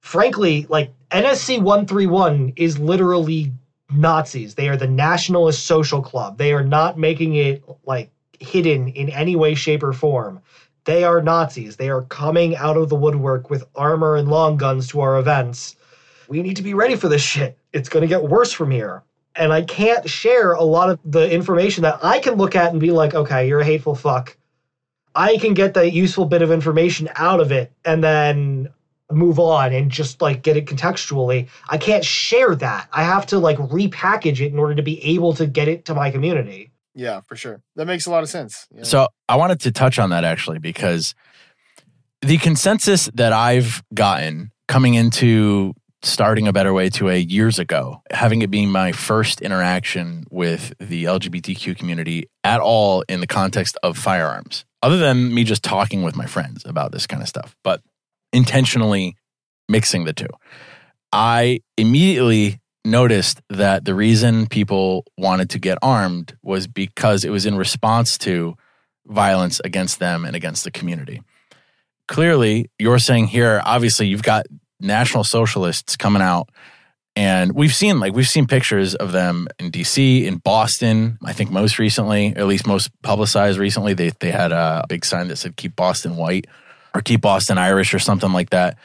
frankly, 0.00 0.66
like 0.68 0.92
NSC 1.10 1.58
131 1.58 2.52
is 2.56 2.78
literally 2.78 3.52
Nazis. 3.92 4.54
They 4.54 4.68
are 4.68 4.76
the 4.76 4.86
Nationalist 4.86 5.66
Social 5.66 6.00
Club. 6.00 6.38
They 6.38 6.52
are 6.52 6.62
not 6.62 6.98
making 6.98 7.34
it 7.34 7.64
like 7.84 8.10
hidden 8.38 8.88
in 8.88 9.10
any 9.10 9.36
way, 9.36 9.54
shape, 9.54 9.82
or 9.82 9.92
form. 9.92 10.40
They 10.84 11.04
are 11.04 11.20
Nazis. 11.20 11.76
They 11.76 11.90
are 11.90 12.02
coming 12.02 12.56
out 12.56 12.76
of 12.76 12.88
the 12.88 12.96
woodwork 12.96 13.50
with 13.50 13.64
armor 13.74 14.16
and 14.16 14.28
long 14.28 14.56
guns 14.56 14.86
to 14.88 15.00
our 15.00 15.18
events. 15.18 15.76
We 16.30 16.42
need 16.42 16.56
to 16.56 16.62
be 16.62 16.74
ready 16.74 16.94
for 16.94 17.08
this 17.08 17.22
shit. 17.22 17.58
It's 17.72 17.88
going 17.88 18.02
to 18.02 18.06
get 18.06 18.22
worse 18.22 18.52
from 18.52 18.70
here. 18.70 19.02
And 19.34 19.52
I 19.52 19.62
can't 19.62 20.08
share 20.08 20.52
a 20.52 20.62
lot 20.62 20.88
of 20.88 21.00
the 21.04 21.28
information 21.28 21.82
that 21.82 21.98
I 22.04 22.20
can 22.20 22.34
look 22.34 22.54
at 22.54 22.70
and 22.70 22.80
be 22.80 22.92
like, 22.92 23.14
okay, 23.14 23.48
you're 23.48 23.60
a 23.60 23.64
hateful 23.64 23.96
fuck. 23.96 24.36
I 25.12 25.38
can 25.38 25.54
get 25.54 25.74
that 25.74 25.92
useful 25.92 26.26
bit 26.26 26.40
of 26.40 26.52
information 26.52 27.08
out 27.16 27.40
of 27.40 27.50
it 27.50 27.72
and 27.84 28.02
then 28.02 28.68
move 29.10 29.40
on 29.40 29.72
and 29.72 29.90
just 29.90 30.22
like 30.22 30.42
get 30.42 30.56
it 30.56 30.66
contextually. 30.66 31.48
I 31.68 31.78
can't 31.78 32.04
share 32.04 32.54
that. 32.54 32.88
I 32.92 33.02
have 33.02 33.26
to 33.26 33.40
like 33.40 33.58
repackage 33.58 34.40
it 34.40 34.52
in 34.52 34.58
order 34.58 34.76
to 34.76 34.82
be 34.82 35.02
able 35.02 35.34
to 35.34 35.48
get 35.48 35.66
it 35.66 35.84
to 35.86 35.94
my 35.94 36.12
community. 36.12 36.70
Yeah, 36.94 37.22
for 37.22 37.34
sure. 37.34 37.60
That 37.74 37.86
makes 37.86 38.06
a 38.06 38.10
lot 38.12 38.22
of 38.22 38.28
sense. 38.28 38.68
Yeah. 38.72 38.84
So 38.84 39.08
I 39.28 39.34
wanted 39.34 39.58
to 39.60 39.72
touch 39.72 39.98
on 39.98 40.10
that 40.10 40.22
actually 40.22 40.60
because 40.60 41.16
the 42.22 42.38
consensus 42.38 43.10
that 43.14 43.32
I've 43.32 43.82
gotten 43.92 44.52
coming 44.68 44.94
into 44.94 45.74
starting 46.02 46.48
a 46.48 46.52
better 46.52 46.72
way 46.72 46.88
to 46.88 47.08
a 47.08 47.16
years 47.16 47.58
ago, 47.58 48.02
having 48.10 48.42
it 48.42 48.50
be 48.50 48.66
my 48.66 48.92
first 48.92 49.40
interaction 49.42 50.24
with 50.30 50.72
the 50.78 51.04
LGBTQ 51.04 51.76
community 51.76 52.26
at 52.42 52.60
all 52.60 53.02
in 53.08 53.20
the 53.20 53.26
context 53.26 53.76
of 53.82 53.98
firearms, 53.98 54.64
other 54.82 54.96
than 54.96 55.34
me 55.34 55.44
just 55.44 55.62
talking 55.62 56.02
with 56.02 56.16
my 56.16 56.26
friends 56.26 56.64
about 56.64 56.92
this 56.92 57.06
kind 57.06 57.22
of 57.22 57.28
stuff, 57.28 57.54
but 57.62 57.82
intentionally 58.32 59.16
mixing 59.68 60.04
the 60.04 60.12
two. 60.12 60.28
I 61.12 61.60
immediately 61.76 62.60
noticed 62.84 63.40
that 63.50 63.84
the 63.84 63.94
reason 63.94 64.46
people 64.46 65.04
wanted 65.18 65.50
to 65.50 65.58
get 65.58 65.78
armed 65.82 66.36
was 66.42 66.66
because 66.66 67.24
it 67.24 67.30
was 67.30 67.44
in 67.44 67.56
response 67.56 68.16
to 68.18 68.56
violence 69.06 69.60
against 69.64 69.98
them 69.98 70.24
and 70.24 70.34
against 70.34 70.64
the 70.64 70.70
community. 70.70 71.20
Clearly, 72.08 72.70
you're 72.78 72.98
saying 72.98 73.26
here, 73.26 73.60
obviously, 73.64 74.06
you've 74.06 74.22
got 74.22 74.46
national 74.80 75.24
socialists 75.24 75.96
coming 75.96 76.22
out 76.22 76.48
and 77.16 77.52
we've 77.52 77.74
seen 77.74 77.98
like 78.00 78.12
we've 78.12 78.28
seen 78.28 78.46
pictures 78.46 78.94
of 78.94 79.12
them 79.12 79.48
in 79.58 79.70
DC, 79.70 80.24
in 80.24 80.36
Boston. 80.36 81.18
I 81.24 81.32
think 81.32 81.50
most 81.50 81.78
recently, 81.78 82.28
at 82.36 82.46
least 82.46 82.66
most 82.66 82.90
publicized 83.02 83.58
recently, 83.58 83.94
they 83.94 84.10
they 84.20 84.30
had 84.30 84.52
a 84.52 84.84
big 84.88 85.04
sign 85.04 85.28
that 85.28 85.36
said 85.36 85.56
"Keep 85.56 85.76
Boston 85.76 86.16
White" 86.16 86.46
or 86.94 87.00
"Keep 87.00 87.22
Boston 87.22 87.58
Irish" 87.58 87.94
or 87.94 87.98
something 87.98 88.32
like 88.32 88.50
that. 88.50 88.78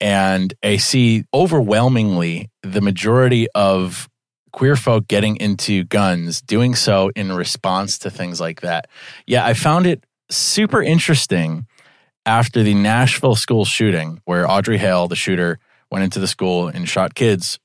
And 0.00 0.52
I 0.62 0.78
see 0.78 1.24
overwhelmingly 1.32 2.50
the 2.62 2.80
majority 2.80 3.46
of 3.54 4.08
queer 4.52 4.74
folk 4.74 5.06
getting 5.06 5.36
into 5.36 5.84
guns 5.84 6.40
doing 6.40 6.74
so 6.74 7.10
in 7.14 7.32
response 7.32 7.98
to 8.00 8.10
things 8.10 8.40
like 8.40 8.62
that. 8.62 8.88
Yeah, 9.26 9.46
I 9.46 9.54
found 9.54 9.86
it 9.86 10.04
super 10.28 10.82
interesting 10.82 11.66
after 12.26 12.62
the 12.62 12.74
Nashville 12.74 13.34
school 13.34 13.64
shooting, 13.64 14.20
where 14.24 14.48
Audrey 14.48 14.78
Hale, 14.78 15.08
the 15.08 15.16
shooter, 15.16 15.58
went 15.90 16.04
into 16.04 16.20
the 16.20 16.26
school 16.26 16.68
and 16.68 16.88
shot 16.88 17.14
kids. 17.14 17.58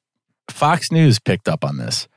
Fox 0.50 0.92
News 0.92 1.20
picked 1.20 1.48
up 1.48 1.64
on 1.64 1.78
this. 1.78 2.08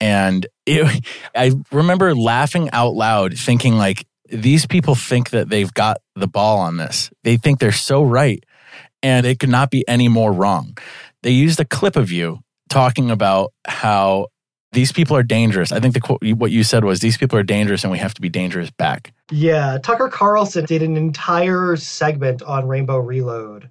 And 0.00 0.46
it, 0.66 1.04
I 1.34 1.52
remember 1.70 2.14
laughing 2.14 2.70
out 2.72 2.94
loud, 2.94 3.36
thinking, 3.38 3.76
like, 3.76 4.06
these 4.28 4.66
people 4.66 4.94
think 4.94 5.30
that 5.30 5.48
they've 5.48 5.72
got 5.72 5.98
the 6.14 6.26
ball 6.26 6.58
on 6.58 6.78
this. 6.78 7.10
They 7.22 7.36
think 7.36 7.58
they're 7.58 7.70
so 7.70 8.02
right, 8.02 8.42
and 9.02 9.26
it 9.26 9.38
could 9.38 9.50
not 9.50 9.70
be 9.70 9.86
any 9.86 10.08
more 10.08 10.32
wrong. 10.32 10.76
They 11.22 11.30
used 11.30 11.60
a 11.60 11.64
clip 11.64 11.96
of 11.96 12.10
you 12.10 12.40
talking 12.68 13.10
about 13.10 13.52
how 13.66 14.28
these 14.72 14.92
people 14.92 15.16
are 15.16 15.22
dangerous. 15.22 15.70
I 15.70 15.80
think 15.80 15.94
the 15.94 16.00
quote, 16.00 16.22
what 16.36 16.50
you 16.50 16.64
said 16.64 16.84
was 16.84 17.00
these 17.00 17.18
people 17.18 17.38
are 17.38 17.42
dangerous 17.42 17.84
and 17.84 17.90
we 17.90 17.98
have 17.98 18.14
to 18.14 18.20
be 18.20 18.28
dangerous 18.28 18.70
back. 18.70 19.12
Yeah, 19.30 19.78
Tucker 19.82 20.08
Carlson 20.08 20.64
did 20.64 20.82
an 20.82 20.96
entire 20.96 21.76
segment 21.76 22.42
on 22.42 22.66
Rainbow 22.66 22.98
Reload 22.98 23.68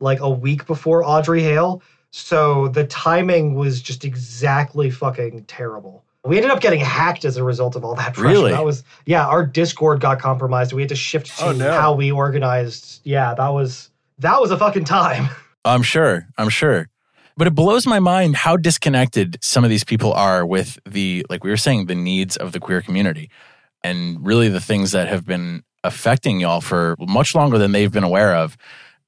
like 0.00 0.20
a 0.20 0.30
week 0.30 0.66
before 0.66 1.04
Audrey 1.04 1.42
Hale. 1.42 1.82
So 2.10 2.68
the 2.68 2.86
timing 2.86 3.54
was 3.54 3.80
just 3.80 4.04
exactly 4.04 4.90
fucking 4.90 5.44
terrible. 5.44 6.04
We 6.24 6.36
ended 6.36 6.50
up 6.50 6.60
getting 6.60 6.80
hacked 6.80 7.24
as 7.24 7.36
a 7.36 7.44
result 7.44 7.76
of 7.76 7.84
all 7.84 7.94
that 7.94 8.14
pressure. 8.14 8.28
Really? 8.28 8.50
That 8.50 8.64
was 8.64 8.82
yeah, 9.06 9.26
our 9.26 9.46
Discord 9.46 10.00
got 10.00 10.20
compromised. 10.20 10.72
We 10.72 10.82
had 10.82 10.88
to 10.88 10.96
shift 10.96 11.30
oh, 11.40 11.44
to 11.44 11.48
Oh, 11.50 11.52
no. 11.52 11.72
how 11.72 11.94
we 11.94 12.10
organized. 12.10 13.00
Yeah, 13.04 13.34
that 13.34 13.48
was 13.48 13.90
that 14.18 14.40
was 14.40 14.50
a 14.50 14.58
fucking 14.58 14.84
time. 14.84 15.28
I'm 15.64 15.82
sure. 15.82 16.26
I'm 16.36 16.48
sure. 16.48 16.88
But 17.36 17.46
it 17.46 17.54
blows 17.54 17.86
my 17.86 17.98
mind 17.98 18.36
how 18.36 18.56
disconnected 18.56 19.38
some 19.42 19.64
of 19.64 19.70
these 19.70 19.84
people 19.84 20.12
are 20.12 20.44
with 20.44 20.78
the, 20.84 21.24
like 21.30 21.44
we 21.44 21.50
were 21.50 21.56
saying, 21.56 21.86
the 21.86 21.94
needs 21.94 22.36
of 22.36 22.52
the 22.52 22.60
queer 22.60 22.82
community 22.82 23.30
and 23.82 24.24
really 24.24 24.48
the 24.48 24.60
things 24.60 24.92
that 24.92 25.08
have 25.08 25.24
been 25.24 25.62
affecting 25.82 26.40
y'all 26.40 26.60
for 26.60 26.96
much 26.98 27.34
longer 27.34 27.58
than 27.58 27.72
they've 27.72 27.92
been 27.92 28.04
aware 28.04 28.34
of. 28.34 28.56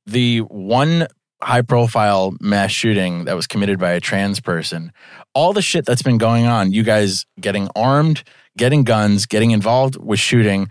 The 0.06 0.38
one 0.40 1.06
high 1.42 1.62
profile 1.62 2.34
mass 2.40 2.70
shooting 2.70 3.24
that 3.24 3.36
was 3.36 3.46
committed 3.46 3.78
by 3.78 3.92
a 3.92 4.00
trans 4.00 4.40
person, 4.40 4.92
all 5.34 5.52
the 5.52 5.62
shit 5.62 5.84
that's 5.84 6.02
been 6.02 6.18
going 6.18 6.46
on, 6.46 6.72
you 6.72 6.82
guys 6.82 7.26
getting 7.40 7.68
armed, 7.74 8.22
getting 8.56 8.84
guns, 8.84 9.26
getting 9.26 9.50
involved 9.50 9.96
with 9.96 10.20
shooting, 10.20 10.68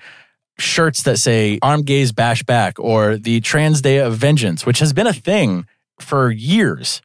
shirts 0.57 1.03
that 1.03 1.17
say 1.17 1.59
armed 1.61 1.85
gays 1.85 2.11
bash 2.11 2.43
back 2.43 2.79
or 2.79 3.17
the 3.17 3.41
trans 3.41 3.81
day 3.81 3.97
of 3.97 4.15
vengeance, 4.15 4.65
which 4.65 4.79
has 4.79 4.93
been 4.93 5.07
a 5.07 5.13
thing 5.13 5.65
for 5.99 6.31
years. 6.31 7.01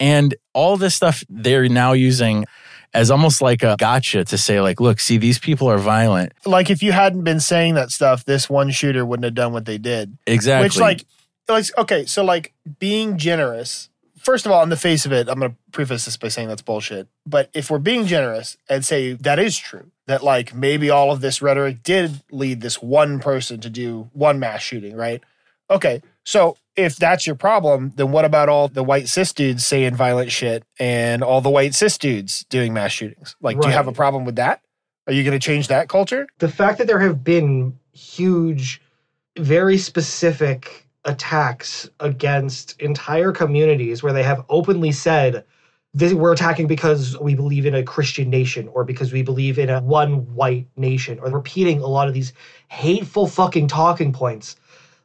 And 0.00 0.34
all 0.52 0.76
this 0.76 0.94
stuff 0.94 1.24
they're 1.28 1.68
now 1.68 1.92
using 1.92 2.44
as 2.94 3.10
almost 3.10 3.42
like 3.42 3.62
a 3.62 3.76
gotcha 3.78 4.24
to 4.24 4.38
say, 4.38 4.60
like, 4.60 4.80
look, 4.80 5.00
see, 5.00 5.18
these 5.18 5.38
people 5.38 5.68
are 5.68 5.78
violent. 5.78 6.32
Like 6.46 6.70
if 6.70 6.82
you 6.82 6.92
hadn't 6.92 7.24
been 7.24 7.40
saying 7.40 7.74
that 7.74 7.90
stuff, 7.90 8.24
this 8.24 8.48
one 8.48 8.70
shooter 8.70 9.04
wouldn't 9.04 9.24
have 9.24 9.34
done 9.34 9.52
what 9.52 9.66
they 9.66 9.78
did. 9.78 10.16
Exactly. 10.26 10.66
Which 10.66 10.78
like 10.78 11.04
like 11.48 11.66
okay, 11.78 12.06
so 12.06 12.24
like 12.24 12.52
being 12.78 13.16
generous. 13.18 13.88
First 14.18 14.46
of 14.46 14.52
all, 14.52 14.60
on 14.60 14.68
the 14.68 14.76
face 14.76 15.06
of 15.06 15.12
it, 15.12 15.28
I'm 15.28 15.38
going 15.38 15.52
to 15.52 15.56
preface 15.70 16.04
this 16.04 16.16
by 16.16 16.28
saying 16.28 16.48
that's 16.48 16.60
bullshit. 16.60 17.06
But 17.24 17.50
if 17.54 17.70
we're 17.70 17.78
being 17.78 18.04
generous 18.04 18.56
and 18.68 18.84
say 18.84 19.12
that 19.12 19.38
is 19.38 19.56
true, 19.56 19.90
that 20.06 20.22
like 20.22 20.54
maybe 20.54 20.90
all 20.90 21.12
of 21.12 21.20
this 21.20 21.40
rhetoric 21.40 21.82
did 21.82 22.20
lead 22.30 22.60
this 22.60 22.82
one 22.82 23.20
person 23.20 23.60
to 23.60 23.70
do 23.70 24.10
one 24.12 24.38
mass 24.38 24.60
shooting, 24.60 24.96
right? 24.96 25.22
Okay, 25.70 26.02
so 26.24 26.56
if 26.78 26.94
that's 26.94 27.26
your 27.26 27.34
problem, 27.34 27.92
then 27.96 28.12
what 28.12 28.24
about 28.24 28.48
all 28.48 28.68
the 28.68 28.84
white 28.84 29.08
cis 29.08 29.32
dudes 29.32 29.66
saying 29.66 29.96
violent 29.96 30.30
shit 30.30 30.62
and 30.78 31.24
all 31.24 31.40
the 31.40 31.50
white 31.50 31.74
cis 31.74 31.98
dudes 31.98 32.46
doing 32.50 32.72
mass 32.72 32.92
shootings? 32.92 33.34
Like, 33.42 33.60
do 33.60 33.66
you 33.66 33.74
have 33.74 33.88
a 33.88 33.92
problem 33.92 34.24
with 34.24 34.36
that? 34.36 34.60
Are 35.08 35.12
you 35.12 35.24
going 35.24 35.38
to 35.38 35.44
change 35.44 35.68
that 35.68 35.88
culture? 35.88 36.28
the 36.38 36.48
fact 36.48 36.78
that 36.78 36.86
there 36.86 37.00
have 37.00 37.24
been 37.24 37.76
huge, 37.92 38.80
very 39.36 39.76
specific 39.76 40.86
attacks 41.04 41.88
against 41.98 42.80
entire 42.80 43.32
communities 43.32 44.02
where 44.02 44.12
they 44.12 44.22
have 44.22 44.44
openly 44.48 44.92
said, 44.92 45.44
this, 45.94 46.12
we're 46.12 46.32
attacking 46.32 46.68
because 46.68 47.18
we 47.18 47.34
believe 47.34 47.66
in 47.66 47.74
a 47.74 47.82
Christian 47.82 48.30
nation 48.30 48.68
or 48.68 48.84
because 48.84 49.12
we 49.12 49.22
believe 49.22 49.58
in 49.58 49.68
a 49.68 49.80
one 49.80 50.32
white 50.34 50.68
nation, 50.76 51.18
or 51.18 51.30
repeating 51.30 51.80
a 51.80 51.86
lot 51.86 52.06
of 52.06 52.14
these 52.14 52.32
hateful 52.68 53.26
fucking 53.26 53.66
talking 53.66 54.12
points. 54.12 54.54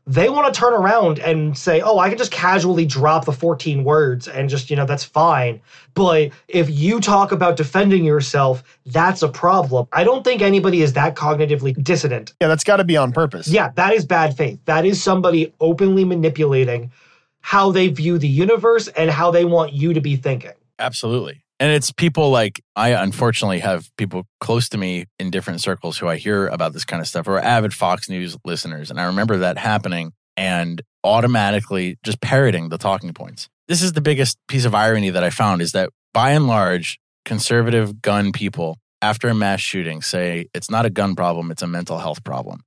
They 0.05 0.27
want 0.27 0.53
to 0.53 0.59
turn 0.59 0.73
around 0.73 1.19
and 1.19 1.57
say, 1.57 1.79
oh, 1.79 1.97
I 1.97 2.09
can 2.09 2.17
just 2.17 2.31
casually 2.31 2.85
drop 2.85 3.23
the 3.23 3.31
14 3.31 3.85
words 3.85 4.27
and 4.27 4.49
just, 4.49 4.69
you 4.69 4.75
know, 4.75 4.85
that's 4.85 5.05
fine. 5.05 5.61
But 5.93 6.31
if 6.49 6.69
you 6.69 6.99
talk 6.99 7.31
about 7.31 7.55
defending 7.55 8.03
yourself, 8.03 8.63
that's 8.85 9.21
a 9.21 9.29
problem. 9.29 9.87
I 9.93 10.03
don't 10.03 10.23
think 10.23 10.41
anybody 10.41 10.81
is 10.81 10.93
that 10.93 11.15
cognitively 11.15 11.81
dissonant. 11.81 12.33
Yeah, 12.41 12.49
that's 12.49 12.65
got 12.65 12.77
to 12.77 12.83
be 12.83 12.97
on 12.97 13.13
purpose. 13.13 13.47
Yeah, 13.47 13.69
that 13.75 13.93
is 13.93 14.05
bad 14.05 14.35
faith. 14.35 14.59
That 14.65 14.85
is 14.85 15.01
somebody 15.01 15.53
openly 15.61 16.03
manipulating 16.03 16.91
how 17.39 17.71
they 17.71 17.87
view 17.87 18.17
the 18.17 18.27
universe 18.27 18.87
and 18.89 19.09
how 19.09 19.31
they 19.31 19.45
want 19.45 19.73
you 19.73 19.93
to 19.93 20.01
be 20.01 20.15
thinking. 20.15 20.53
Absolutely. 20.79 21.42
And 21.63 21.71
it's 21.71 21.93
people 21.93 22.29
like 22.29 22.61
I 22.75 22.89
unfortunately 22.89 23.59
have 23.59 23.89
people 23.95 24.25
close 24.41 24.67
to 24.67 24.77
me 24.77 25.05
in 25.17 25.31
different 25.31 25.61
circles 25.61 25.97
who 25.97 26.09
I 26.09 26.17
hear 26.17 26.47
about 26.47 26.73
this 26.73 26.83
kind 26.83 26.99
of 26.99 27.07
stuff 27.07 27.25
or 27.25 27.39
avid 27.39 27.73
Fox 27.73 28.09
News 28.09 28.35
listeners. 28.43 28.91
And 28.91 28.99
I 28.99 29.05
remember 29.05 29.37
that 29.37 29.57
happening 29.57 30.11
and 30.35 30.81
automatically 31.05 31.97
just 32.03 32.19
parroting 32.19 32.67
the 32.67 32.77
talking 32.77 33.13
points. 33.13 33.47
This 33.69 33.81
is 33.81 33.93
the 33.93 34.01
biggest 34.01 34.37
piece 34.49 34.65
of 34.65 34.75
irony 34.75 35.09
that 35.11 35.23
I 35.23 35.29
found 35.29 35.61
is 35.61 35.71
that 35.71 35.89
by 36.13 36.31
and 36.31 36.47
large, 36.47 36.99
conservative 37.23 38.01
gun 38.01 38.33
people 38.33 38.77
after 39.01 39.29
a 39.29 39.33
mass 39.33 39.61
shooting 39.61 40.01
say 40.01 40.47
it's 40.53 40.69
not 40.69 40.85
a 40.85 40.89
gun 40.89 41.15
problem, 41.15 41.49
it's 41.49 41.61
a 41.61 41.67
mental 41.67 41.99
health 41.99 42.25
problem. 42.25 42.59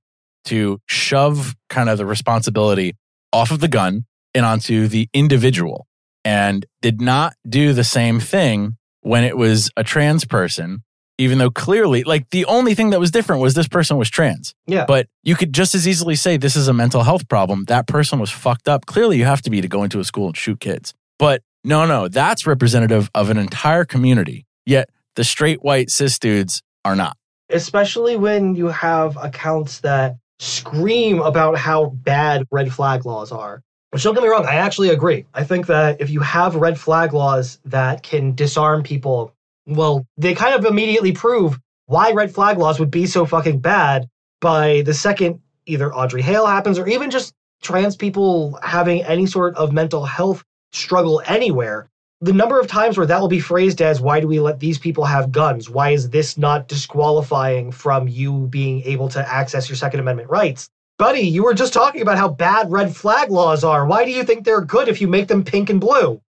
To 0.45 0.79
shove 0.87 1.55
kind 1.69 1.87
of 1.87 1.99
the 1.99 2.05
responsibility 2.07 2.95
off 3.31 3.51
of 3.51 3.59
the 3.59 3.67
gun 3.67 4.05
and 4.33 4.43
onto 4.43 4.87
the 4.87 5.07
individual 5.13 5.85
and 6.25 6.65
did 6.81 6.99
not 6.99 7.35
do 7.47 7.73
the 7.73 7.83
same 7.83 8.19
thing 8.19 8.76
when 9.01 9.23
it 9.23 9.37
was 9.37 9.69
a 9.77 9.83
trans 9.83 10.25
person, 10.25 10.83
even 11.17 11.37
though 11.37 11.49
clearly, 11.49 12.03
like 12.03 12.29
the 12.29 12.45
only 12.45 12.75
thing 12.75 12.91
that 12.91 12.99
was 12.99 13.11
different 13.11 13.41
was 13.41 13.53
this 13.53 13.67
person 13.67 13.97
was 13.97 14.09
trans. 14.09 14.53
Yeah. 14.67 14.85
But 14.85 15.07
you 15.23 15.35
could 15.35 15.53
just 15.53 15.73
as 15.75 15.87
easily 15.87 16.15
say 16.15 16.37
this 16.37 16.55
is 16.55 16.67
a 16.67 16.73
mental 16.73 17.03
health 17.03 17.27
problem. 17.27 17.65
That 17.65 17.87
person 17.87 18.19
was 18.19 18.29
fucked 18.29 18.67
up. 18.67 18.85
Clearly, 18.85 19.17
you 19.17 19.25
have 19.25 19.41
to 19.43 19.49
be 19.49 19.61
to 19.61 19.67
go 19.67 19.83
into 19.83 19.99
a 19.99 20.03
school 20.03 20.27
and 20.27 20.37
shoot 20.37 20.59
kids. 20.59 20.93
But 21.17 21.41
no, 21.63 21.85
no, 21.85 22.07
that's 22.07 22.45
representative 22.45 23.09
of 23.15 23.29
an 23.29 23.37
entire 23.37 23.83
community. 23.85 24.45
Yet 24.65 24.89
the 25.15 25.23
straight 25.23 25.63
white 25.63 25.89
cis 25.89 26.19
dudes 26.19 26.61
are 26.85 26.95
not. 26.95 27.17
especially 27.49 28.15
when 28.17 28.55
you 28.55 28.67
have 28.67 29.17
accounts 29.17 29.79
that 29.79 30.17
scream 30.39 31.19
about 31.21 31.57
how 31.57 31.85
bad 31.85 32.45
red 32.51 32.71
flag 32.71 33.05
laws 33.05 33.31
are. 33.31 33.63
Which 33.91 34.03
don't 34.03 34.13
get 34.13 34.23
me 34.23 34.29
wrong, 34.29 34.45
I 34.45 34.55
actually 34.55 34.89
agree. 34.89 35.25
I 35.33 35.43
think 35.43 35.67
that 35.67 36.01
if 36.01 36.09
you 36.09 36.19
have 36.19 36.55
red 36.55 36.77
flag 36.77 37.13
laws 37.13 37.59
that 37.65 38.03
can 38.03 38.35
disarm 38.35 38.83
people, 38.83 39.33
well, 39.65 40.05
they 40.17 40.35
kind 40.35 40.55
of 40.55 40.65
immediately 40.65 41.13
prove 41.13 41.57
why 41.85 42.11
red 42.11 42.33
flag 42.33 42.57
laws 42.57 42.79
would 42.79 42.91
be 42.91 43.05
so 43.05 43.25
fucking 43.25 43.59
bad 43.59 44.09
by 44.41 44.81
the 44.81 44.93
second 44.93 45.39
either 45.65 45.93
Audrey 45.93 46.21
Hale 46.21 46.45
happens 46.45 46.77
or 46.77 46.87
even 46.87 47.09
just 47.09 47.33
trans 47.61 47.95
people 47.95 48.59
having 48.61 49.03
any 49.03 49.25
sort 49.25 49.55
of 49.55 49.71
mental 49.71 50.05
health 50.05 50.43
struggle 50.73 51.21
anywhere. 51.25 51.89
The 52.19 52.33
number 52.33 52.59
of 52.59 52.67
times 52.67 52.97
where 52.97 53.05
that 53.05 53.21
will 53.21 53.27
be 53.27 53.39
phrased 53.39 53.81
as 53.81 54.01
why 54.01 54.19
do 54.19 54.27
we 54.27 54.39
let 54.39 54.59
these 54.59 54.77
people 54.77 55.05
have 55.05 55.31
guns? 55.31 55.69
Why 55.69 55.91
is 55.91 56.09
this 56.09 56.37
not 56.37 56.67
disqualifying 56.67 57.71
from 57.71 58.07
you 58.07 58.47
being 58.47 58.81
able 58.83 59.07
to 59.09 59.31
access 59.33 59.69
your 59.69 59.75
second 59.75 60.01
amendment 60.01 60.29
rights 60.29 60.69
buddy 60.97 61.21
you 61.21 61.43
were 61.43 61.53
just 61.53 61.73
talking 61.73 62.01
about 62.01 62.17
how 62.17 62.27
bad 62.27 62.71
red 62.71 62.95
flag 62.95 63.29
laws 63.31 63.63
are 63.63 63.85
why 63.85 64.03
do 64.05 64.11
you 64.11 64.23
think 64.23 64.43
they're 64.43 64.61
good 64.61 64.87
if 64.87 64.99
you 65.01 65.07
make 65.07 65.27
them 65.27 65.43
pink 65.43 65.69
and 65.69 65.79
blue 65.81 66.21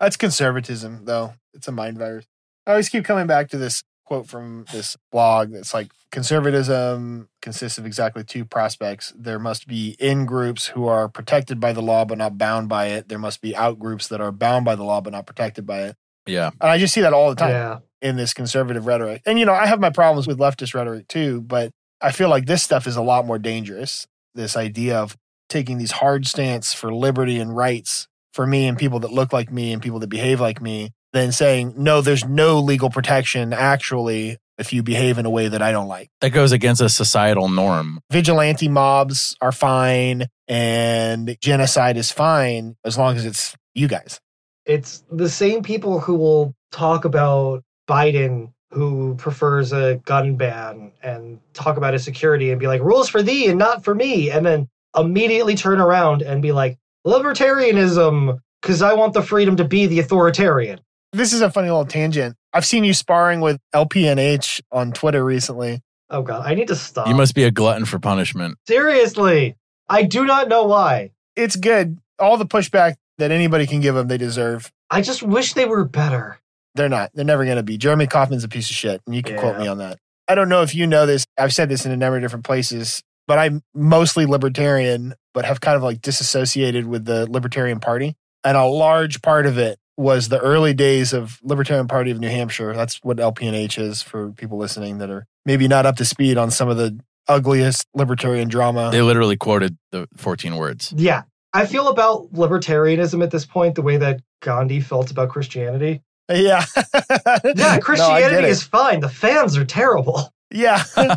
That's 0.00 0.16
conservatism, 0.16 1.04
though. 1.04 1.34
It's 1.54 1.68
a 1.68 1.72
mind 1.72 1.98
virus. 1.98 2.26
I 2.66 2.72
always 2.72 2.88
keep 2.90 3.04
coming 3.04 3.26
back 3.26 3.48
to 3.50 3.56
this 3.56 3.82
quote 4.04 4.26
from 4.28 4.66
this 4.72 4.96
blog 5.10 5.52
that's 5.52 5.72
like 5.72 5.90
conservatism 6.12 7.28
consists 7.40 7.78
of 7.78 7.86
exactly 7.86 8.22
two 8.22 8.44
prospects. 8.44 9.12
There 9.16 9.38
must 9.38 9.66
be 9.66 9.96
in 9.98 10.26
groups 10.26 10.66
who 10.66 10.86
are 10.86 11.08
protected 11.08 11.60
by 11.60 11.72
the 11.72 11.82
law 11.82 12.04
but 12.04 12.18
not 12.18 12.36
bound 12.36 12.68
by 12.68 12.86
it. 12.88 13.08
There 13.08 13.18
must 13.18 13.40
be 13.40 13.56
out 13.56 13.78
groups 13.78 14.08
that 14.08 14.20
are 14.20 14.32
bound 14.32 14.64
by 14.64 14.76
the 14.76 14.84
law 14.84 15.00
but 15.00 15.12
not 15.12 15.26
protected 15.26 15.66
by 15.66 15.84
it. 15.84 15.96
Yeah. 16.26 16.50
And 16.60 16.70
I 16.70 16.78
just 16.78 16.92
see 16.92 17.00
that 17.00 17.12
all 17.14 17.30
the 17.30 17.36
time 17.36 17.50
yeah 17.50 17.78
in 18.02 18.16
this 18.16 18.34
conservative 18.34 18.86
rhetoric. 18.86 19.22
And, 19.24 19.38
you 19.38 19.46
know, 19.46 19.54
I 19.54 19.66
have 19.66 19.80
my 19.80 19.90
problems 19.90 20.26
with 20.26 20.38
leftist 20.38 20.74
rhetoric 20.74 21.08
too, 21.08 21.40
but 21.40 21.72
I 22.00 22.12
feel 22.12 22.28
like 22.28 22.46
this 22.46 22.62
stuff 22.62 22.86
is 22.86 22.96
a 22.96 23.02
lot 23.02 23.26
more 23.26 23.38
dangerous. 23.38 24.06
This 24.34 24.56
idea 24.56 24.98
of 24.98 25.16
taking 25.48 25.78
these 25.78 25.92
hard 25.92 26.26
stance 26.26 26.72
for 26.74 26.92
liberty 26.92 27.38
and 27.38 27.56
rights 27.56 28.08
for 28.34 28.46
me 28.46 28.66
and 28.66 28.76
people 28.76 29.00
that 29.00 29.12
look 29.12 29.32
like 29.32 29.50
me 29.50 29.72
and 29.72 29.80
people 29.80 29.98
that 30.00 30.08
behave 30.08 30.40
like 30.40 30.60
me, 30.60 30.92
than 31.16 31.32
saying, 31.32 31.72
no, 31.78 32.02
there's 32.02 32.24
no 32.26 32.60
legal 32.60 32.90
protection 32.90 33.54
actually 33.54 34.36
if 34.58 34.72
you 34.72 34.82
behave 34.82 35.16
in 35.16 35.24
a 35.24 35.30
way 35.30 35.48
that 35.48 35.62
I 35.62 35.72
don't 35.72 35.88
like. 35.88 36.10
That 36.20 36.30
goes 36.30 36.52
against 36.52 36.82
a 36.82 36.88
societal 36.88 37.48
norm. 37.48 38.00
Vigilante 38.10 38.68
mobs 38.68 39.34
are 39.40 39.52
fine 39.52 40.26
and 40.46 41.36
genocide 41.40 41.96
is 41.96 42.12
fine 42.12 42.76
as 42.84 42.98
long 42.98 43.16
as 43.16 43.24
it's 43.24 43.56
you 43.74 43.88
guys. 43.88 44.20
It's 44.66 45.04
the 45.10 45.28
same 45.28 45.62
people 45.62 46.00
who 46.00 46.16
will 46.16 46.54
talk 46.70 47.04
about 47.04 47.62
Biden 47.88 48.52
who 48.70 49.14
prefers 49.16 49.72
a 49.72 50.00
gun 50.04 50.36
ban 50.36 50.92
and 51.02 51.40
talk 51.54 51.76
about 51.76 51.92
his 51.92 52.04
security 52.04 52.50
and 52.50 52.60
be 52.60 52.66
like, 52.66 52.82
rules 52.82 53.08
for 53.08 53.22
thee 53.22 53.48
and 53.48 53.58
not 53.58 53.84
for 53.84 53.94
me. 53.94 54.30
And 54.30 54.44
then 54.44 54.68
immediately 54.96 55.54
turn 55.54 55.80
around 55.80 56.22
and 56.22 56.42
be 56.42 56.52
like, 56.52 56.78
libertarianism, 57.06 58.38
because 58.60 58.82
I 58.82 58.94
want 58.94 59.12
the 59.14 59.22
freedom 59.22 59.56
to 59.56 59.64
be 59.64 59.86
the 59.86 60.00
authoritarian. 60.00 60.80
This 61.12 61.32
is 61.32 61.40
a 61.40 61.50
funny 61.50 61.68
little 61.68 61.86
tangent. 61.86 62.36
I've 62.52 62.66
seen 62.66 62.84
you 62.84 62.94
sparring 62.94 63.40
with 63.40 63.58
LPNH 63.74 64.60
on 64.72 64.92
Twitter 64.92 65.24
recently. 65.24 65.82
Oh, 66.10 66.22
God, 66.22 66.44
I 66.46 66.54
need 66.54 66.68
to 66.68 66.76
stop. 66.76 67.08
You 67.08 67.14
must 67.14 67.34
be 67.34 67.44
a 67.44 67.50
glutton 67.50 67.84
for 67.84 67.98
punishment. 67.98 68.58
Seriously, 68.66 69.56
I 69.88 70.02
do 70.02 70.24
not 70.24 70.48
know 70.48 70.64
why. 70.64 71.12
It's 71.36 71.56
good. 71.56 71.98
All 72.18 72.36
the 72.36 72.46
pushback 72.46 72.96
that 73.18 73.30
anybody 73.30 73.66
can 73.66 73.80
give 73.80 73.94
them, 73.94 74.08
they 74.08 74.18
deserve. 74.18 74.72
I 74.90 75.02
just 75.02 75.22
wish 75.22 75.54
they 75.54 75.64
were 75.64 75.84
better. 75.84 76.38
They're 76.76 76.88
not. 76.88 77.10
They're 77.14 77.24
never 77.24 77.44
going 77.44 77.56
to 77.56 77.62
be. 77.62 77.78
Jeremy 77.78 78.06
Kaufman's 78.06 78.44
a 78.44 78.48
piece 78.48 78.70
of 78.70 78.76
shit, 78.76 79.00
and 79.06 79.14
you 79.14 79.22
can 79.22 79.38
quote 79.38 79.58
me 79.58 79.66
on 79.66 79.78
that. 79.78 79.98
I 80.28 80.34
don't 80.34 80.48
know 80.48 80.62
if 80.62 80.74
you 80.74 80.86
know 80.86 81.06
this. 81.06 81.24
I've 81.38 81.54
said 81.54 81.68
this 81.68 81.86
in 81.86 81.92
a 81.92 81.96
number 81.96 82.16
of 82.16 82.22
different 82.22 82.44
places, 82.44 83.02
but 83.26 83.38
I'm 83.38 83.62
mostly 83.74 84.26
libertarian, 84.26 85.14
but 85.34 85.44
have 85.44 85.60
kind 85.60 85.76
of 85.76 85.82
like 85.82 86.00
disassociated 86.00 86.86
with 86.86 87.04
the 87.04 87.30
Libertarian 87.30 87.80
Party. 87.80 88.16
And 88.44 88.56
a 88.56 88.64
large 88.64 89.22
part 89.22 89.46
of 89.46 89.58
it 89.58 89.78
was 89.96 90.28
the 90.28 90.38
early 90.38 90.74
days 90.74 91.12
of 91.12 91.38
Libertarian 91.42 91.88
Party 91.88 92.10
of 92.10 92.20
New 92.20 92.28
Hampshire. 92.28 92.74
That's 92.74 92.96
what 93.02 93.16
LPNH 93.16 93.78
is 93.78 94.02
for 94.02 94.30
people 94.32 94.58
listening 94.58 94.98
that 94.98 95.10
are 95.10 95.26
maybe 95.44 95.68
not 95.68 95.86
up 95.86 95.96
to 95.96 96.04
speed 96.04 96.36
on 96.36 96.50
some 96.50 96.68
of 96.68 96.76
the 96.76 96.98
ugliest 97.28 97.86
libertarian 97.94 98.48
drama. 98.48 98.90
They 98.92 99.02
literally 99.02 99.36
quoted 99.36 99.76
the 99.92 100.08
14 100.16 100.56
words. 100.56 100.92
Yeah. 100.96 101.22
I 101.52 101.64
feel 101.64 101.88
about 101.88 102.32
libertarianism 102.32 103.22
at 103.22 103.30
this 103.30 103.46
point 103.46 103.76
the 103.76 103.82
way 103.82 103.96
that 103.96 104.20
Gandhi 104.42 104.80
felt 104.80 105.10
about 105.10 105.30
Christianity. 105.30 106.02
Yeah. 106.30 106.64
Yeah, 107.04 107.52
No, 107.54 107.78
Christianity 107.80 108.36
it. 108.36 108.44
is 108.44 108.62
fine. 108.62 109.00
The 109.00 109.08
fans 109.08 109.56
are 109.56 109.64
terrible. 109.64 110.32
Yeah. 110.50 110.82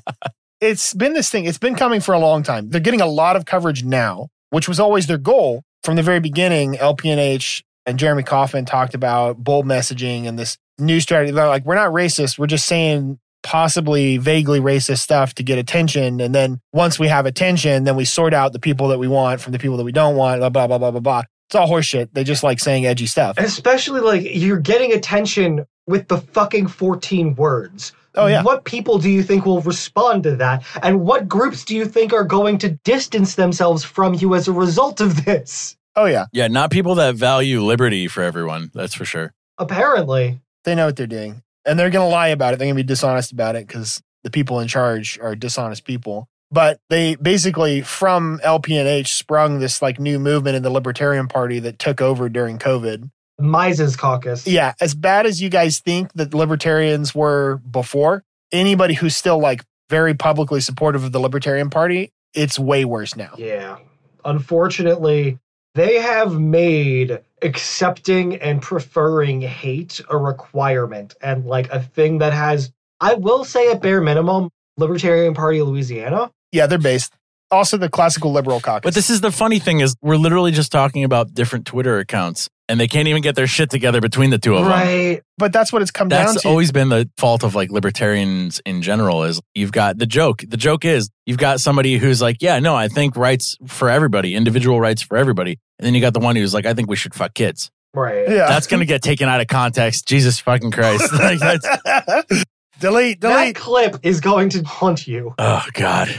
it's 0.60 0.94
been 0.94 1.12
this 1.12 1.30
thing. 1.30 1.44
It's 1.44 1.58
been 1.58 1.74
coming 1.74 2.00
for 2.00 2.14
a 2.14 2.18
long 2.18 2.42
time. 2.42 2.70
They're 2.70 2.80
getting 2.80 3.00
a 3.00 3.06
lot 3.06 3.36
of 3.36 3.44
coverage 3.44 3.84
now, 3.84 4.28
which 4.50 4.68
was 4.68 4.80
always 4.80 5.06
their 5.06 5.18
goal 5.18 5.62
from 5.82 5.96
the 5.96 6.02
very 6.02 6.20
beginning. 6.20 6.74
LPNH 6.74 7.62
and 7.86 7.98
Jeremy 7.98 8.22
Kaufman 8.22 8.64
talked 8.64 8.94
about 8.94 9.38
bold 9.38 9.66
messaging 9.66 10.26
and 10.26 10.38
this 10.38 10.58
new 10.78 11.00
strategy. 11.00 11.32
They're 11.32 11.46
like, 11.46 11.64
we're 11.64 11.74
not 11.74 11.92
racist. 11.92 12.38
We're 12.38 12.46
just 12.46 12.66
saying 12.66 13.18
possibly 13.42 14.18
vaguely 14.18 14.60
racist 14.60 14.98
stuff 14.98 15.34
to 15.34 15.42
get 15.42 15.58
attention. 15.58 16.20
And 16.20 16.34
then 16.34 16.60
once 16.72 16.98
we 16.98 17.08
have 17.08 17.24
attention, 17.24 17.84
then 17.84 17.96
we 17.96 18.04
sort 18.04 18.34
out 18.34 18.52
the 18.52 18.58
people 18.58 18.88
that 18.88 18.98
we 18.98 19.08
want 19.08 19.40
from 19.40 19.52
the 19.52 19.58
people 19.58 19.76
that 19.78 19.84
we 19.84 19.92
don't 19.92 20.16
want, 20.16 20.40
blah, 20.40 20.50
blah, 20.50 20.66
blah, 20.66 20.78
blah, 20.78 20.90
blah, 20.90 21.00
blah. 21.00 21.22
It's 21.48 21.54
all 21.54 21.66
horseshit. 21.66 22.10
They 22.12 22.24
just 22.24 22.42
like 22.42 22.60
saying 22.60 22.84
edgy 22.84 23.06
stuff. 23.06 23.38
Especially 23.38 24.00
like 24.00 24.22
you're 24.24 24.60
getting 24.60 24.92
attention 24.92 25.66
with 25.86 26.08
the 26.08 26.18
fucking 26.18 26.66
14 26.66 27.34
words. 27.36 27.92
Oh, 28.14 28.26
yeah. 28.26 28.42
What 28.42 28.64
people 28.64 28.98
do 28.98 29.08
you 29.08 29.22
think 29.22 29.46
will 29.46 29.62
respond 29.62 30.24
to 30.24 30.36
that? 30.36 30.62
And 30.82 31.00
what 31.00 31.26
groups 31.26 31.64
do 31.64 31.74
you 31.74 31.86
think 31.86 32.12
are 32.12 32.24
going 32.24 32.58
to 32.58 32.70
distance 32.84 33.36
themselves 33.36 33.82
from 33.84 34.12
you 34.12 34.34
as 34.34 34.46
a 34.46 34.52
result 34.52 35.00
of 35.00 35.24
this? 35.24 35.76
Oh, 35.96 36.04
yeah. 36.04 36.26
Yeah, 36.32 36.48
not 36.48 36.70
people 36.70 36.96
that 36.96 37.14
value 37.14 37.62
liberty 37.62 38.08
for 38.08 38.22
everyone. 38.22 38.70
That's 38.74 38.94
for 38.94 39.04
sure. 39.06 39.32
Apparently. 39.56 40.40
They 40.64 40.74
know 40.74 40.86
what 40.86 40.96
they're 40.96 41.06
doing. 41.06 41.42
And 41.64 41.78
they're 41.78 41.90
going 41.90 42.06
to 42.06 42.12
lie 42.12 42.28
about 42.28 42.52
it. 42.52 42.58
They're 42.58 42.66
going 42.66 42.76
to 42.76 42.82
be 42.82 42.86
dishonest 42.86 43.32
about 43.32 43.56
it 43.56 43.66
because 43.66 44.02
the 44.22 44.30
people 44.30 44.60
in 44.60 44.68
charge 44.68 45.18
are 45.20 45.34
dishonest 45.34 45.84
people. 45.84 46.28
But 46.50 46.80
they 46.88 47.16
basically, 47.16 47.82
from 47.82 48.40
LPNH, 48.44 49.08
sprung 49.08 49.58
this 49.58 49.82
like 49.82 50.00
new 50.00 50.18
movement 50.18 50.56
in 50.56 50.62
the 50.62 50.70
Libertarian 50.70 51.28
Party 51.28 51.58
that 51.60 51.78
took 51.78 52.00
over 52.00 52.28
during 52.28 52.58
COVID. 52.58 53.10
Mises 53.38 53.96
Caucus. 53.96 54.46
Yeah, 54.46 54.74
as 54.80 54.94
bad 54.94 55.26
as 55.26 55.40
you 55.40 55.48
guys 55.48 55.78
think 55.78 56.12
that 56.14 56.34
libertarians 56.34 57.14
were 57.14 57.58
before, 57.70 58.24
anybody 58.50 58.94
who's 58.94 59.14
still 59.14 59.38
like 59.38 59.64
very 59.90 60.14
publicly 60.14 60.60
supportive 60.60 61.04
of 61.04 61.12
the 61.12 61.20
Libertarian 61.20 61.70
Party, 61.70 62.12
it's 62.34 62.58
way 62.58 62.84
worse 62.84 63.16
now. 63.16 63.34
Yeah. 63.36 63.78
Unfortunately, 64.24 65.38
they 65.74 65.96
have 66.00 66.38
made 66.40 67.20
accepting 67.42 68.36
and 68.36 68.60
preferring 68.60 69.40
hate 69.40 70.00
a 70.10 70.16
requirement 70.16 71.14
and 71.22 71.46
like 71.46 71.70
a 71.70 71.80
thing 71.80 72.18
that 72.18 72.32
has, 72.32 72.72
I 73.00 73.14
will 73.14 73.44
say 73.44 73.70
at 73.70 73.80
bare 73.80 74.00
minimum, 74.00 74.50
Libertarian 74.76 75.34
Party 75.34 75.60
of 75.60 75.68
Louisiana. 75.68 76.30
Yeah, 76.52 76.66
they're 76.66 76.78
based. 76.78 77.12
Also, 77.50 77.78
the 77.78 77.88
classical 77.88 78.30
liberal 78.30 78.60
caucus. 78.60 78.86
But 78.86 78.94
this 78.94 79.08
is 79.08 79.22
the 79.22 79.32
funny 79.32 79.58
thing 79.58 79.80
is 79.80 79.96
we're 80.02 80.16
literally 80.16 80.52
just 80.52 80.70
talking 80.70 81.02
about 81.04 81.32
different 81.32 81.64
Twitter 81.66 81.98
accounts 81.98 82.48
and 82.68 82.78
they 82.78 82.86
can't 82.86 83.08
even 83.08 83.22
get 83.22 83.36
their 83.36 83.46
shit 83.46 83.70
together 83.70 84.02
between 84.02 84.28
the 84.28 84.36
two 84.36 84.54
of 84.54 84.64
them. 84.64 84.70
Right. 84.72 85.22
but 85.38 85.50
that's 85.54 85.72
what 85.72 85.80
it's 85.80 85.90
come 85.90 86.08
down 86.08 86.26
That's 86.26 86.42
to. 86.42 86.48
always 86.48 86.70
been 86.72 86.90
the 86.90 87.08
fault 87.16 87.42
of 87.44 87.54
like 87.54 87.70
libertarians 87.70 88.60
in 88.66 88.82
general 88.82 89.24
is 89.24 89.40
you've 89.54 89.72
got 89.72 89.96
the 89.96 90.04
joke. 90.04 90.44
The 90.46 90.58
joke 90.58 90.84
is 90.84 91.08
you've 91.24 91.38
got 91.38 91.60
somebody 91.60 91.96
who's 91.96 92.20
like, 92.20 92.36
yeah, 92.42 92.58
no, 92.58 92.74
I 92.76 92.88
think 92.88 93.16
rights 93.16 93.56
for 93.66 93.88
everybody, 93.88 94.34
individual 94.34 94.78
rights 94.78 95.00
for 95.00 95.16
everybody. 95.16 95.58
And 95.78 95.86
then 95.86 95.94
you 95.94 96.02
got 96.02 96.12
the 96.12 96.20
one 96.20 96.36
who's 96.36 96.52
like, 96.52 96.66
I 96.66 96.74
think 96.74 96.90
we 96.90 96.96
should 96.96 97.14
fuck 97.14 97.32
kids. 97.32 97.70
Right. 97.94 98.28
yeah. 98.28 98.46
That's 98.46 98.66
going 98.66 98.80
to 98.80 98.86
get 98.86 99.00
taken 99.00 99.26
out 99.30 99.40
of 99.40 99.46
context. 99.46 100.06
Jesus 100.06 100.38
fucking 100.38 100.70
Christ. 100.72 101.10
like 101.18 101.38
that's, 101.38 101.66
delete, 102.78 103.22
That 103.22 103.38
delete. 103.40 103.56
clip 103.56 103.96
is 104.02 104.20
going 104.20 104.50
to 104.50 104.62
haunt 104.64 105.06
you. 105.06 105.34
oh 105.38 105.64
God. 105.72 106.14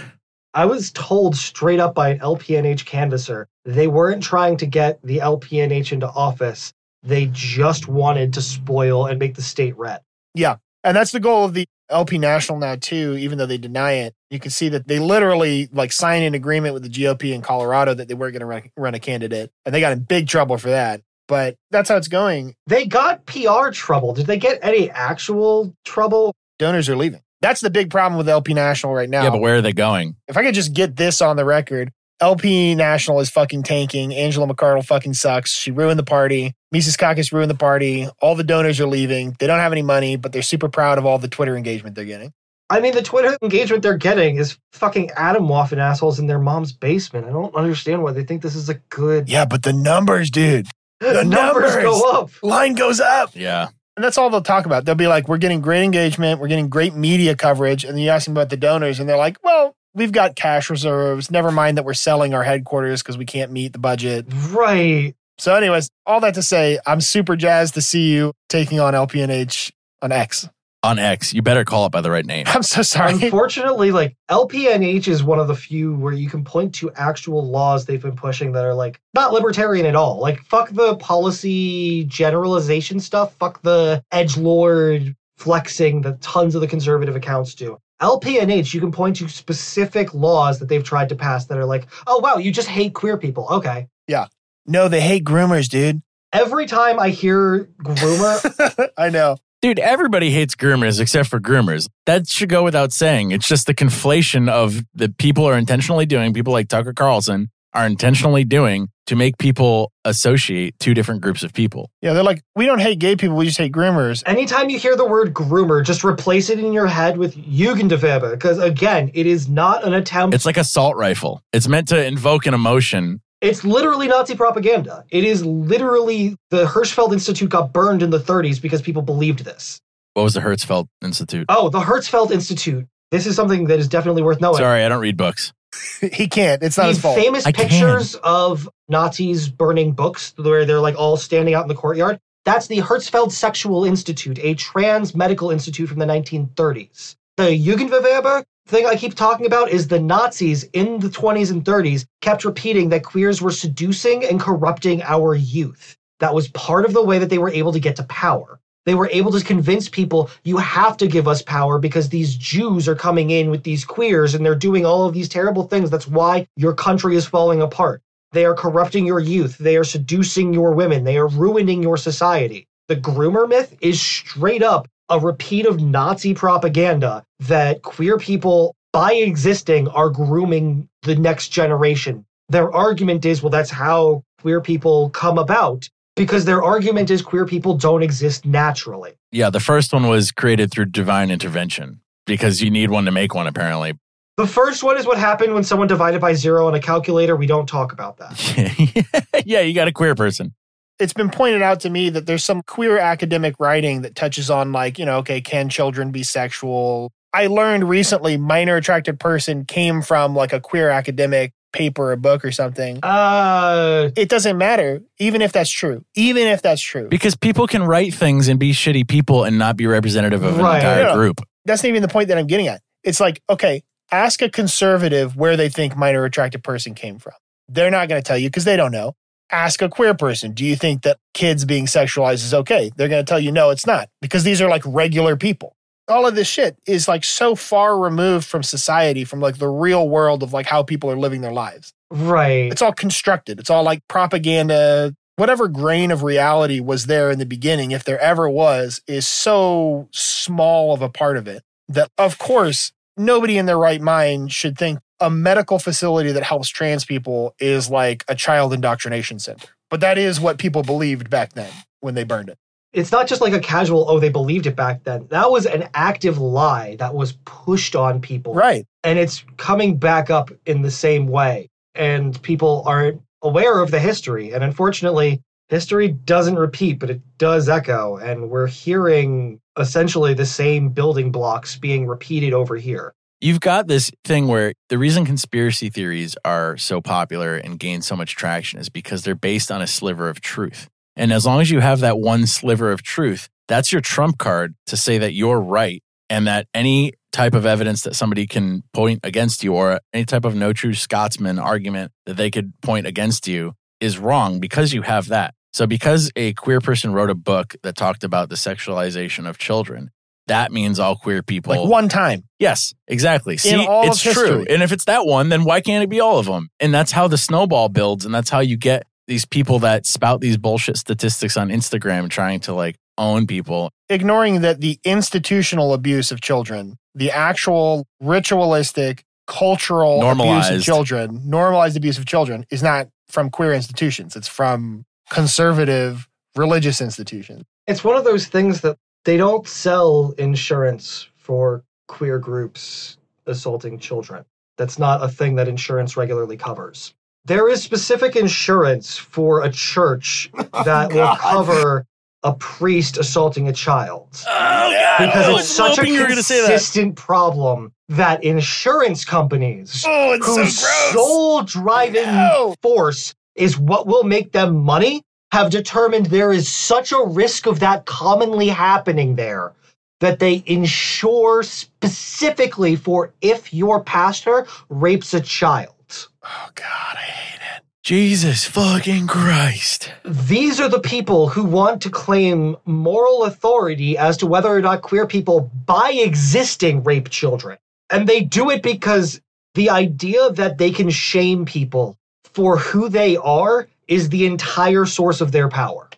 I 0.54 0.66
was 0.66 0.92
told 0.92 1.36
straight 1.36 1.80
up 1.80 1.94
by 1.94 2.10
an 2.10 2.20
LPNH 2.20 2.86
canvasser 2.86 3.46
they 3.66 3.88
weren't 3.88 4.24
trying 4.24 4.58
to 4.58 4.66
get 4.66 5.00
the 5.04 5.20
LPNH 5.20 5.92
into 5.92 6.08
office. 6.10 6.74
They 7.04 7.30
just 7.32 7.88
wanted 7.88 8.34
to 8.34 8.42
spoil 8.42 9.06
and 9.06 9.20
make 9.20 9.36
the 9.36 9.42
state 9.42 9.78
red. 9.78 10.02
Yeah. 10.34 10.58
And 10.84 10.96
that's 10.96 11.12
the 11.12 11.20
goal 11.20 11.46
of 11.46 11.54
the 11.54 11.66
LP 11.90 12.18
National 12.18 12.58
now 12.58 12.76
too, 12.76 13.16
even 13.20 13.38
though 13.38 13.46
they 13.46 13.58
deny 13.58 13.94
it. 13.94 14.14
You 14.30 14.40
can 14.40 14.52
see 14.52 14.70
that 14.70 14.88
they 14.88 15.00
literally 15.00 15.70
like 15.72 15.92
signed 15.92 16.26
an 16.26 16.34
agreement 16.34 16.74
with 16.74 16.84
the 16.84 16.90
GOP 16.90 17.34
in 17.34 17.42
Colorado 17.42 17.94
that 17.94 18.08
they 18.08 18.14
weren't 18.14 18.34
going 18.34 18.42
to 18.42 18.46
run, 18.46 18.72
run 18.78 18.96
a 18.96 19.00
candidate. 19.00 19.52
And 19.66 19.76
they 19.76 19.82
got 19.82 19.94
in 19.94 20.00
big 20.00 20.28
trouble 20.28 20.58
for 20.58 20.70
that. 20.70 21.02
But 21.28 21.56
that's 21.70 21.90
how 21.90 21.98
it's 21.98 22.08
going. 22.08 22.56
They 22.66 22.86
got 22.86 23.26
PR 23.28 23.70
trouble. 23.72 24.14
Did 24.14 24.26
they 24.26 24.38
get 24.38 24.60
any 24.64 24.90
actual 24.90 25.76
trouble? 25.86 26.34
Donors 26.58 26.90
are 26.90 26.98
leaving. 26.98 27.22
That's 27.42 27.62
the 27.62 27.70
big 27.70 27.90
problem 27.90 28.18
with 28.18 28.28
LP 28.28 28.54
National 28.54 28.94
right 28.94 29.10
now. 29.10 29.24
Yeah, 29.24 29.30
but 29.30 29.40
where 29.42 29.56
are 29.56 29.62
they 29.62 29.74
going? 29.74 30.16
if 30.28 30.36
I 30.38 30.44
could 30.44 30.54
just 30.56 30.74
get 30.74 30.96
this 30.96 31.22
on 31.22 31.38
the 31.38 31.46
record, 31.46 31.92
LP 32.22 32.76
National 32.76 33.22
is 33.22 33.30
fucking 33.30 33.64
tanking. 33.64 34.14
Angela 34.14 34.46
McArdle 34.48 34.86
fucking 34.86 35.14
sucks. 35.14 35.54
She 35.54 35.72
ruined 35.72 35.98
the 35.98 36.04
party. 36.04 36.54
Mises 36.72 36.98
Caucus 36.98 37.32
ruined 37.32 37.50
the 37.50 37.56
party. 37.56 38.08
All 38.22 38.36
the 38.36 38.44
donors 38.44 38.80
are 38.82 38.86
leaving. 38.88 39.36
They 39.40 39.48
don't 39.48 39.60
have 39.60 39.72
any 39.72 39.82
money, 39.82 40.18
but 40.18 40.34
they're 40.34 40.42
super 40.42 40.68
proud 40.68 40.98
of 40.98 41.06
all 41.06 41.18
the 41.18 41.30
Twitter 41.30 41.56
engagement 41.56 41.96
they're 41.96 42.06
getting. 42.06 42.34
I 42.70 42.82
mean, 42.82 42.94
the 42.94 43.02
Twitter 43.02 43.36
engagement 43.42 43.82
they're 43.82 43.98
getting 43.98 44.36
is 44.36 44.58
fucking 44.74 45.10
Atomwaffen 45.18 45.78
assholes 45.78 46.20
in 46.20 46.28
their 46.28 46.38
mom's 46.40 46.72
basement. 46.74 47.26
I 47.26 47.32
don't 47.32 47.56
understand 47.56 48.04
why 48.04 48.12
they 48.12 48.24
think 48.24 48.42
this 48.44 48.56
is 48.56 48.70
a 48.70 48.76
good. 48.90 49.28
Yeah, 49.30 49.46
but 49.46 49.64
the 49.64 49.74
numbers, 49.74 50.30
dude. 50.30 50.68
the 51.00 51.24
numbers, 51.24 51.30
numbers. 51.76 51.84
go 51.84 52.12
up. 52.12 52.30
Line 52.44 52.76
goes 52.76 53.00
up. 53.00 53.32
Yeah. 53.34 53.70
And 54.00 54.04
that's 54.06 54.18
all 54.18 54.30
they'll 54.30 54.42
talk 54.42 54.66
about. 54.66 54.86
They'll 54.86 54.96
be 54.96 55.08
like, 55.08 55.28
we're 55.28 55.40
getting 55.40 55.60
great 55.60 55.84
engagement, 55.84 56.40
we're 56.40 56.48
getting 56.48 56.70
great 56.70 56.96
media 56.96 57.36
coverage. 57.36 57.84
And 57.84 57.98
then 57.98 58.02
you 58.02 58.10
ask 58.12 58.24
them 58.24 58.34
about 58.34 58.50
the 58.50 58.56
donors, 58.56 58.98
and 58.98 59.10
they're 59.10 59.18
like, 59.18 59.36
well, 59.44 59.76
we've 59.94 60.14
got 60.14 60.38
cash 60.38 60.70
reserves. 60.70 61.30
Never 61.30 61.52
mind 61.52 61.78
that 61.78 61.84
we're 61.84 61.94
selling 61.94 62.34
our 62.34 62.44
headquarters 62.44 63.04
because 63.04 63.18
we 63.18 63.26
can't 63.26 63.52
meet 63.52 63.74
the 63.74 63.78
budget. 63.78 64.26
Right. 64.52 65.16
So, 65.38 65.54
anyways, 65.54 65.90
all 66.06 66.22
that 66.22 66.36
to 66.36 66.42
say, 66.42 66.80
I'm 66.88 67.02
super 67.02 67.36
jazzed 67.36 67.74
to 67.74 67.82
see 67.82 68.14
you 68.14 68.32
taking 68.48 68.80
on 68.80 68.94
LPNH 68.94 69.74
on 70.02 70.14
X. 70.14 70.48
On 70.82 70.98
X. 70.98 71.34
You 71.34 71.42
better 71.42 71.66
call 71.66 71.86
it 71.88 71.92
by 71.92 72.00
the 72.00 72.10
right 72.10 72.26
name. 72.26 72.46
I'm 72.50 72.64
so 72.64 72.82
sorry. 72.82 73.12
Unfortunately, 73.12 73.92
like 73.92 74.16
LPNH 74.30 75.10
is 75.10 75.22
one 75.22 75.38
of 75.38 75.50
the 75.50 75.56
few 75.56 75.94
where 75.96 76.14
you 76.14 76.30
can 76.30 76.46
point 76.46 76.74
to 76.76 76.90
actual 76.94 77.46
laws 77.46 77.86
they've 77.86 78.02
been 78.02 78.16
pushing 78.16 78.54
that 78.54 78.64
are 78.64 78.74
like 78.74 79.02
not 79.14 79.34
libertarian 79.34 79.86
at 79.86 79.96
all. 79.96 80.20
Like 80.20 80.40
fuck 80.44 80.70
the 80.70 80.96
policy 80.96 82.06
generalization 82.06 83.02
stuff. 83.02 83.36
Fuck 83.36 83.62
the 83.62 84.04
edge 84.14 84.38
lord 84.38 85.16
flexing 85.38 86.02
that 86.02 86.22
tons 86.22 86.56
of 86.56 86.62
the 86.62 86.68
conservative 86.68 87.16
accounts 87.16 87.56
do. 87.56 87.78
LPNH, 88.02 88.74
you 88.74 88.80
can 88.80 88.92
point 88.92 89.18
to 89.18 89.28
specific 89.28 90.14
laws 90.14 90.60
that 90.60 90.70
they've 90.70 90.84
tried 90.84 91.10
to 91.10 91.16
pass 91.16 91.46
that 91.48 91.58
are 91.58 91.66
like, 91.66 91.88
oh 92.08 92.20
wow, 92.20 92.38
you 92.38 92.52
just 92.52 92.70
hate 92.70 92.94
queer 92.94 93.18
people. 93.18 93.48
Okay. 93.50 93.88
Yeah. 94.08 94.28
No, 94.66 94.88
they 94.88 95.02
hate 95.02 95.26
groomers, 95.26 95.68
dude. 95.68 96.02
Every 96.32 96.68
time 96.68 97.00
I 97.00 97.10
hear 97.10 97.66
groomer, 97.84 98.90
I 98.98 99.10
know. 99.10 99.36
Dude, 99.62 99.78
everybody 99.80 100.32
hates 100.32 100.56
groomers 100.56 101.02
except 101.02 101.28
for 101.28 101.38
groomers. 101.38 101.90
That 102.06 102.30
should 102.30 102.48
go 102.48 102.64
without 102.64 102.94
saying. 102.94 103.32
It's 103.32 103.46
just 103.46 103.68
the 103.68 103.74
conflation 103.74 104.50
of 104.50 104.86
the 104.94 105.10
people 105.10 105.44
are 105.44 105.58
intentionally 105.58 106.06
doing, 106.06 106.34
people 106.34 106.54
like 106.54 106.70
Tucker 106.70 106.94
Carlson 106.94 107.50
are 107.74 107.86
intentionally 107.86 108.46
doing 108.46 108.88
to 109.08 109.18
make 109.18 109.38
people 109.38 109.92
associate 110.06 110.76
two 110.80 110.94
different 110.94 111.20
groups 111.20 111.44
of 111.44 111.52
people. 111.52 111.92
Yeah, 112.02 112.14
they're 112.14 112.24
like, 112.24 112.42
we 112.56 112.66
don't 112.66 112.80
hate 112.80 113.00
gay 113.00 113.18
people, 113.18 113.36
we 113.36 113.46
just 113.46 113.58
hate 113.58 113.74
groomers. 113.74 114.24
Anytime 114.26 114.70
you 114.70 114.80
hear 114.80 114.96
the 114.96 115.06
word 115.06 115.34
groomer, 115.34 115.84
just 115.84 116.06
replace 116.06 116.50
it 116.50 116.60
in 116.60 116.72
your 116.72 116.88
head 116.88 117.18
with 117.18 117.36
Jugendverderber, 117.36 118.32
because 118.32 118.60
again, 118.60 119.12
it 119.14 119.26
is 119.26 119.50
not 119.50 119.84
an 119.84 119.94
attempt. 119.94 120.36
It's 120.36 120.46
like 120.46 120.56
a 120.56 120.62
assault 120.62 120.96
rifle. 120.96 121.44
It's 121.52 121.68
meant 121.68 121.90
to 121.90 122.02
invoke 122.02 122.46
an 122.46 122.54
emotion. 122.54 123.22
It's 123.42 123.64
literally 123.64 124.08
Nazi 124.08 124.36
propaganda. 124.36 125.06
It 125.10 125.24
is 125.24 125.46
literally 125.46 126.36
the 126.50 126.66
Hirschfeld 126.66 127.14
Institute 127.14 127.50
got 127.50 127.72
burned 127.72 128.04
in 128.04 128.10
the 128.10 128.20
30s 128.20 128.62
because 128.62 128.82
people 128.82 129.02
believed 129.02 129.46
this. 129.46 129.80
What 130.14 130.24
was 130.24 130.34
the 130.34 130.42
Hirschfeld 130.42 130.88
Institute? 131.02 131.46
Oh, 131.48 131.70
the 131.70 131.80
Hirschfeld 131.80 132.32
Institute. 132.32 132.86
This 133.12 133.26
is 133.26 133.36
something 133.36 133.66
that 133.66 133.80
is 133.80 133.88
definitely 133.88 134.24
worth 134.24 134.42
knowing. 134.42 134.58
Sorry, 134.58 134.84
I 134.84 134.90
don't 134.90 135.02
read 135.02 135.16
books. 135.16 135.54
he 136.02 136.28
can't. 136.28 136.62
It's 136.62 136.78
not 136.78 136.84
the 136.84 136.90
his 136.90 137.02
fault. 137.02 137.18
famous 137.18 137.46
I 137.46 137.52
can. 137.52 137.68
pictures 137.68 138.16
of 138.16 138.68
Nazis 138.90 139.48
burning 139.48 139.94
books 139.94 140.34
where 140.36 140.66
they're 140.66 140.80
like 140.80 140.96
all 140.98 141.16
standing 141.16 141.54
out 141.54 141.64
in 141.64 141.70
the 141.70 141.76
courtyard. 141.76 142.20
That's 142.46 142.68
the 142.68 142.80
Hirschfeld 142.80 143.32
Sexual 143.32 143.86
Institute, 143.86 144.40
a 144.40 144.56
trans 144.56 145.16
medical 145.16 145.52
institute 145.52 145.88
from 145.88 146.00
the 146.00 146.06
1930s. 146.06 147.16
The 147.38 147.44
Jugendverderber 147.44 148.44
thing 148.70 148.86
I 148.86 148.96
keep 148.96 149.16
talking 149.16 149.48
about 149.48 149.72
is 149.72 149.88
the 149.88 150.00
Nazis 150.00 150.64
in 150.74 151.00
the 151.00 151.10
20s 151.10 151.50
and 151.50 151.66
30s 151.66 152.06
kept 152.22 152.46
repeating 152.46 152.90
that 152.90 153.04
queers 153.04 153.42
were 153.42 153.52
seducing 153.52 154.24
and 154.24 154.40
corrupting 154.40 155.02
our 155.02 155.34
youth. 155.34 155.98
That 156.20 156.36
was 156.36 156.50
part 156.50 156.86
of 156.86 156.94
the 156.94 157.04
way 157.04 157.18
that 157.18 157.32
they 157.32 157.40
were 157.40 157.50
able 157.50 157.74
to 157.74 157.80
get 157.80 157.96
to 157.96 158.04
power. 158.04 158.60
They 158.86 158.94
were 158.94 159.10
able 159.12 159.32
to 159.32 159.44
convince 159.44 159.90
people 159.90 160.30
you 160.44 160.58
have 160.58 160.98
to 160.98 161.08
give 161.08 161.28
us 161.28 161.42
power 161.42 161.80
because 161.80 162.10
these 162.10 162.36
Jews 162.36 162.88
are 162.88 162.96
coming 162.96 163.32
in 163.32 163.50
with 163.50 163.64
these 163.64 163.84
queers 163.84 164.36
and 164.36 164.46
they're 164.46 164.56
doing 164.56 164.86
all 164.86 165.06
of 165.08 165.16
these 165.16 165.30
terrible 165.30 165.64
things. 165.64 165.90
That's 165.90 166.08
why 166.08 166.48
your 166.56 166.76
country 166.76 167.16
is 167.16 167.26
falling 167.26 167.62
apart. 167.64 168.02
They 168.34 168.46
are 168.46 168.54
corrupting 168.54 169.08
your 169.08 169.20
youth. 169.20 169.58
They 169.58 169.78
are 169.78 169.84
seducing 169.84 170.54
your 170.54 170.74
women. 170.74 171.04
They 171.04 171.18
are 171.18 171.28
ruining 171.28 171.82
your 171.82 171.98
society. 171.98 172.68
The 172.88 172.98
groomer 172.98 173.50
myth 173.50 173.76
is 173.82 174.00
straight 174.00 174.62
up 174.62 174.88
a 175.10 175.20
repeat 175.20 175.66
of 175.66 175.82
Nazi 175.82 176.34
propaganda 176.34 177.24
that 177.40 177.82
queer 177.82 178.18
people, 178.18 178.76
by 178.94 179.14
existing, 179.14 179.88
are 179.90 180.10
grooming 180.10 180.88
the 181.04 181.16
next 181.16 181.50
generation. 181.50 182.26
Their 182.50 182.72
argument 182.74 183.26
is, 183.26 183.42
well, 183.42 183.50
that's 183.50 183.70
how 183.70 184.24
queer 184.42 184.62
people 184.62 185.10
come 185.12 185.38
about 185.38 185.88
because 186.16 186.46
their 186.46 186.64
argument 186.64 187.10
is 187.10 187.22
queer 187.22 187.46
people 187.46 187.76
don't 187.76 188.04
exist 188.04 188.46
naturally. 188.46 189.14
Yeah, 189.32 189.50
the 189.50 189.60
first 189.60 189.94
one 189.94 190.08
was 190.08 190.32
created 190.32 190.72
through 190.72 190.86
divine 190.86 191.32
intervention 191.32 192.02
because 192.26 192.62
you 192.62 192.70
need 192.70 192.90
one 192.90 193.06
to 193.06 193.12
make 193.12 193.34
one, 193.34 193.48
apparently. 193.48 193.94
The 194.38 194.48
first 194.48 194.84
one 194.84 194.98
is 194.98 195.06
what 195.06 195.18
happened 195.18 195.54
when 195.54 195.64
someone 195.64 195.88
divided 195.88 196.22
by 196.22 196.34
zero 196.34 196.68
on 196.68 196.74
a 196.74 196.80
calculator. 196.80 197.36
We 197.36 197.46
don't 197.46 197.68
talk 197.68 197.92
about 197.92 198.18
that. 198.18 199.24
yeah, 199.46 199.60
you 199.60 199.74
got 199.74 199.88
a 199.88 199.92
queer 199.92 200.16
person. 200.16 200.54
It's 201.00 201.14
been 201.14 201.30
pointed 201.30 201.62
out 201.62 201.80
to 201.82 201.90
me 201.90 202.10
that 202.10 202.26
there's 202.26 202.44
some 202.44 202.62
queer 202.64 202.98
academic 202.98 203.56
writing 203.60 204.02
that 204.04 204.16
touches 204.16 204.50
on 204.50 204.72
like 204.72 205.00
you 205.00 205.06
know 205.06 205.18
okay 205.18 205.42
can 205.42 205.70
children 205.70 206.12
be 206.12 206.24
sexual 206.24 207.12
i 207.34 207.48
learned 207.48 207.88
recently 207.88 208.38
minor 208.38 208.76
attracted 208.76 209.20
person 209.20 209.66
came 209.66 210.02
from 210.02 210.36
like 210.36 210.54
a 210.54 210.60
queer 210.60 210.90
academic 210.90 211.54
paper 211.72 212.12
or 212.12 212.16
book 212.16 212.44
or 212.44 212.52
something 212.52 213.00
Uh, 213.04 214.10
it 214.16 214.28
doesn't 214.28 214.58
matter 214.58 215.02
even 215.20 215.42
if 215.42 215.52
that's 215.52 215.70
true 215.70 216.04
even 216.16 216.48
if 216.48 216.62
that's 216.64 216.82
true 216.82 217.08
Because 217.10 217.36
people 217.36 217.68
can 217.68 217.84
write 217.84 218.14
things 218.14 218.48
and 218.48 218.60
be 218.60 218.72
shitty 218.72 219.08
people 219.08 219.44
and 219.44 219.60
not 219.60 219.78
be 219.78 219.86
representative 219.86 220.44
of 220.44 220.58
an 220.58 220.64
Right. 220.66 220.78
entire 220.78 221.02
Yeah. 221.04 221.14
group. 221.14 221.42
that's 221.66 221.84
not 221.84 221.90
even 221.90 222.02
the 222.02 222.08
point 222.08 222.30
that 222.30 222.38
i'm 222.40 222.48
getting 222.48 222.68
at 222.68 222.82
it's 223.04 223.20
like 223.20 223.42
okay 223.50 223.84
ask 224.12 224.42
a 224.42 224.50
conservative 224.50 225.36
where 225.36 225.56
they 225.56 225.70
think 225.70 225.96
minor 225.96 226.26
attracted 226.26 226.64
person 226.64 226.96
came 226.96 227.20
from 227.20 227.34
they're 227.68 227.92
not 227.92 228.10
going 228.10 228.20
to 228.20 228.28
tell 228.28 228.38
you 228.38 228.48
because 228.50 228.66
they 228.66 228.76
don't 228.76 228.92
know 228.92 229.14
ask 229.52 229.82
a 229.82 229.90
queer 229.90 230.14
person 230.14 230.54
do 230.54 230.66
you 230.66 230.76
think 230.76 231.04
that 231.04 231.18
kids 231.34 231.66
being 231.66 231.86
sexualized 231.86 232.44
is 232.44 232.54
okay? 232.54 232.92
They're 232.96 233.08
going 233.08 233.24
to 233.24 233.30
tell 233.30 233.40
you 233.40 233.52
no 233.52 233.70
it's 233.70 233.88
not 233.88 234.10
because 234.22 234.44
these 234.44 234.62
are 234.62 234.70
like 234.70 234.84
regular 234.86 235.36
people. 235.36 235.76
All 236.08 236.26
of 236.26 236.36
this 236.36 236.48
shit 236.48 236.76
is 236.88 237.08
like 237.08 237.24
so 237.24 237.56
far 237.56 238.00
removed 238.00 238.48
from 238.48 238.64
society 238.64 239.24
from 239.24 239.40
like 239.40 239.60
the 239.60 239.68
real 239.68 240.10
world 240.10 240.42
of 240.42 240.54
like 240.54 240.66
how 240.66 240.82
people 240.82 241.10
are 241.12 241.18
living 241.18 241.42
their 241.42 241.54
lives. 241.54 241.94
Right. 242.12 242.72
it's 242.72 242.82
all 242.82 242.94
constructed. 242.94 243.60
It's 243.60 243.70
all 243.70 243.84
like 243.84 244.08
propaganda. 244.08 245.16
Whatever 245.36 245.68
grain 245.68 246.12
of 246.12 246.24
reality 246.24 246.80
was 246.80 247.06
there 247.06 247.30
in 247.30 247.40
the 247.40 247.46
beginning 247.46 247.92
if 247.92 248.04
there 248.04 248.20
ever 248.20 248.50
was 248.50 249.02
is 249.08 249.28
so 249.28 250.10
small 250.12 250.94
of 250.94 251.02
a 251.02 251.10
part 251.10 251.38
of 251.38 251.48
it 251.48 251.64
that 251.88 252.12
of 252.18 252.38
course 252.38 252.92
nobody 253.20 253.58
in 253.58 253.66
their 253.66 253.78
right 253.78 254.02
mind 254.02 254.52
should 254.52 254.78
think 254.78 255.00
a 255.20 255.30
medical 255.30 255.78
facility 255.78 256.32
that 256.32 256.44
helps 256.44 256.70
trans 256.70 257.06
people 257.06 257.54
is 257.60 257.90
like 257.90 258.24
a 258.28 258.36
child 258.36 258.74
indoctrination 258.74 259.38
center 259.38 259.68
but 259.90 260.00
that 260.00 260.18
is 260.18 260.40
what 260.40 260.58
people 260.58 260.82
believed 260.82 261.30
back 261.30 261.54
then 261.54 261.72
when 262.00 262.16
they 262.16 262.24
burned 262.24 262.50
it 262.50 262.58
It's 262.92 263.12
not 263.12 263.28
just 263.28 263.40
like 263.40 263.54
a 263.54 263.60
casual, 263.60 264.10
oh, 264.10 264.20
they 264.20 264.30
believed 264.30 264.66
it 264.66 264.76
back 264.76 265.04
then. 265.04 265.28
That 265.30 265.52
was 265.52 265.68
an 265.68 265.90
active 265.94 266.40
lie 266.40 266.96
that 266.96 267.14
was 267.14 267.34
pushed 267.46 267.96
on 267.96 268.20
people. 268.20 268.56
right 268.56 268.86
And 269.04 269.20
it's 269.20 269.44
coming 269.58 269.98
back 269.98 270.32
up 270.32 270.50
in 270.66 270.82
the 270.82 270.90
same 270.90 271.28
way. 271.28 271.70
And 271.94 272.42
people 272.42 272.82
aren't 272.88 273.22
aware 273.44 273.80
of 273.80 273.92
the 273.92 274.00
history. 274.00 274.54
And 274.54 274.64
unfortunately, 274.64 275.42
history 275.70 276.10
doesn't 276.10 276.56
repeat, 276.56 277.00
but 277.00 277.10
it 277.10 277.22
does 277.38 277.70
echo. 277.70 278.18
And 278.18 278.50
we're 278.50 278.68
hearing 278.68 279.62
essentially 279.78 280.34
the 280.34 280.46
same 280.46 280.90
building 280.90 281.32
blocks 281.32 281.78
being 281.78 282.08
repeated 282.08 282.54
over 282.54 282.76
here. 282.76 283.14
You've 283.42 283.62
got 283.62 283.88
this 283.88 284.12
thing 284.26 284.48
where 284.48 284.74
the 284.90 284.98
reason 284.98 285.26
conspiracy 285.26 285.90
theories 285.90 286.36
are 286.44 286.76
so 286.76 287.00
popular 287.00 287.56
and 287.56 287.80
gain 287.80 288.02
so 288.02 288.18
much 288.18 288.36
traction 288.36 288.80
is 288.80 288.90
because 288.90 289.24
they're 289.24 289.34
based 289.34 289.72
on 289.72 289.82
a 289.82 289.88
sliver 289.88 290.28
of 290.28 290.42
truth. 290.42 290.90
And 291.16 291.32
as 291.32 291.46
long 291.46 291.62
as 291.62 291.72
you 291.72 291.80
have 291.80 292.02
that 292.02 292.20
one 292.20 292.48
sliver 292.48 292.92
of 292.92 293.02
truth, 293.02 293.48
that's 293.70 293.94
your 293.94 294.02
trump 294.02 294.40
card 294.40 294.76
to 294.88 294.98
say 294.98 295.18
that 295.20 295.34
you're 295.34 295.62
right 295.62 296.04
and 296.30 296.48
that 296.48 296.68
any 296.74 297.14
type 297.32 297.54
of 297.54 297.66
evidence 297.66 298.02
that 298.02 298.16
somebody 298.16 298.46
can 298.46 298.84
point 298.94 299.20
against 299.24 299.64
you 299.64 299.74
or 299.74 300.00
any 300.14 300.26
type 300.26 300.44
of 300.44 300.56
no 300.56 300.74
true 300.74 300.94
Scotsman 300.94 301.60
argument 301.60 302.12
that 302.26 302.36
they 302.36 302.52
could 302.52 302.74
point 302.82 303.08
against 303.08 303.48
you 303.48 303.74
is 304.02 304.18
wrong 304.18 304.60
because 304.60 304.94
you 304.94 305.04
have 305.04 305.28
that. 305.28 305.54
So, 305.72 305.86
because 305.88 306.32
a 306.36 306.54
queer 306.54 306.82
person 306.82 307.14
wrote 307.14 307.30
a 307.30 307.36
book 307.36 307.76
that 307.84 307.96
talked 307.96 308.24
about 308.24 308.50
the 308.50 308.56
sexualization 308.56 309.48
of 309.48 309.58
children, 309.58 310.12
that 310.48 310.72
means 310.72 311.00
all 311.00 311.16
queer 311.16 311.44
people. 311.44 311.76
like 311.76 311.90
one 311.90 312.10
time 312.10 312.44
Yes, 312.60 312.94
exactly. 313.08 313.56
See, 313.56 313.86
it's 313.88 314.22
true. 314.22 314.66
And 314.70 314.84
if 314.84 314.92
it's 314.92 315.06
that 315.06 315.26
one, 315.26 315.50
then 315.50 315.64
why 315.64 315.80
can't 315.80 316.04
it 316.04 316.10
be 316.10 316.20
all 316.20 316.40
of 316.40 316.46
them? 316.46 316.70
And 316.80 316.94
that's 316.94 317.12
how 317.12 317.28
the 317.28 317.38
snowball 317.38 317.88
builds. 317.88 318.26
And 318.26 318.34
that's 318.36 318.50
how 318.50 318.60
you 318.60 318.76
get 318.76 319.06
these 319.28 319.46
people 319.46 319.80
that 319.80 320.06
spout 320.06 320.42
these 320.42 320.58
bullshit 320.58 320.98
statistics 320.98 321.56
on 321.56 321.70
Instagram 321.70 322.30
trying 322.30 322.60
to 322.62 322.74
like 322.74 322.98
own 323.18 323.48
people. 323.48 323.92
ignoring 324.10 324.62
that 324.62 324.82
the 324.82 324.98
institutional 325.04 325.94
abuse 325.94 326.32
of 326.32 326.42
children, 326.42 326.98
the 327.16 327.32
actual 327.32 328.08
ritualistic, 328.20 329.24
cultural 329.46 330.22
abuse 330.24 330.70
of 330.70 330.82
children, 330.82 331.42
normalized 331.46 331.96
abuse 331.96 332.18
of 332.18 332.26
children, 332.26 332.66
is 332.72 332.82
not 332.82 333.08
from 333.28 333.50
queer 333.50 333.74
institutions. 333.74 334.36
It's 334.36 334.48
from 334.48 335.06
conservative 335.30 336.28
religious 336.56 337.02
institutions. 337.02 337.64
It's 337.88 338.04
one 338.04 338.16
of 338.18 338.24
those 338.24 338.48
things 338.48 338.82
that 338.82 338.98
they 339.26 339.38
don't 339.38 339.68
sell 339.68 340.34
insurance 340.38 341.28
for 341.38 341.84
queer 342.08 342.40
groups 342.40 343.18
assaulting 343.46 344.00
children. 344.00 344.46
That's 344.78 345.00
not 345.00 345.24
a 345.24 345.28
thing 345.28 345.56
that 345.56 345.68
insurance 345.68 346.16
regularly 346.16 346.58
covers. 346.58 347.14
There 347.46 347.70
is 347.70 347.82
specific 347.82 348.36
insurance 348.36 349.18
for 349.18 349.64
a 349.64 349.70
church 349.72 350.52
that 350.86 351.12
will 351.14 351.36
cover 351.36 352.06
a 352.44 352.54
priest 352.54 353.18
assaulting 353.18 353.68
a 353.68 353.74
child. 353.74 354.30
Oh 354.48 354.92
God! 354.92 355.26
Because 355.26 355.60
it's 355.60 355.70
such 355.70 355.98
a 356.00 356.06
consistent 356.06 357.16
problem 357.18 357.92
that 358.08 358.44
insurance 358.44 359.26
companies 359.26 360.06
Oh, 360.08 360.34
it's 360.34 360.46
whose 360.46 360.80
sole 361.14 361.64
driving 361.64 362.24
No. 362.26 362.76
force 362.82 363.36
is 363.60 363.78
what 363.78 364.08
will 364.08 364.24
make 364.24 364.52
them 364.52 364.76
money 364.78 365.22
have 365.52 365.72
determined 365.72 366.28
there 366.28 366.52
is 366.52 366.68
such 366.68 367.12
a 367.12 367.26
risk 367.26 367.66
of 367.66 367.80
that 367.80 368.06
commonly 368.06 368.68
happening 368.68 369.36
there 369.36 369.74
that 370.20 370.40
they 370.40 370.64
insure 370.66 371.64
specifically 371.64 372.96
for 372.96 373.34
if 373.42 373.74
your 373.74 374.04
pastor 374.04 374.68
rapes 374.90 375.34
a 375.34 375.42
child. 375.42 376.28
Oh 376.44 376.70
God, 376.76 377.16
I 377.16 377.22
hate 377.22 377.62
it. 377.78 377.84
Jesus 378.04 378.66
fucking 378.66 379.28
Christ! 379.28 380.12
These 380.24 380.80
are 380.80 380.90
the 380.90 381.00
people 381.00 381.50
who 381.50 381.64
want 381.64 382.02
to 382.02 382.10
claim 382.10 382.76
moral 382.86 383.44
authority 383.44 384.18
as 384.18 384.38
to 384.38 384.48
whether 384.48 384.70
or 384.70 384.82
not 384.82 385.02
queer 385.02 385.28
people, 385.28 385.72
by 385.86 386.12
existing, 386.12 387.04
rape 387.04 387.30
children. 387.30 387.78
And 388.10 388.28
they 388.28 388.42
do 388.42 388.70
it 388.70 388.82
because 388.82 389.42
the 389.76 389.90
idea 389.90 390.50
that 390.52 390.78
they 390.78 390.92
can 390.92 391.10
shame 391.10 391.66
people 391.66 392.18
for 392.60 392.76
who 392.76 393.08
they 393.08 393.38
are 393.38 393.88
is 394.10 394.28
the 394.28 394.46
entire 394.46 395.06
source 395.06 395.40
of 395.40 395.54
their 395.54 395.70
power. 395.70 396.10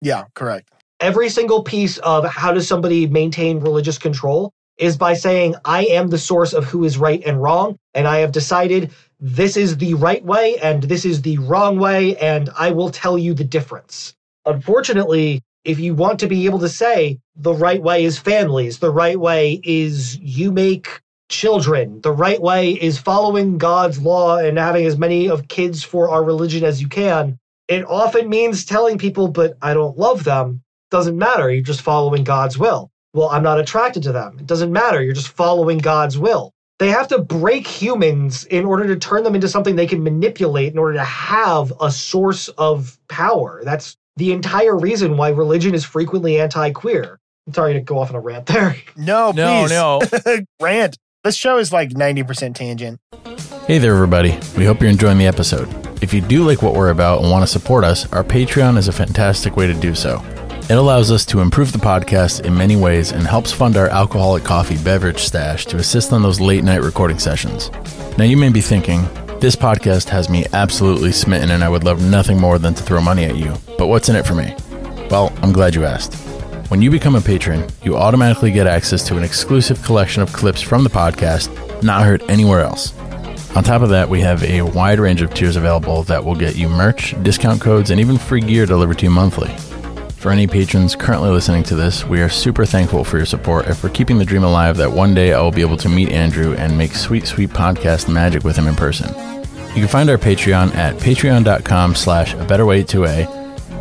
Yeah, 0.00 0.26
correct. 0.34 0.70
Every 1.00 1.28
single 1.28 1.64
piece 1.64 1.98
of 1.98 2.24
how 2.24 2.52
does 2.52 2.68
somebody 2.68 3.08
maintain 3.08 3.58
religious 3.58 3.98
control 3.98 4.52
is 4.76 4.96
by 4.96 5.14
saying, 5.14 5.56
I 5.64 5.86
am 5.86 6.06
the 6.06 6.16
source 6.16 6.52
of 6.52 6.66
who 6.66 6.84
is 6.84 6.98
right 6.98 7.20
and 7.26 7.42
wrong, 7.42 7.76
and 7.94 8.06
I 8.06 8.18
have 8.18 8.30
decided 8.30 8.92
this 9.18 9.56
is 9.56 9.78
the 9.78 9.94
right 9.94 10.24
way 10.24 10.56
and 10.62 10.84
this 10.84 11.04
is 11.04 11.22
the 11.22 11.38
wrong 11.38 11.80
way, 11.80 12.16
and 12.18 12.48
I 12.56 12.70
will 12.70 12.90
tell 12.90 13.18
you 13.18 13.34
the 13.34 13.42
difference. 13.42 14.14
Unfortunately, 14.46 15.42
if 15.64 15.80
you 15.80 15.96
want 15.96 16.20
to 16.20 16.28
be 16.28 16.46
able 16.46 16.60
to 16.60 16.68
say 16.68 17.18
the 17.34 17.54
right 17.54 17.82
way 17.82 18.04
is 18.04 18.20
families, 18.20 18.78
the 18.78 18.92
right 18.92 19.18
way 19.18 19.60
is 19.64 20.16
you 20.18 20.52
make 20.52 21.00
children, 21.28 22.00
the 22.00 22.12
right 22.12 22.40
way 22.40 22.72
is 22.72 22.98
following 22.98 23.58
God's 23.58 23.98
law 24.00 24.38
and 24.38 24.58
having 24.58 24.86
as 24.86 24.98
many 24.98 25.28
of 25.28 25.48
kids 25.48 25.82
for 25.82 26.10
our 26.10 26.24
religion 26.24 26.64
as 26.64 26.80
you 26.80 26.88
can, 26.88 27.38
it 27.68 27.84
often 27.86 28.28
means 28.28 28.64
telling 28.64 28.98
people, 28.98 29.28
but 29.28 29.56
I 29.60 29.74
don't 29.74 29.98
love 29.98 30.24
them. 30.24 30.62
Doesn't 30.90 31.18
matter. 31.18 31.50
You're 31.50 31.62
just 31.62 31.82
following 31.82 32.24
God's 32.24 32.58
will. 32.58 32.90
Well, 33.12 33.28
I'm 33.28 33.42
not 33.42 33.60
attracted 33.60 34.02
to 34.04 34.12
them. 34.12 34.38
It 34.38 34.46
doesn't 34.46 34.72
matter. 34.72 35.02
You're 35.02 35.14
just 35.14 35.28
following 35.28 35.78
God's 35.78 36.18
will. 36.18 36.52
They 36.78 36.88
have 36.90 37.08
to 37.08 37.18
break 37.18 37.66
humans 37.66 38.44
in 38.44 38.64
order 38.64 38.86
to 38.86 38.96
turn 38.96 39.24
them 39.24 39.34
into 39.34 39.48
something 39.48 39.76
they 39.76 39.86
can 39.86 40.02
manipulate 40.02 40.72
in 40.72 40.78
order 40.78 40.94
to 40.94 41.04
have 41.04 41.72
a 41.80 41.90
source 41.90 42.48
of 42.48 42.98
power. 43.08 43.62
That's 43.64 43.96
the 44.16 44.32
entire 44.32 44.76
reason 44.76 45.16
why 45.16 45.30
religion 45.30 45.74
is 45.74 45.84
frequently 45.84 46.40
anti 46.40 46.70
queer. 46.70 47.18
I'm 47.46 47.54
sorry 47.54 47.72
to 47.74 47.80
go 47.80 47.98
off 47.98 48.10
on 48.10 48.16
a 48.16 48.20
rant 48.20 48.46
there. 48.46 48.76
No, 48.96 49.32
No, 49.32 49.66
please. 49.66 49.70
no. 49.70 50.44
rant. 50.60 50.96
This 51.28 51.36
show 51.36 51.58
is 51.58 51.74
like 51.74 51.90
90% 51.90 52.54
tangent. 52.54 53.00
Hey 53.66 53.76
there, 53.76 53.92
everybody. 53.92 54.40
We 54.56 54.64
hope 54.64 54.80
you're 54.80 54.88
enjoying 54.88 55.18
the 55.18 55.26
episode. 55.26 55.68
If 56.02 56.14
you 56.14 56.22
do 56.22 56.42
like 56.42 56.62
what 56.62 56.72
we're 56.72 56.88
about 56.88 57.20
and 57.20 57.30
want 57.30 57.42
to 57.42 57.46
support 57.46 57.84
us, 57.84 58.10
our 58.14 58.24
Patreon 58.24 58.78
is 58.78 58.88
a 58.88 58.92
fantastic 58.92 59.54
way 59.54 59.66
to 59.66 59.74
do 59.74 59.94
so. 59.94 60.24
It 60.70 60.78
allows 60.78 61.10
us 61.10 61.26
to 61.26 61.40
improve 61.40 61.72
the 61.72 61.78
podcast 61.78 62.46
in 62.46 62.56
many 62.56 62.76
ways 62.76 63.12
and 63.12 63.26
helps 63.26 63.52
fund 63.52 63.76
our 63.76 63.88
alcoholic 63.88 64.42
coffee 64.42 64.82
beverage 64.82 65.18
stash 65.18 65.66
to 65.66 65.76
assist 65.76 66.14
on 66.14 66.22
those 66.22 66.40
late 66.40 66.64
night 66.64 66.80
recording 66.80 67.18
sessions. 67.18 67.70
Now, 68.16 68.24
you 68.24 68.38
may 68.38 68.48
be 68.48 68.62
thinking, 68.62 69.02
this 69.38 69.54
podcast 69.54 70.08
has 70.08 70.30
me 70.30 70.46
absolutely 70.54 71.12
smitten 71.12 71.50
and 71.50 71.62
I 71.62 71.68
would 71.68 71.84
love 71.84 72.02
nothing 72.02 72.40
more 72.40 72.58
than 72.58 72.72
to 72.72 72.82
throw 72.82 73.02
money 73.02 73.26
at 73.26 73.36
you. 73.36 73.52
But 73.76 73.88
what's 73.88 74.08
in 74.08 74.16
it 74.16 74.26
for 74.26 74.34
me? 74.34 74.56
Well, 75.10 75.30
I'm 75.42 75.52
glad 75.52 75.74
you 75.74 75.84
asked. 75.84 76.14
When 76.68 76.82
you 76.82 76.90
become 76.90 77.14
a 77.14 77.20
patron, 77.22 77.66
you 77.82 77.96
automatically 77.96 78.50
get 78.50 78.66
access 78.66 79.02
to 79.08 79.16
an 79.16 79.24
exclusive 79.24 79.82
collection 79.82 80.20
of 80.20 80.34
clips 80.34 80.60
from 80.60 80.84
the 80.84 80.90
podcast 80.90 81.48
not 81.82 82.04
heard 82.04 82.22
anywhere 82.28 82.60
else. 82.60 82.94
On 83.56 83.64
top 83.64 83.80
of 83.80 83.88
that, 83.88 84.06
we 84.06 84.20
have 84.20 84.44
a 84.44 84.60
wide 84.60 85.00
range 85.00 85.22
of 85.22 85.32
tiers 85.32 85.56
available 85.56 86.02
that 86.02 86.22
will 86.22 86.34
get 86.34 86.56
you 86.56 86.68
merch, 86.68 87.14
discount 87.22 87.62
codes, 87.62 87.90
and 87.90 87.98
even 87.98 88.18
free 88.18 88.42
gear 88.42 88.66
delivered 88.66 88.98
to 88.98 89.06
you 89.06 89.10
monthly. 89.10 89.48
For 90.18 90.30
any 90.30 90.46
patrons 90.46 90.94
currently 90.94 91.30
listening 91.30 91.62
to 91.64 91.74
this, 91.74 92.04
we 92.04 92.20
are 92.20 92.28
super 92.28 92.66
thankful 92.66 93.02
for 93.02 93.16
your 93.16 93.24
support 93.24 93.64
and 93.64 93.76
for 93.76 93.88
keeping 93.88 94.18
the 94.18 94.24
dream 94.26 94.44
alive 94.44 94.76
that 94.76 94.92
one 94.92 95.14
day 95.14 95.32
I 95.32 95.40
will 95.40 95.50
be 95.50 95.62
able 95.62 95.78
to 95.78 95.88
meet 95.88 96.10
Andrew 96.10 96.52
and 96.54 96.76
make 96.76 96.94
sweet, 96.94 97.26
sweet 97.26 97.48
podcast 97.48 98.12
magic 98.12 98.44
with 98.44 98.56
him 98.56 98.66
in 98.66 98.76
person. 98.76 99.08
You 99.68 99.76
can 99.76 99.88
find 99.88 100.10
our 100.10 100.18
Patreon 100.18 100.74
at 100.74 100.96
patreon.com 100.96 101.94
slash 101.94 102.34
a 102.34 102.44
better 102.44 102.66
way 102.66 102.82
to 102.84 103.06
a 103.06 103.26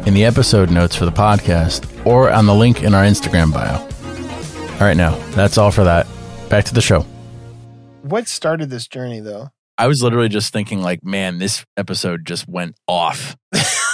in 0.06 0.14
the 0.14 0.24
episode 0.24 0.72
notes 0.72 0.96
for 0.96 1.04
the 1.04 1.12
podcast 1.12 1.97
or 2.08 2.32
on 2.32 2.46
the 2.46 2.56
link 2.56 2.84
in 2.84 2.94
our 2.94 3.04
Instagram 3.04 3.54
bio. 3.54 3.76
All 4.76 4.88
right, 4.88 4.96
now 4.96 5.16
that's 5.32 5.58
all 5.58 5.72
for 5.72 5.84
that. 5.84 6.08
Back 6.48 6.64
to 6.66 6.74
the 6.74 6.82
show. 6.82 7.02
What 8.02 8.30
started 8.30 8.70
this 8.70 8.88
journey, 8.88 9.20
though? 9.20 9.50
I 9.78 9.88
was 9.88 10.02
literally 10.02 10.30
just 10.30 10.54
thinking, 10.54 10.82
like, 10.82 11.04
man, 11.04 11.38
this 11.38 11.66
episode 11.76 12.26
just 12.26 12.48
went 12.48 12.76
off. 12.88 13.36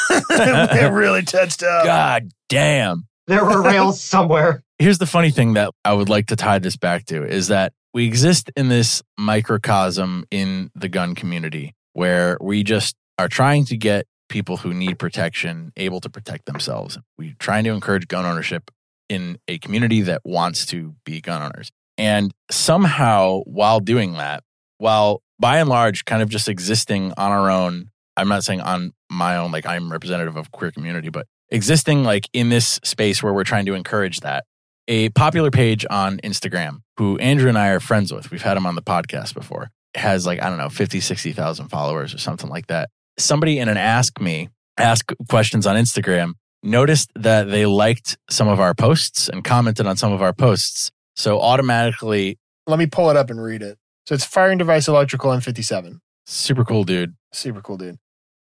it 0.09 0.93
really 0.93 1.23
touched 1.23 1.63
up. 1.63 1.85
God 1.85 2.29
damn. 2.49 3.07
There 3.25 3.43
were 3.43 3.63
rails 3.63 4.01
somewhere. 4.03 4.63
Here's 4.77 4.99
the 4.99 5.07
funny 5.07 5.31
thing 5.31 5.53
that 5.53 5.71
I 5.83 5.93
would 5.93 6.09
like 6.09 6.27
to 6.27 6.35
tie 6.35 6.59
this 6.59 6.77
back 6.77 7.05
to 7.05 7.23
is 7.23 7.47
that 7.47 7.73
we 7.93 8.05
exist 8.05 8.51
in 8.55 8.69
this 8.69 9.01
microcosm 9.17 10.25
in 10.29 10.69
the 10.75 10.89
gun 10.89 11.15
community 11.15 11.73
where 11.93 12.37
we 12.41 12.63
just 12.63 12.95
are 13.17 13.27
trying 13.27 13.65
to 13.65 13.77
get 13.77 14.05
people 14.33 14.57
who 14.57 14.73
need 14.73 14.97
protection 14.97 15.71
able 15.77 16.01
to 16.01 16.09
protect 16.09 16.47
themselves. 16.47 16.97
We're 17.19 17.35
trying 17.37 17.63
to 17.65 17.69
encourage 17.69 18.07
gun 18.07 18.25
ownership 18.25 18.71
in 19.07 19.37
a 19.47 19.59
community 19.59 20.01
that 20.01 20.21
wants 20.25 20.65
to 20.67 20.95
be 21.05 21.21
gun 21.21 21.43
owners. 21.43 21.69
And 21.99 22.33
somehow, 22.49 23.41
while 23.41 23.79
doing 23.79 24.13
that, 24.13 24.43
while 24.79 25.21
by 25.39 25.59
and 25.59 25.69
large 25.69 26.05
kind 26.05 26.23
of 26.23 26.29
just 26.29 26.49
existing 26.49 27.13
on 27.15 27.31
our 27.31 27.51
own, 27.51 27.91
I'm 28.17 28.27
not 28.27 28.43
saying 28.43 28.61
on 28.61 28.91
my 29.11 29.37
own, 29.37 29.51
like 29.51 29.67
I'm 29.67 29.91
representative 29.91 30.35
of 30.35 30.51
queer 30.51 30.71
community, 30.71 31.09
but 31.09 31.27
existing 31.49 32.03
like 32.03 32.27
in 32.33 32.49
this 32.49 32.79
space 32.83 33.21
where 33.21 33.33
we're 33.33 33.43
trying 33.43 33.67
to 33.67 33.75
encourage 33.75 34.21
that. 34.21 34.45
A 34.87 35.09
popular 35.09 35.51
page 35.51 35.85
on 35.91 36.17
Instagram, 36.23 36.79
who 36.97 37.19
Andrew 37.19 37.49
and 37.49 37.57
I 37.57 37.69
are 37.69 37.79
friends 37.79 38.11
with, 38.11 38.31
we've 38.31 38.41
had 38.41 38.57
him 38.57 38.65
on 38.65 38.73
the 38.73 38.81
podcast 38.81 39.35
before, 39.35 39.69
has 39.95 40.25
like, 40.25 40.41
I 40.41 40.49
don't 40.49 40.57
know, 40.57 40.69
50, 40.69 40.99
60,000 40.99 41.69
followers 41.69 42.15
or 42.15 42.17
something 42.17 42.49
like 42.49 42.65
that. 42.67 42.89
Somebody 43.17 43.59
in 43.59 43.69
an 43.69 43.77
Ask 43.77 44.19
Me, 44.19 44.49
ask 44.77 45.11
questions 45.29 45.67
on 45.67 45.75
Instagram, 45.75 46.33
noticed 46.63 47.11
that 47.15 47.49
they 47.49 47.65
liked 47.65 48.17
some 48.29 48.47
of 48.47 48.59
our 48.59 48.73
posts 48.73 49.29
and 49.29 49.43
commented 49.43 49.85
on 49.85 49.97
some 49.97 50.11
of 50.11 50.21
our 50.21 50.33
posts. 50.33 50.91
So 51.15 51.39
automatically, 51.39 52.37
Let 52.65 52.79
me 52.79 52.87
pull 52.87 53.09
it 53.09 53.17
up 53.17 53.29
and 53.29 53.41
read 53.41 53.61
it. 53.61 53.77
So 54.07 54.15
it's 54.15 54.25
Firing 54.25 54.57
Device 54.57 54.87
Electrical 54.87 55.31
M57. 55.31 55.99
super 56.25 56.63
cool 56.65 56.83
dude. 56.83 57.15
Super 57.31 57.61
cool 57.61 57.77
dude. 57.77 57.97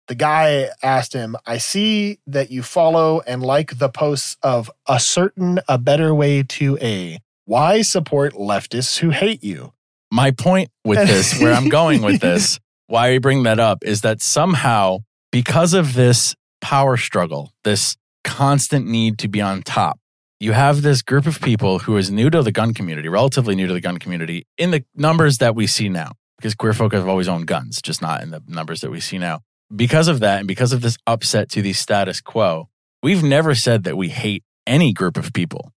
The 0.07 0.15
guy 0.15 0.70
asked 0.82 1.13
him, 1.13 1.36
I 1.45 1.57
see 1.59 2.20
that 2.28 2.49
you 2.49 2.63
follow 2.63 3.22
and 3.28 3.43
like 3.43 3.78
the 3.78 3.89
posts 3.89 4.38
of 4.41 4.72
a 4.88 4.99
certain 4.99 5.59
a 5.67 5.78
better 5.78 6.13
way 6.15 6.41
to 6.43 6.78
a. 6.82 7.20
Why 7.45 7.82
support 7.84 8.34
leftists 8.34 8.99
who 8.99 9.09
hate 9.09 9.43
you? 9.43 9.74
my 10.11 10.32
point 10.32 10.72
with 10.84 10.97
this, 11.07 11.39
where 11.39 11.53
I'm 11.53 11.70
going 11.70 12.01
with 12.01 12.20
this, 12.30 12.59
why 12.90 13.10
I 13.10 13.20
bring 13.20 13.44
that 13.44 13.60
up 13.60 13.86
is 13.86 14.02
that 14.02 14.20
somehow, 14.20 15.00
because 15.32 15.74
of 15.74 15.94
this 15.94 16.36
power 16.60 16.98
struggle, 16.98 17.54
this 17.64 17.96
constant 18.24 18.88
need 18.88 19.20
to 19.20 19.28
be 19.28 19.42
on 19.42 19.62
top, 19.62 20.00
you 20.40 20.54
have 20.54 20.82
this 20.82 21.04
group 21.04 21.28
of 21.28 21.40
people 21.40 21.80
who 21.80 21.98
is 21.98 22.10
new 22.10 22.32
to 22.32 22.42
the 22.42 22.52
gun 22.52 22.74
community, 22.74 23.08
relatively 23.08 23.56
new 23.56 23.68
to 23.68 23.74
the 23.74 23.80
gun 23.80 24.00
community, 24.00 24.48
in 24.58 24.72
the 24.72 24.84
numbers 24.96 25.38
that 25.38 25.56
we 25.56 25.68
see 25.68 25.88
now, 25.88 26.14
because 26.38 26.56
queer 26.56 26.74
folk 26.74 26.94
have 26.94 27.08
always 27.08 27.28
owned 27.28 27.46
guns, 27.46 27.80
just 27.80 28.02
not 28.02 28.24
in 28.24 28.32
the 28.32 28.42
numbers 28.48 28.82
that 28.82 28.90
we 28.90 29.00
see 29.00 29.20
now. 29.20 29.42
Because 29.74 30.08
of 30.08 30.20
that, 30.22 30.40
and 30.40 30.48
because 30.48 30.74
of 30.74 30.82
this 30.82 30.98
upset 31.06 31.50
to 31.52 31.62
the 31.62 31.74
status 31.74 32.22
quo, 32.22 32.70
we've 33.04 33.24
never 33.24 33.54
said 33.54 33.84
that 33.84 33.98
we 33.98 34.10
hate 34.10 34.44
any 34.66 34.94
group 34.94 35.16
of 35.16 35.32
people 35.32 35.72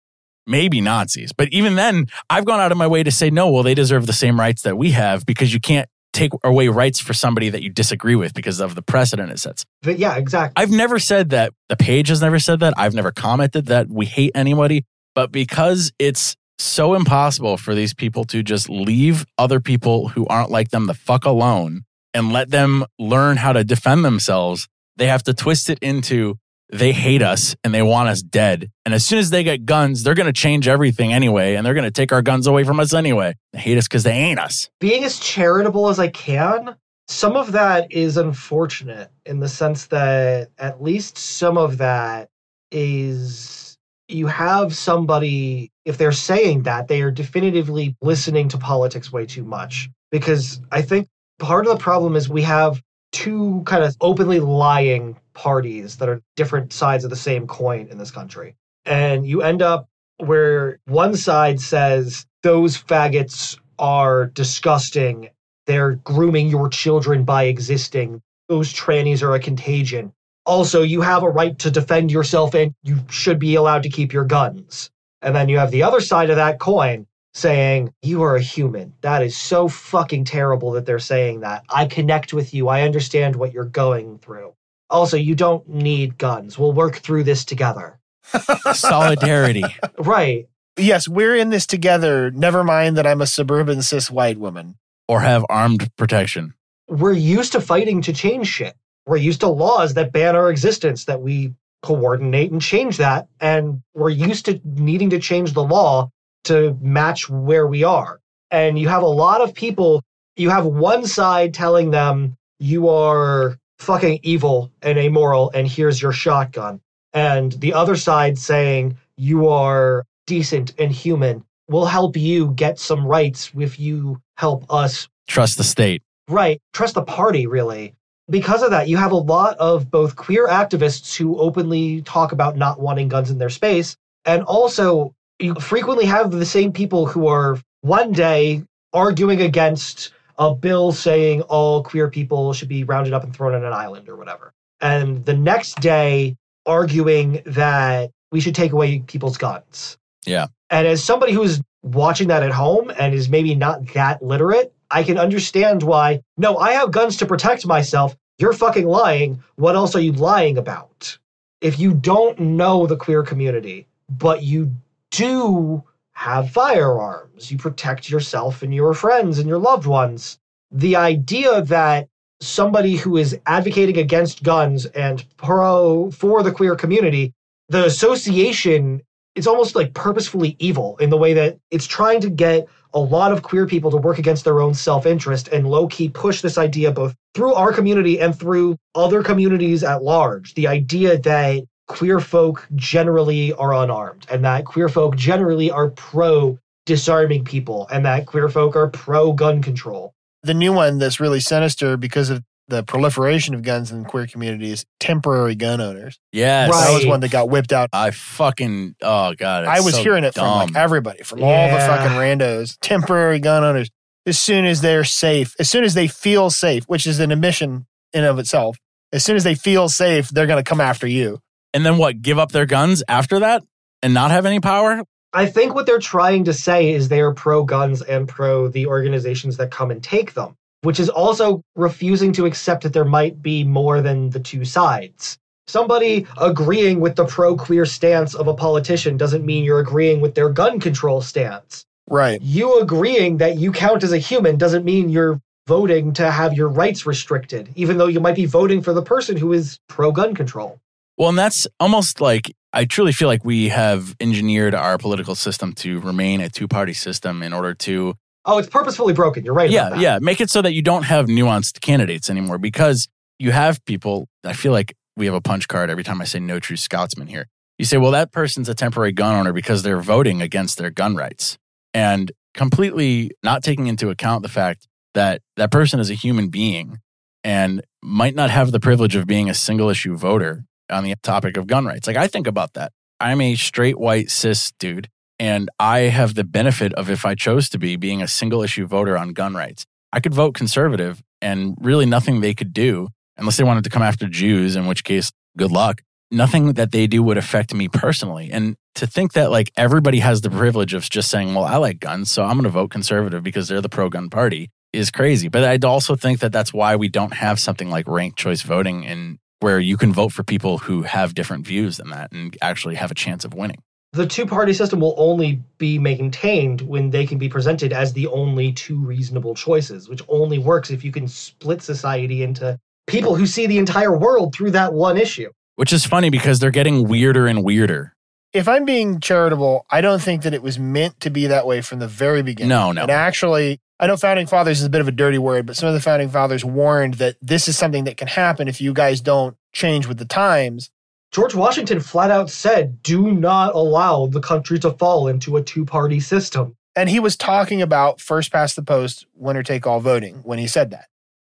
maybe 0.46 0.80
Nazis. 0.80 1.32
But 1.32 1.48
even 1.52 1.76
then, 1.76 2.06
I've 2.28 2.44
gone 2.44 2.60
out 2.60 2.72
of 2.72 2.78
my 2.78 2.86
way 2.86 3.02
to 3.02 3.10
say, 3.10 3.30
no, 3.30 3.50
well, 3.50 3.62
they 3.62 3.74
deserve 3.74 4.06
the 4.06 4.12
same 4.12 4.38
rights 4.38 4.62
that 4.62 4.76
we 4.76 4.90
have 4.90 5.24
because 5.24 5.54
you 5.54 5.60
can't 5.60 5.88
take 6.12 6.32
away 6.44 6.68
rights 6.68 7.00
for 7.00 7.14
somebody 7.14 7.48
that 7.48 7.62
you 7.62 7.70
disagree 7.70 8.14
with 8.14 8.34
because 8.34 8.60
of 8.60 8.74
the 8.74 8.82
precedent 8.82 9.30
it 9.30 9.38
sets. 9.38 9.64
But 9.82 9.98
yeah, 9.98 10.16
exactly. 10.16 10.60
I've 10.62 10.70
never 10.70 10.98
said 10.98 11.30
that. 11.30 11.52
The 11.68 11.76
page 11.76 12.08
has 12.08 12.20
never 12.20 12.38
said 12.38 12.60
that. 12.60 12.74
I've 12.76 12.94
never 12.94 13.10
commented 13.12 13.66
that 13.66 13.88
we 13.88 14.06
hate 14.06 14.32
anybody. 14.34 14.84
But 15.14 15.32
because 15.32 15.92
it's 15.98 16.36
so 16.58 16.94
impossible 16.94 17.56
for 17.56 17.74
these 17.74 17.94
people 17.94 18.24
to 18.24 18.42
just 18.42 18.68
leave 18.68 19.24
other 19.38 19.60
people 19.60 20.08
who 20.08 20.26
aren't 20.26 20.50
like 20.50 20.70
them 20.70 20.86
the 20.86 20.94
fuck 20.94 21.24
alone 21.24 21.82
and 22.14 22.32
let 22.32 22.50
them 22.50 22.84
learn 22.98 23.36
how 23.36 23.52
to 23.52 23.64
defend 23.64 24.04
themselves, 24.04 24.68
they 24.96 25.06
have 25.06 25.22
to 25.24 25.34
twist 25.34 25.70
it 25.70 25.78
into 25.80 26.38
they 26.72 26.92
hate 26.92 27.22
us 27.22 27.54
and 27.62 27.72
they 27.72 27.82
want 27.82 28.08
us 28.08 28.22
dead. 28.22 28.70
And 28.84 28.94
as 28.94 29.04
soon 29.04 29.18
as 29.18 29.30
they 29.30 29.44
get 29.44 29.66
guns, 29.66 30.02
they're 30.02 30.14
going 30.14 30.26
to 30.26 30.32
change 30.32 30.66
everything 30.66 31.12
anyway. 31.12 31.54
And 31.54 31.64
they're 31.64 31.74
going 31.74 31.84
to 31.84 31.90
take 31.90 32.12
our 32.12 32.22
guns 32.22 32.46
away 32.46 32.64
from 32.64 32.80
us 32.80 32.94
anyway. 32.94 33.34
They 33.52 33.60
hate 33.60 33.78
us 33.78 33.86
because 33.86 34.02
they 34.02 34.12
ain't 34.12 34.40
us. 34.40 34.70
being 34.80 35.04
as 35.04 35.20
charitable 35.20 35.88
as 35.88 35.98
I 35.98 36.08
can, 36.08 36.74
some 37.08 37.36
of 37.36 37.52
that 37.52 37.92
is 37.92 38.16
unfortunate 38.16 39.10
in 39.26 39.40
the 39.40 39.48
sense 39.48 39.86
that 39.86 40.50
at 40.58 40.82
least 40.82 41.18
some 41.18 41.58
of 41.58 41.78
that 41.78 42.30
is 42.70 43.76
you 44.08 44.26
have 44.26 44.74
somebody, 44.74 45.70
if 45.84 45.98
they're 45.98 46.12
saying 46.12 46.62
that, 46.62 46.88
they 46.88 47.02
are 47.02 47.10
definitively 47.10 47.96
listening 48.00 48.48
to 48.48 48.58
politics 48.58 49.12
way 49.12 49.26
too 49.26 49.44
much. 49.44 49.90
Because 50.10 50.60
I 50.70 50.82
think 50.82 51.08
part 51.38 51.66
of 51.66 51.72
the 51.72 51.82
problem 51.82 52.16
is 52.16 52.28
we 52.28 52.42
have 52.42 52.82
two 53.12 53.62
kind 53.66 53.84
of 53.84 53.96
openly 54.00 54.40
lying 54.40 55.16
parties 55.34 55.98
that 55.98 56.08
are 56.08 56.22
different 56.36 56.72
sides 56.72 57.04
of 57.04 57.10
the 57.10 57.16
same 57.16 57.46
coin 57.46 57.86
in 57.90 57.98
this 57.98 58.10
country. 58.10 58.56
And 58.84 59.26
you 59.26 59.42
end 59.42 59.62
up 59.62 59.88
where 60.18 60.78
one 60.86 61.16
side 61.16 61.60
says 61.60 62.26
those 62.42 62.76
faggots 62.76 63.58
are 63.78 64.26
disgusting. 64.26 65.30
They're 65.66 65.94
grooming 65.96 66.48
your 66.48 66.68
children 66.68 67.24
by 67.24 67.44
existing. 67.44 68.22
Those 68.48 68.72
trannies 68.72 69.22
are 69.22 69.34
a 69.34 69.40
contagion. 69.40 70.12
Also, 70.44 70.82
you 70.82 71.00
have 71.02 71.22
a 71.22 71.28
right 71.28 71.56
to 71.60 71.70
defend 71.70 72.10
yourself 72.10 72.54
and 72.54 72.74
you 72.82 72.98
should 73.08 73.38
be 73.38 73.54
allowed 73.54 73.84
to 73.84 73.88
keep 73.88 74.12
your 74.12 74.24
guns. 74.24 74.90
And 75.20 75.36
then 75.36 75.48
you 75.48 75.58
have 75.58 75.70
the 75.70 75.84
other 75.84 76.00
side 76.00 76.30
of 76.30 76.36
that 76.36 76.58
coin 76.58 77.06
saying, 77.34 77.92
You 78.02 78.22
are 78.22 78.36
a 78.36 78.42
human. 78.42 78.94
That 79.00 79.22
is 79.22 79.36
so 79.36 79.68
fucking 79.68 80.24
terrible 80.24 80.72
that 80.72 80.86
they're 80.86 80.98
saying 80.98 81.40
that. 81.40 81.64
I 81.68 81.86
connect 81.86 82.32
with 82.32 82.52
you. 82.54 82.68
I 82.68 82.82
understand 82.82 83.36
what 83.36 83.52
you're 83.52 83.64
going 83.64 84.18
through. 84.18 84.54
Also, 84.90 85.16
you 85.16 85.34
don't 85.34 85.66
need 85.68 86.18
guns. 86.18 86.58
We'll 86.58 86.72
work 86.72 86.96
through 86.96 87.24
this 87.24 87.44
together. 87.44 87.98
Solidarity. 88.72 89.64
Right. 89.98 90.48
Yes, 90.76 91.08
we're 91.08 91.36
in 91.36 91.50
this 91.50 91.66
together. 91.66 92.30
Never 92.30 92.64
mind 92.64 92.96
that 92.96 93.06
I'm 93.06 93.20
a 93.20 93.26
suburban 93.26 93.82
cis 93.82 94.10
white 94.10 94.38
woman. 94.38 94.76
or 95.08 95.20
have 95.20 95.44
armed 95.50 95.94
protection. 95.96 96.54
we're 96.88 97.12
used 97.12 97.52
to 97.52 97.60
fighting 97.60 98.02
to 98.02 98.12
change 98.12 98.46
shit. 98.48 98.74
We're 99.06 99.16
used 99.16 99.40
to 99.40 99.48
laws 99.48 99.94
that 99.94 100.12
ban 100.12 100.36
our 100.36 100.50
existence 100.50 101.06
that 101.06 101.20
we 101.20 101.54
coordinate 101.82 102.52
and 102.52 102.62
change 102.62 102.98
that. 102.98 103.26
And 103.40 103.82
we're 103.94 104.10
used 104.10 104.44
to 104.46 104.60
needing 104.64 105.10
to 105.10 105.18
change 105.18 105.52
the 105.54 105.64
law 105.64 106.10
to 106.44 106.76
match 106.80 107.28
where 107.28 107.66
we 107.66 107.84
are. 107.84 108.20
And 108.50 108.78
you 108.78 108.88
have 108.88 109.02
a 109.02 109.06
lot 109.06 109.40
of 109.40 109.54
people, 109.54 110.02
you 110.36 110.50
have 110.50 110.66
one 110.66 111.06
side 111.06 111.54
telling 111.54 111.90
them 111.90 112.36
you 112.58 112.88
are 112.88 113.56
fucking 113.78 114.20
evil 114.22 114.70
and 114.82 114.98
amoral, 114.98 115.50
and 115.54 115.66
here's 115.66 116.00
your 116.00 116.12
shotgun. 116.12 116.80
And 117.12 117.52
the 117.52 117.74
other 117.74 117.96
side 117.96 118.38
saying 118.38 118.96
you 119.16 119.48
are 119.48 120.04
decent 120.26 120.74
and 120.78 120.92
human. 120.92 121.44
We'll 121.68 121.86
help 121.86 122.16
you 122.16 122.52
get 122.52 122.78
some 122.78 123.06
rights 123.06 123.50
if 123.58 123.78
you 123.78 124.20
help 124.36 124.64
us. 124.72 125.08
Trust 125.28 125.58
the 125.58 125.64
state. 125.64 126.02
Right. 126.28 126.60
Trust 126.72 126.94
the 126.94 127.02
party, 127.02 127.46
really. 127.46 127.94
Because 128.30 128.62
of 128.62 128.70
that, 128.70 128.88
you 128.88 128.96
have 128.96 129.12
a 129.12 129.16
lot 129.16 129.58
of 129.58 129.90
both 129.90 130.16
queer 130.16 130.46
activists 130.48 131.16
who 131.16 131.38
openly 131.38 132.02
talk 132.02 132.32
about 132.32 132.56
not 132.56 132.80
wanting 132.80 133.08
guns 133.08 133.30
in 133.30 133.38
their 133.38 133.50
space, 133.50 133.96
and 134.24 134.42
also 134.44 135.14
you 135.42 135.54
frequently 135.56 136.06
have 136.06 136.30
the 136.30 136.46
same 136.46 136.72
people 136.72 137.06
who 137.06 137.26
are 137.26 137.58
one 137.80 138.12
day 138.12 138.62
arguing 138.92 139.40
against 139.40 140.12
a 140.38 140.54
bill 140.54 140.92
saying 140.92 141.42
all 141.42 141.82
queer 141.82 142.08
people 142.08 142.52
should 142.52 142.68
be 142.68 142.84
rounded 142.84 143.12
up 143.12 143.24
and 143.24 143.34
thrown 143.34 143.54
on 143.54 143.64
an 143.64 143.72
island 143.72 144.08
or 144.08 144.16
whatever. 144.16 144.52
And 144.80 145.24
the 145.24 145.34
next 145.34 145.80
day 145.80 146.36
arguing 146.66 147.42
that 147.44 148.10
we 148.30 148.40
should 148.40 148.54
take 148.54 148.72
away 148.72 149.00
people's 149.00 149.36
guns. 149.36 149.98
Yeah. 150.26 150.46
And 150.70 150.86
as 150.86 151.02
somebody 151.02 151.32
who's 151.32 151.60
watching 151.82 152.28
that 152.28 152.42
at 152.42 152.52
home 152.52 152.90
and 152.98 153.14
is 153.14 153.28
maybe 153.28 153.54
not 153.54 153.86
that 153.94 154.22
literate, 154.22 154.72
I 154.90 155.02
can 155.02 155.18
understand 155.18 155.82
why, 155.82 156.22
no, 156.36 156.56
I 156.58 156.72
have 156.72 156.92
guns 156.92 157.16
to 157.18 157.26
protect 157.26 157.66
myself. 157.66 158.16
You're 158.38 158.52
fucking 158.52 158.86
lying. 158.86 159.42
What 159.56 159.74
else 159.74 159.94
are 159.94 160.00
you 160.00 160.12
lying 160.12 160.58
about? 160.58 161.18
If 161.60 161.78
you 161.78 161.94
don't 161.94 162.38
know 162.38 162.86
the 162.86 162.96
queer 162.96 163.22
community, 163.22 163.86
but 164.08 164.42
you 164.42 164.72
do 165.12 165.84
have 166.12 166.50
firearms, 166.50 167.50
you 167.50 167.58
protect 167.58 168.10
yourself 168.10 168.62
and 168.62 168.74
your 168.74 168.94
friends 168.94 169.38
and 169.38 169.48
your 169.48 169.58
loved 169.58 169.86
ones. 169.86 170.38
The 170.70 170.96
idea 170.96 171.62
that 171.62 172.08
somebody 172.40 172.96
who 172.96 173.16
is 173.16 173.38
advocating 173.46 173.98
against 173.98 174.42
guns 174.42 174.86
and 174.86 175.24
pro 175.36 176.10
for 176.10 176.42
the 176.42 176.52
queer 176.52 176.74
community, 176.74 177.32
the 177.68 177.84
association 177.84 179.02
is 179.34 179.46
almost 179.46 179.74
like 179.74 179.94
purposefully 179.94 180.56
evil 180.58 180.96
in 180.98 181.10
the 181.10 181.16
way 181.16 181.32
that 181.34 181.58
it's 181.70 181.86
trying 181.86 182.20
to 182.20 182.30
get 182.30 182.66
a 182.94 183.00
lot 183.00 183.32
of 183.32 183.42
queer 183.42 183.66
people 183.66 183.90
to 183.90 183.96
work 183.96 184.18
against 184.18 184.44
their 184.44 184.60
own 184.60 184.74
self 184.74 185.06
interest 185.06 185.48
and 185.48 185.66
low 185.66 185.86
key 185.86 186.08
push 186.08 186.42
this 186.42 186.58
idea 186.58 186.92
both 186.92 187.14
through 187.34 187.54
our 187.54 187.72
community 187.72 188.20
and 188.20 188.38
through 188.38 188.76
other 188.94 189.22
communities 189.22 189.82
at 189.82 190.02
large. 190.02 190.54
The 190.54 190.66
idea 190.66 191.18
that 191.18 191.64
queer 191.92 192.20
folk 192.20 192.66
generally 192.74 193.52
are 193.52 193.74
unarmed 193.74 194.26
and 194.30 194.42
that 194.46 194.64
queer 194.64 194.88
folk 194.88 195.14
generally 195.14 195.70
are 195.70 195.90
pro 195.90 196.58
disarming 196.86 197.44
people 197.44 197.86
and 197.92 198.06
that 198.06 198.24
queer 198.24 198.48
folk 198.48 198.74
are 198.74 198.88
pro 198.88 199.32
gun 199.32 199.60
control. 199.60 200.14
The 200.42 200.54
new 200.54 200.72
one 200.72 200.98
that's 200.98 201.20
really 201.20 201.38
sinister 201.38 201.98
because 201.98 202.30
of 202.30 202.42
the 202.68 202.82
proliferation 202.82 203.54
of 203.54 203.62
guns 203.62 203.92
in 203.92 204.06
queer 204.06 204.26
communities, 204.26 204.86
temporary 205.00 205.54
gun 205.54 205.82
owners. 205.82 206.18
Yes. 206.32 206.70
Right. 206.70 206.86
That 206.86 206.94
was 206.94 207.04
one 207.04 207.20
that 207.20 207.30
got 207.30 207.50
whipped 207.50 207.74
out. 207.74 207.90
I 207.92 208.10
fucking 208.10 208.96
oh 209.02 209.34
god. 209.34 209.66
I 209.66 209.80
was 209.80 209.94
so 209.94 210.02
hearing 210.02 210.24
it 210.24 210.32
from 210.32 210.44
like 210.44 210.74
everybody, 210.74 211.22
from 211.22 211.42
all 211.42 211.68
the 211.68 211.76
fucking 211.76 212.16
randos, 212.16 212.78
temporary 212.80 213.38
gun 213.38 213.64
owners. 213.64 213.90
As 214.24 214.38
soon 214.38 214.64
as 214.64 214.80
they're 214.80 215.04
safe, 215.04 215.54
as 215.58 215.68
soon 215.68 215.84
as 215.84 215.92
they 215.92 216.08
feel 216.08 216.48
safe, 216.48 216.84
which 216.84 217.06
is 217.06 217.20
an 217.20 217.32
admission 217.32 217.86
in 218.14 218.24
of 218.24 218.38
itself, 218.38 218.78
as 219.12 219.22
soon 219.24 219.36
as 219.36 219.44
they 219.44 219.54
feel 219.54 219.88
safe, 219.90 220.30
they're 220.30 220.46
going 220.46 220.62
to 220.62 220.68
come 220.68 220.80
after 220.80 221.06
you. 221.06 221.40
And 221.74 221.84
then 221.84 221.98
what? 221.98 222.22
Give 222.22 222.38
up 222.38 222.52
their 222.52 222.66
guns 222.66 223.02
after 223.08 223.40
that 223.40 223.62
and 224.02 224.14
not 224.14 224.30
have 224.30 224.46
any 224.46 224.60
power? 224.60 225.02
I 225.32 225.46
think 225.46 225.74
what 225.74 225.86
they're 225.86 225.98
trying 225.98 226.44
to 226.44 226.52
say 226.52 226.92
is 226.92 227.08
they 227.08 227.20
are 227.20 227.32
pro 227.32 227.64
guns 227.64 228.02
and 228.02 228.28
pro 228.28 228.68
the 228.68 228.86
organizations 228.86 229.56
that 229.56 229.70
come 229.70 229.90
and 229.90 230.02
take 230.02 230.34
them, 230.34 230.54
which 230.82 231.00
is 231.00 231.08
also 231.08 231.62
refusing 231.74 232.32
to 232.34 232.44
accept 232.44 232.82
that 232.82 232.92
there 232.92 233.04
might 233.04 233.40
be 233.40 233.64
more 233.64 234.02
than 234.02 234.30
the 234.30 234.40
two 234.40 234.64
sides. 234.64 235.38
Somebody 235.66 236.26
agreeing 236.38 237.00
with 237.00 237.16
the 237.16 237.24
pro 237.24 237.56
queer 237.56 237.86
stance 237.86 238.34
of 238.34 238.46
a 238.46 238.54
politician 238.54 239.16
doesn't 239.16 239.46
mean 239.46 239.64
you're 239.64 239.78
agreeing 239.78 240.20
with 240.20 240.34
their 240.34 240.50
gun 240.50 240.80
control 240.80 241.22
stance. 241.22 241.86
Right. 242.08 242.42
You 242.42 242.80
agreeing 242.80 243.38
that 243.38 243.56
you 243.56 243.72
count 243.72 244.02
as 244.02 244.12
a 244.12 244.18
human 244.18 244.58
doesn't 244.58 244.84
mean 244.84 245.08
you're 245.08 245.40
voting 245.66 246.12
to 246.14 246.30
have 246.30 246.52
your 246.52 246.68
rights 246.68 247.06
restricted, 247.06 247.70
even 247.76 247.96
though 247.96 248.08
you 248.08 248.20
might 248.20 248.34
be 248.34 248.44
voting 248.44 248.82
for 248.82 248.92
the 248.92 249.00
person 249.00 249.36
who 249.36 249.52
is 249.52 249.78
pro 249.88 250.10
gun 250.10 250.34
control. 250.34 250.78
Well, 251.22 251.28
and 251.28 251.38
that's 251.38 251.68
almost 251.78 252.20
like 252.20 252.52
I 252.72 252.84
truly 252.84 253.12
feel 253.12 253.28
like 253.28 253.44
we 253.44 253.68
have 253.68 254.16
engineered 254.18 254.74
our 254.74 254.98
political 254.98 255.36
system 255.36 255.72
to 255.74 256.00
remain 256.00 256.40
a 256.40 256.48
two 256.48 256.66
party 256.66 256.94
system 256.94 257.44
in 257.44 257.52
order 257.52 257.74
to 257.74 258.16
Oh, 258.44 258.58
it's 258.58 258.68
purposefully 258.68 259.14
broken. 259.14 259.44
You're 259.44 259.54
right. 259.54 259.70
yeah, 259.70 259.86
about 259.86 259.90
that. 259.94 260.02
yeah, 260.02 260.18
make 260.20 260.40
it 260.40 260.50
so 260.50 260.60
that 260.62 260.72
you 260.72 260.82
don't 260.82 261.04
have 261.04 261.26
nuanced 261.26 261.80
candidates 261.80 262.28
anymore 262.28 262.58
because 262.58 263.06
you 263.38 263.52
have 263.52 263.84
people. 263.84 264.26
I 264.42 264.52
feel 264.52 264.72
like 264.72 264.96
we 265.16 265.26
have 265.26 265.34
a 265.36 265.40
punch 265.40 265.68
card 265.68 265.90
every 265.90 266.02
time 266.02 266.20
I 266.20 266.24
say 266.24 266.40
no 266.40 266.58
true 266.58 266.76
Scotsman 266.76 267.28
here. 267.28 267.46
You 267.78 267.84
say, 267.84 267.98
well, 267.98 268.10
that 268.10 268.32
person's 268.32 268.68
a 268.68 268.74
temporary 268.74 269.12
gun 269.12 269.36
owner 269.36 269.52
because 269.52 269.84
they're 269.84 270.02
voting 270.02 270.42
against 270.42 270.76
their 270.76 270.90
gun 270.90 271.14
rights 271.14 271.56
and 271.94 272.32
completely 272.52 273.30
not 273.44 273.62
taking 273.62 273.86
into 273.86 274.10
account 274.10 274.42
the 274.42 274.48
fact 274.48 274.88
that 275.14 275.40
that 275.56 275.70
person 275.70 276.00
is 276.00 276.10
a 276.10 276.14
human 276.14 276.48
being 276.48 276.98
and 277.44 277.80
might 278.02 278.34
not 278.34 278.50
have 278.50 278.72
the 278.72 278.80
privilege 278.80 279.14
of 279.14 279.28
being 279.28 279.48
a 279.48 279.54
single 279.54 279.88
issue 279.88 280.16
voter 280.16 280.64
on 280.92 281.04
the 281.04 281.14
topic 281.22 281.56
of 281.56 281.66
gun 281.66 281.84
rights. 281.84 282.06
Like 282.06 282.16
I 282.16 282.26
think 282.26 282.46
about 282.46 282.74
that. 282.74 282.92
I'm 283.18 283.40
a 283.40 283.54
straight 283.54 283.98
white 283.98 284.30
cis 284.30 284.72
dude 284.78 285.08
and 285.38 285.68
I 285.78 286.00
have 286.00 286.34
the 286.34 286.44
benefit 286.44 286.92
of 286.94 287.10
if 287.10 287.24
I 287.24 287.34
chose 287.34 287.68
to 287.70 287.78
be 287.78 287.96
being 287.96 288.22
a 288.22 288.28
single 288.28 288.62
issue 288.62 288.86
voter 288.86 289.16
on 289.16 289.32
gun 289.32 289.54
rights. 289.54 289.86
I 290.12 290.20
could 290.20 290.34
vote 290.34 290.54
conservative 290.54 291.22
and 291.40 291.74
really 291.80 292.06
nothing 292.06 292.40
they 292.40 292.54
could 292.54 292.72
do 292.72 293.08
unless 293.36 293.56
they 293.56 293.64
wanted 293.64 293.84
to 293.84 293.90
come 293.90 294.02
after 294.02 294.28
Jews, 294.28 294.76
in 294.76 294.86
which 294.86 295.04
case, 295.04 295.32
good 295.56 295.72
luck. 295.72 296.02
Nothing 296.30 296.74
that 296.74 296.92
they 296.92 297.06
do 297.06 297.22
would 297.22 297.38
affect 297.38 297.74
me 297.74 297.88
personally. 297.88 298.50
And 298.52 298.76
to 298.94 299.06
think 299.06 299.32
that 299.32 299.50
like 299.50 299.72
everybody 299.76 300.20
has 300.20 300.40
the 300.40 300.50
privilege 300.50 300.94
of 300.94 301.08
just 301.08 301.30
saying, 301.30 301.54
well, 301.54 301.64
I 301.64 301.76
like 301.76 301.98
guns, 301.98 302.30
so 302.30 302.44
I'm 302.44 302.54
going 302.54 302.64
to 302.64 302.70
vote 302.70 302.90
conservative 302.90 303.42
because 303.42 303.68
they're 303.68 303.80
the 303.80 303.88
pro 303.88 304.08
gun 304.08 304.30
party 304.30 304.70
is 304.92 305.10
crazy. 305.10 305.48
But 305.48 305.64
I 305.64 305.86
also 305.86 306.14
think 306.14 306.40
that 306.40 306.52
that's 306.52 306.72
why 306.72 306.96
we 306.96 307.08
don't 307.08 307.34
have 307.34 307.58
something 307.58 307.90
like 307.90 308.06
ranked 308.06 308.38
choice 308.38 308.62
voting 308.62 309.06
and 309.06 309.38
where 309.62 309.80
you 309.80 309.96
can 309.96 310.12
vote 310.12 310.32
for 310.32 310.42
people 310.42 310.78
who 310.78 311.02
have 311.02 311.34
different 311.34 311.66
views 311.66 311.96
than 311.96 312.10
that 312.10 312.32
and 312.32 312.56
actually 312.60 312.96
have 312.96 313.10
a 313.10 313.14
chance 313.14 313.44
of 313.44 313.54
winning. 313.54 313.78
the 314.12 314.26
two 314.26 314.44
party 314.44 314.74
system 314.74 315.00
will 315.00 315.14
only 315.16 315.62
be 315.78 315.98
maintained 315.98 316.82
when 316.82 317.08
they 317.10 317.24
can 317.26 317.38
be 317.38 317.48
presented 317.48 317.92
as 317.92 318.12
the 318.12 318.26
only 318.26 318.70
two 318.72 318.98
reasonable 318.98 319.54
choices, 319.54 320.08
which 320.08 320.20
only 320.28 320.58
works 320.58 320.90
if 320.90 321.02
you 321.02 321.10
can 321.10 321.26
split 321.26 321.80
society 321.80 322.42
into 322.42 322.78
people 323.06 323.34
who 323.36 323.46
see 323.46 323.66
the 323.66 323.78
entire 323.78 324.16
world 324.16 324.54
through 324.54 324.70
that 324.70 324.92
one 324.92 325.16
issue. 325.16 325.50
Which 325.76 325.92
is 325.94 326.04
funny 326.04 326.28
because 326.28 326.58
they're 326.58 326.70
getting 326.70 327.08
weirder 327.08 327.46
and 327.46 327.64
weirder. 327.64 328.14
If 328.52 328.68
I'm 328.68 328.84
being 328.84 329.18
charitable, 329.20 329.86
I 329.90 330.02
don't 330.02 330.20
think 330.20 330.42
that 330.42 330.52
it 330.52 330.62
was 330.62 330.78
meant 330.78 331.18
to 331.20 331.30
be 331.30 331.46
that 331.46 331.66
way 331.66 331.80
from 331.80 331.98
the 331.98 332.06
very 332.06 332.42
beginning. 332.42 332.68
No, 332.68 332.92
no. 332.92 333.02
And 333.02 333.10
actually, 333.10 333.80
I 334.02 334.08
know 334.08 334.16
founding 334.16 334.48
fathers 334.48 334.80
is 334.80 334.84
a 334.84 334.90
bit 334.90 335.00
of 335.00 335.06
a 335.06 335.12
dirty 335.12 335.38
word, 335.38 335.64
but 335.64 335.76
some 335.76 335.88
of 335.88 335.94
the 335.94 336.00
founding 336.00 336.28
fathers 336.28 336.64
warned 336.64 337.14
that 337.14 337.36
this 337.40 337.68
is 337.68 337.78
something 337.78 338.02
that 338.02 338.16
can 338.16 338.26
happen 338.26 338.66
if 338.66 338.80
you 338.80 338.92
guys 338.92 339.20
don't 339.20 339.56
change 339.72 340.08
with 340.08 340.18
the 340.18 340.24
times. 340.24 340.90
George 341.30 341.54
Washington 341.54 342.00
flat 342.00 342.32
out 342.32 342.50
said, 342.50 343.00
do 343.04 343.30
not 343.30 343.76
allow 343.76 344.26
the 344.26 344.40
country 344.40 344.80
to 344.80 344.90
fall 344.90 345.28
into 345.28 345.56
a 345.56 345.62
two 345.62 345.84
party 345.84 346.18
system. 346.18 346.76
And 346.96 347.08
he 347.08 347.20
was 347.20 347.36
talking 347.36 347.80
about 347.80 348.20
first 348.20 348.50
past 348.50 348.74
the 348.74 348.82
post, 348.82 349.24
winner 349.36 349.62
take 349.62 349.86
all 349.86 350.00
voting 350.00 350.40
when 350.42 350.58
he 350.58 350.66
said 350.66 350.90
that. 350.90 351.06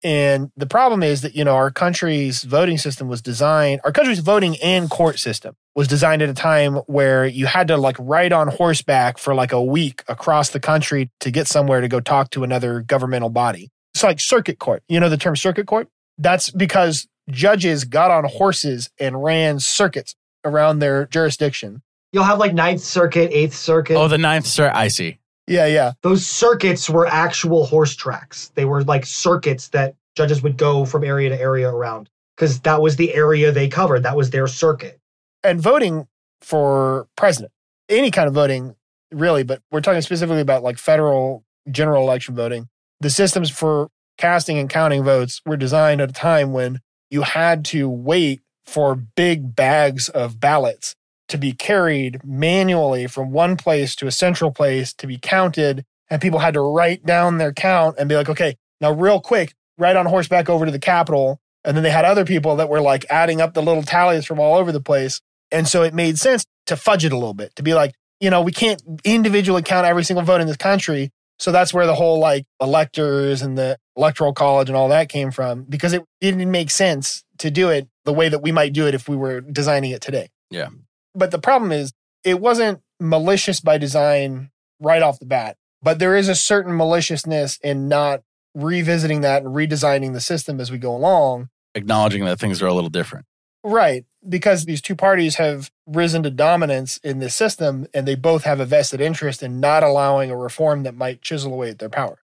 And 0.04 0.50
the 0.56 0.66
problem 0.66 1.02
is 1.02 1.22
that, 1.22 1.34
you 1.34 1.44
know, 1.44 1.54
our 1.54 1.70
country's 1.70 2.42
voting 2.42 2.78
system 2.78 3.08
was 3.08 3.22
designed, 3.22 3.80
our 3.84 3.92
country's 3.92 4.20
voting 4.20 4.56
and 4.62 4.90
court 4.90 5.18
system 5.18 5.56
was 5.74 5.88
designed 5.88 6.22
at 6.22 6.28
a 6.28 6.34
time 6.34 6.76
where 6.86 7.26
you 7.26 7.46
had 7.46 7.68
to 7.68 7.76
like 7.76 7.96
ride 7.98 8.32
on 8.32 8.48
horseback 8.48 9.18
for 9.18 9.34
like 9.34 9.52
a 9.52 9.62
week 9.62 10.02
across 10.08 10.50
the 10.50 10.60
country 10.60 11.10
to 11.20 11.30
get 11.30 11.46
somewhere 11.46 11.80
to 11.80 11.88
go 11.88 12.00
talk 12.00 12.30
to 12.30 12.44
another 12.44 12.80
governmental 12.80 13.30
body. 13.30 13.70
It's 13.94 14.02
like 14.02 14.20
circuit 14.20 14.58
court. 14.58 14.82
You 14.88 15.00
know 15.00 15.08
the 15.08 15.16
term 15.16 15.36
circuit 15.36 15.66
court? 15.66 15.88
That's 16.18 16.50
because 16.50 17.06
judges 17.30 17.84
got 17.84 18.10
on 18.10 18.24
horses 18.24 18.90
and 18.98 19.22
ran 19.22 19.60
circuits 19.60 20.14
around 20.44 20.78
their 20.78 21.06
jurisdiction. 21.06 21.82
You'll 22.12 22.24
have 22.24 22.38
like 22.38 22.54
Ninth 22.54 22.80
Circuit, 22.80 23.30
Eighth 23.32 23.54
Circuit. 23.54 23.96
Oh, 23.96 24.08
the 24.08 24.18
ninth 24.18 24.46
sir, 24.46 24.70
I 24.72 24.88
see. 24.88 25.18
Yeah, 25.46 25.66
yeah. 25.66 25.92
Those 26.02 26.26
circuits 26.26 26.90
were 26.90 27.06
actual 27.06 27.66
horse 27.66 27.94
tracks. 27.94 28.50
They 28.54 28.64
were 28.64 28.82
like 28.84 29.06
circuits 29.06 29.68
that 29.68 29.94
judges 30.16 30.42
would 30.42 30.56
go 30.56 30.84
from 30.84 31.04
area 31.04 31.28
to 31.28 31.40
area 31.40 31.68
around 31.68 32.10
because 32.36 32.60
that 32.60 32.82
was 32.82 32.96
the 32.96 33.14
area 33.14 33.52
they 33.52 33.68
covered. 33.68 34.02
That 34.02 34.16
was 34.16 34.30
their 34.30 34.46
circuit. 34.46 34.98
and 35.44 35.60
voting 35.60 36.08
for 36.40 37.06
president, 37.16 37.52
any 37.88 38.10
kind 38.10 38.26
of 38.28 38.34
voting, 38.34 38.74
really, 39.12 39.44
but 39.44 39.62
we're 39.70 39.80
talking 39.80 40.02
specifically 40.02 40.40
about 40.40 40.62
like 40.62 40.78
federal 40.78 41.44
general 41.70 42.02
election 42.02 42.34
voting. 42.34 42.68
The 43.00 43.10
systems 43.10 43.50
for 43.50 43.88
casting 44.18 44.58
and 44.58 44.68
counting 44.68 45.04
votes 45.04 45.40
were 45.46 45.56
designed 45.56 46.00
at 46.00 46.10
a 46.10 46.12
time 46.12 46.52
when 46.52 46.80
you 47.10 47.22
had 47.22 47.64
to 47.66 47.88
wait 47.88 48.40
for 48.64 48.96
big 48.96 49.54
bags 49.54 50.08
of 50.08 50.40
ballots 50.40 50.96
to 51.28 51.38
be 51.38 51.52
carried 51.52 52.20
manually 52.24 53.06
from 53.06 53.32
one 53.32 53.56
place 53.56 53.96
to 53.96 54.06
a 54.06 54.12
central 54.12 54.50
place 54.50 54.92
to 54.94 55.06
be 55.06 55.18
counted. 55.18 55.84
And 56.08 56.22
people 56.22 56.38
had 56.38 56.54
to 56.54 56.60
write 56.60 57.04
down 57.04 57.38
their 57.38 57.52
count 57.52 57.96
and 57.98 58.08
be 58.08 58.14
like, 58.14 58.28
okay, 58.28 58.56
now 58.80 58.92
real 58.92 59.20
quick, 59.20 59.54
ride 59.78 59.96
on 59.96 60.06
horseback 60.06 60.48
over 60.48 60.66
to 60.66 60.72
the 60.72 60.78
Capitol. 60.78 61.40
And 61.64 61.76
then 61.76 61.82
they 61.82 61.90
had 61.90 62.04
other 62.04 62.24
people 62.24 62.56
that 62.56 62.68
were 62.68 62.80
like 62.80 63.04
adding 63.10 63.40
up 63.40 63.54
the 63.54 63.62
little 63.62 63.82
tallies 63.82 64.24
from 64.24 64.38
all 64.38 64.56
over 64.56 64.70
the 64.70 64.80
place. 64.80 65.20
And 65.50 65.66
so 65.66 65.82
it 65.82 65.94
made 65.94 66.18
sense 66.18 66.44
to 66.66 66.76
fudge 66.76 67.04
it 67.04 67.12
a 67.12 67.16
little 67.16 67.34
bit, 67.34 67.54
to 67.56 67.62
be 67.62 67.74
like, 67.74 67.94
you 68.20 68.30
know, 68.30 68.40
we 68.40 68.52
can't 68.52 68.82
individually 69.04 69.62
count 69.62 69.86
every 69.86 70.04
single 70.04 70.24
vote 70.24 70.40
in 70.40 70.46
this 70.46 70.56
country. 70.56 71.10
So 71.38 71.52
that's 71.52 71.74
where 71.74 71.86
the 71.86 71.94
whole 71.94 72.18
like 72.18 72.46
electors 72.60 73.42
and 73.42 73.58
the 73.58 73.78
electoral 73.96 74.32
college 74.32 74.68
and 74.68 74.76
all 74.76 74.88
that 74.88 75.08
came 75.08 75.30
from 75.30 75.64
because 75.64 75.92
it 75.92 76.02
didn't 76.20 76.50
make 76.50 76.70
sense 76.70 77.24
to 77.38 77.50
do 77.50 77.68
it 77.68 77.88
the 78.04 78.12
way 78.12 78.28
that 78.28 78.42
we 78.42 78.52
might 78.52 78.72
do 78.72 78.86
it 78.86 78.94
if 78.94 79.08
we 79.08 79.16
were 79.16 79.40
designing 79.40 79.90
it 79.90 80.00
today. 80.00 80.30
Yeah. 80.50 80.68
But 81.16 81.30
the 81.30 81.38
problem 81.38 81.72
is 81.72 81.92
it 82.22 82.40
wasn't 82.40 82.82
malicious 83.00 83.60
by 83.60 83.78
design 83.78 84.50
right 84.80 85.02
off 85.02 85.18
the 85.18 85.26
bat, 85.26 85.56
but 85.82 85.98
there 85.98 86.16
is 86.16 86.28
a 86.28 86.34
certain 86.34 86.76
maliciousness 86.76 87.58
in 87.62 87.88
not 87.88 88.22
revisiting 88.54 89.22
that 89.22 89.42
and 89.42 89.54
redesigning 89.54 90.12
the 90.12 90.20
system 90.20 90.60
as 90.60 90.70
we 90.70 90.78
go 90.78 90.94
along. 90.94 91.48
Acknowledging 91.74 92.24
that 92.24 92.38
things 92.38 92.62
are 92.62 92.66
a 92.66 92.74
little 92.74 92.90
different. 92.90 93.26
Right. 93.64 94.04
Because 94.26 94.64
these 94.64 94.80
two 94.80 94.94
parties 94.94 95.36
have 95.36 95.70
risen 95.86 96.22
to 96.22 96.30
dominance 96.30 96.98
in 96.98 97.18
this 97.18 97.34
system 97.34 97.86
and 97.92 98.06
they 98.06 98.14
both 98.14 98.44
have 98.44 98.60
a 98.60 98.64
vested 98.64 99.00
interest 99.00 99.42
in 99.42 99.60
not 99.60 99.82
allowing 99.82 100.30
a 100.30 100.36
reform 100.36 100.84
that 100.84 100.94
might 100.94 101.22
chisel 101.22 101.52
away 101.52 101.70
at 101.70 101.78
their 101.78 101.88
power. 101.88 102.18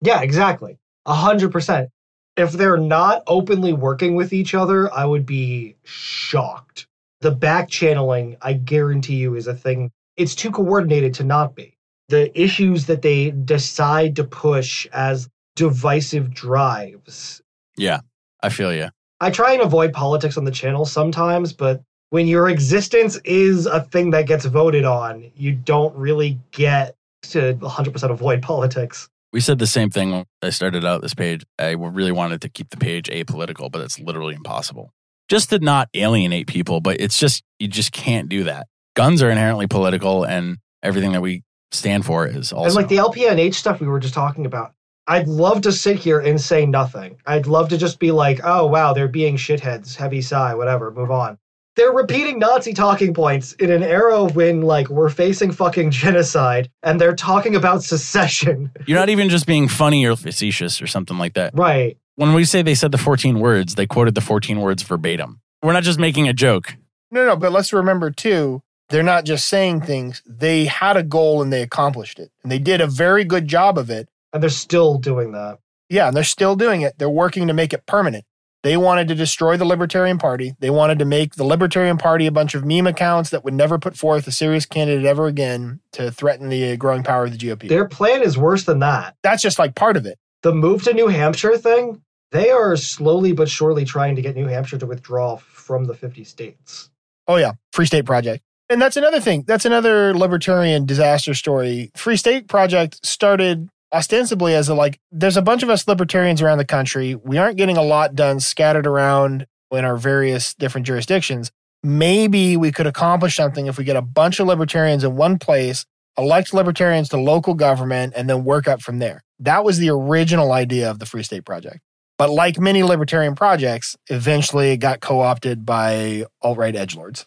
Yeah, 0.00 0.22
exactly. 0.22 0.78
A 1.04 1.14
hundred 1.14 1.52
percent. 1.52 1.90
If 2.36 2.52
they're 2.52 2.76
not 2.76 3.22
openly 3.26 3.72
working 3.72 4.14
with 4.14 4.32
each 4.32 4.54
other, 4.54 4.92
I 4.92 5.04
would 5.04 5.24
be 5.24 5.76
shocked. 5.84 6.86
The 7.20 7.30
back 7.30 7.68
channeling, 7.68 8.36
I 8.42 8.52
guarantee 8.52 9.16
you, 9.16 9.34
is 9.34 9.46
a 9.46 9.54
thing. 9.54 9.90
It's 10.16 10.34
too 10.34 10.50
coordinated 10.50 11.14
to 11.14 11.24
not 11.24 11.54
be. 11.54 11.76
The 12.08 12.30
issues 12.40 12.86
that 12.86 13.02
they 13.02 13.30
decide 13.30 14.16
to 14.16 14.24
push 14.24 14.86
as 14.92 15.28
divisive 15.56 16.32
drives. 16.32 17.42
Yeah, 17.76 18.00
I 18.42 18.50
feel 18.50 18.72
you. 18.72 18.90
I 19.20 19.30
try 19.30 19.52
and 19.52 19.62
avoid 19.62 19.92
politics 19.92 20.36
on 20.36 20.44
the 20.44 20.50
channel 20.50 20.84
sometimes, 20.84 21.52
but 21.52 21.82
when 22.10 22.26
your 22.26 22.48
existence 22.48 23.18
is 23.24 23.66
a 23.66 23.80
thing 23.80 24.10
that 24.10 24.26
gets 24.26 24.44
voted 24.44 24.84
on, 24.84 25.30
you 25.34 25.52
don't 25.52 25.96
really 25.96 26.38
get 26.52 26.94
to 27.22 27.54
100% 27.54 28.10
avoid 28.10 28.42
politics. 28.42 29.08
We 29.32 29.40
said 29.40 29.58
the 29.58 29.66
same 29.66 29.90
thing 29.90 30.12
when 30.12 30.24
I 30.42 30.50
started 30.50 30.84
out 30.84 31.02
this 31.02 31.14
page. 31.14 31.44
I 31.58 31.70
really 31.72 32.12
wanted 32.12 32.42
to 32.42 32.48
keep 32.48 32.70
the 32.70 32.76
page 32.76 33.08
apolitical, 33.08 33.70
but 33.70 33.80
it's 33.80 33.98
literally 33.98 34.34
impossible. 34.34 34.92
Just 35.28 35.50
to 35.50 35.58
not 35.58 35.88
alienate 35.94 36.46
people, 36.46 36.80
but 36.80 37.00
it's 37.00 37.18
just, 37.18 37.42
you 37.58 37.68
just 37.68 37.92
can't 37.92 38.28
do 38.28 38.44
that. 38.44 38.68
Guns 38.94 39.22
are 39.22 39.30
inherently 39.30 39.66
political, 39.66 40.24
and 40.24 40.58
everything 40.82 41.12
that 41.12 41.20
we 41.22 41.42
stand 41.72 42.06
for 42.06 42.26
is 42.26 42.52
also. 42.52 42.66
And 42.66 42.74
like 42.74 42.88
the 42.88 42.96
LPNH 42.96 43.54
stuff 43.54 43.80
we 43.80 43.88
were 43.88 44.00
just 44.00 44.14
talking 44.14 44.46
about, 44.46 44.72
I'd 45.08 45.28
love 45.28 45.60
to 45.62 45.72
sit 45.72 45.98
here 45.98 46.20
and 46.20 46.40
say 46.40 46.66
nothing. 46.66 47.16
I'd 47.26 47.46
love 47.46 47.68
to 47.68 47.78
just 47.78 47.98
be 47.98 48.10
like, 48.10 48.40
oh, 48.44 48.66
wow, 48.66 48.92
they're 48.92 49.08
being 49.08 49.36
shitheads, 49.36 49.94
heavy 49.94 50.22
sigh, 50.22 50.54
whatever, 50.54 50.90
move 50.90 51.10
on. 51.10 51.38
They're 51.76 51.92
repeating 51.92 52.38
Nazi 52.38 52.72
talking 52.72 53.12
points 53.12 53.52
in 53.54 53.70
an 53.70 53.82
era 53.82 54.24
when, 54.24 54.62
like, 54.62 54.88
we're 54.88 55.10
facing 55.10 55.52
fucking 55.52 55.90
genocide 55.90 56.70
and 56.82 56.98
they're 56.98 57.14
talking 57.14 57.54
about 57.54 57.82
secession. 57.82 58.70
You're 58.86 58.98
not 58.98 59.10
even 59.10 59.28
just 59.28 59.46
being 59.46 59.68
funny 59.68 60.06
or 60.06 60.16
facetious 60.16 60.80
or 60.80 60.86
something 60.86 61.18
like 61.18 61.34
that. 61.34 61.52
Right. 61.54 61.98
When 62.16 62.32
we 62.32 62.44
say 62.44 62.62
they 62.62 62.74
said 62.74 62.92
the 62.92 62.98
14 62.98 63.40
words, 63.40 63.74
they 63.74 63.86
quoted 63.86 64.14
the 64.14 64.20
14 64.20 64.60
words 64.60 64.82
verbatim. 64.82 65.40
We're 65.62 65.74
not 65.74 65.82
just 65.82 65.98
making 65.98 66.28
a 66.28 66.32
joke. 66.32 66.74
No, 67.10 67.26
no, 67.26 67.36
but 67.36 67.52
let's 67.52 67.72
remember 67.72 68.10
too, 68.10 68.62
they're 68.88 69.02
not 69.02 69.24
just 69.24 69.48
saying 69.48 69.82
things. 69.82 70.22
They 70.26 70.64
had 70.64 70.96
a 70.96 71.02
goal 71.02 71.42
and 71.42 71.52
they 71.52 71.62
accomplished 71.62 72.18
it. 72.18 72.30
And 72.42 72.50
they 72.50 72.58
did 72.58 72.80
a 72.80 72.86
very 72.86 73.24
good 73.24 73.48
job 73.48 73.76
of 73.76 73.90
it. 73.90 74.08
And 74.32 74.42
they're 74.42 74.50
still 74.50 74.98
doing 74.98 75.32
that. 75.32 75.58
Yeah, 75.88 76.08
and 76.08 76.16
they're 76.16 76.24
still 76.24 76.56
doing 76.56 76.80
it. 76.80 76.98
They're 76.98 77.08
working 77.08 77.46
to 77.48 77.52
make 77.52 77.72
it 77.72 77.86
permanent. 77.86 78.24
They 78.62 78.76
wanted 78.76 79.08
to 79.08 79.14
destroy 79.14 79.56
the 79.56 79.64
Libertarian 79.64 80.18
Party. 80.18 80.54
They 80.58 80.70
wanted 80.70 80.98
to 80.98 81.04
make 81.04 81.36
the 81.36 81.44
Libertarian 81.44 81.98
Party 81.98 82.26
a 82.26 82.32
bunch 82.32 82.54
of 82.54 82.64
meme 82.64 82.86
accounts 82.86 83.30
that 83.30 83.44
would 83.44 83.54
never 83.54 83.78
put 83.78 83.96
forth 83.96 84.26
a 84.26 84.32
serious 84.32 84.66
candidate 84.66 85.04
ever 85.04 85.26
again 85.26 85.80
to 85.92 86.10
threaten 86.10 86.48
the 86.48 86.76
growing 86.76 87.04
power 87.04 87.26
of 87.26 87.32
the 87.32 87.38
GOP. 87.38 87.68
Their 87.68 87.86
plan 87.86 88.22
is 88.22 88.36
worse 88.36 88.64
than 88.64 88.80
that. 88.80 89.16
That's 89.22 89.42
just 89.42 89.58
like 89.58 89.74
part 89.74 89.96
of 89.96 90.06
it. 90.06 90.18
The 90.42 90.52
move 90.52 90.82
to 90.84 90.92
New 90.92 91.06
Hampshire 91.08 91.56
thing, 91.58 92.02
they 92.32 92.50
are 92.50 92.76
slowly 92.76 93.32
but 93.32 93.48
surely 93.48 93.84
trying 93.84 94.16
to 94.16 94.22
get 94.22 94.36
New 94.36 94.46
Hampshire 94.46 94.78
to 94.78 94.86
withdraw 94.86 95.36
from 95.36 95.84
the 95.84 95.94
50 95.94 96.24
states. 96.24 96.90
Oh, 97.28 97.36
yeah. 97.36 97.52
Free 97.72 97.86
State 97.86 98.04
Project. 98.04 98.42
And 98.68 98.82
that's 98.82 98.96
another 98.96 99.20
thing. 99.20 99.44
That's 99.46 99.64
another 99.64 100.14
libertarian 100.14 100.86
disaster 100.86 101.34
story. 101.34 101.90
Free 101.94 102.16
State 102.16 102.48
Project 102.48 103.04
started 103.06 103.68
ostensibly 103.92 104.54
as 104.54 104.68
a 104.68 104.74
like 104.74 104.98
there's 105.12 105.36
a 105.36 105.42
bunch 105.42 105.62
of 105.62 105.70
us 105.70 105.86
libertarians 105.86 106.42
around 106.42 106.58
the 106.58 106.64
country 106.64 107.14
we 107.14 107.38
aren't 107.38 107.56
getting 107.56 107.76
a 107.76 107.82
lot 107.82 108.14
done 108.14 108.40
scattered 108.40 108.86
around 108.86 109.46
in 109.70 109.84
our 109.84 109.96
various 109.96 110.54
different 110.54 110.86
jurisdictions 110.86 111.52
maybe 111.84 112.56
we 112.56 112.72
could 112.72 112.86
accomplish 112.86 113.36
something 113.36 113.66
if 113.66 113.78
we 113.78 113.84
get 113.84 113.96
a 113.96 114.02
bunch 114.02 114.40
of 114.40 114.46
libertarians 114.48 115.04
in 115.04 115.14
one 115.14 115.38
place 115.38 115.86
elect 116.18 116.52
libertarians 116.52 117.08
to 117.08 117.16
local 117.16 117.54
government 117.54 118.12
and 118.16 118.28
then 118.28 118.42
work 118.42 118.66
up 118.66 118.82
from 118.82 118.98
there 118.98 119.22
that 119.38 119.64
was 119.64 119.78
the 119.78 119.88
original 119.88 120.50
idea 120.50 120.90
of 120.90 120.98
the 120.98 121.06
free 121.06 121.22
state 121.22 121.44
project 121.44 121.78
but 122.18 122.30
like 122.30 122.58
many 122.58 122.82
libertarian 122.82 123.34
projects 123.34 123.96
eventually 124.08 124.72
it 124.72 124.78
got 124.78 125.00
co-opted 125.00 125.64
by 125.64 126.24
alt-right 126.42 126.74
edgelords 126.74 127.26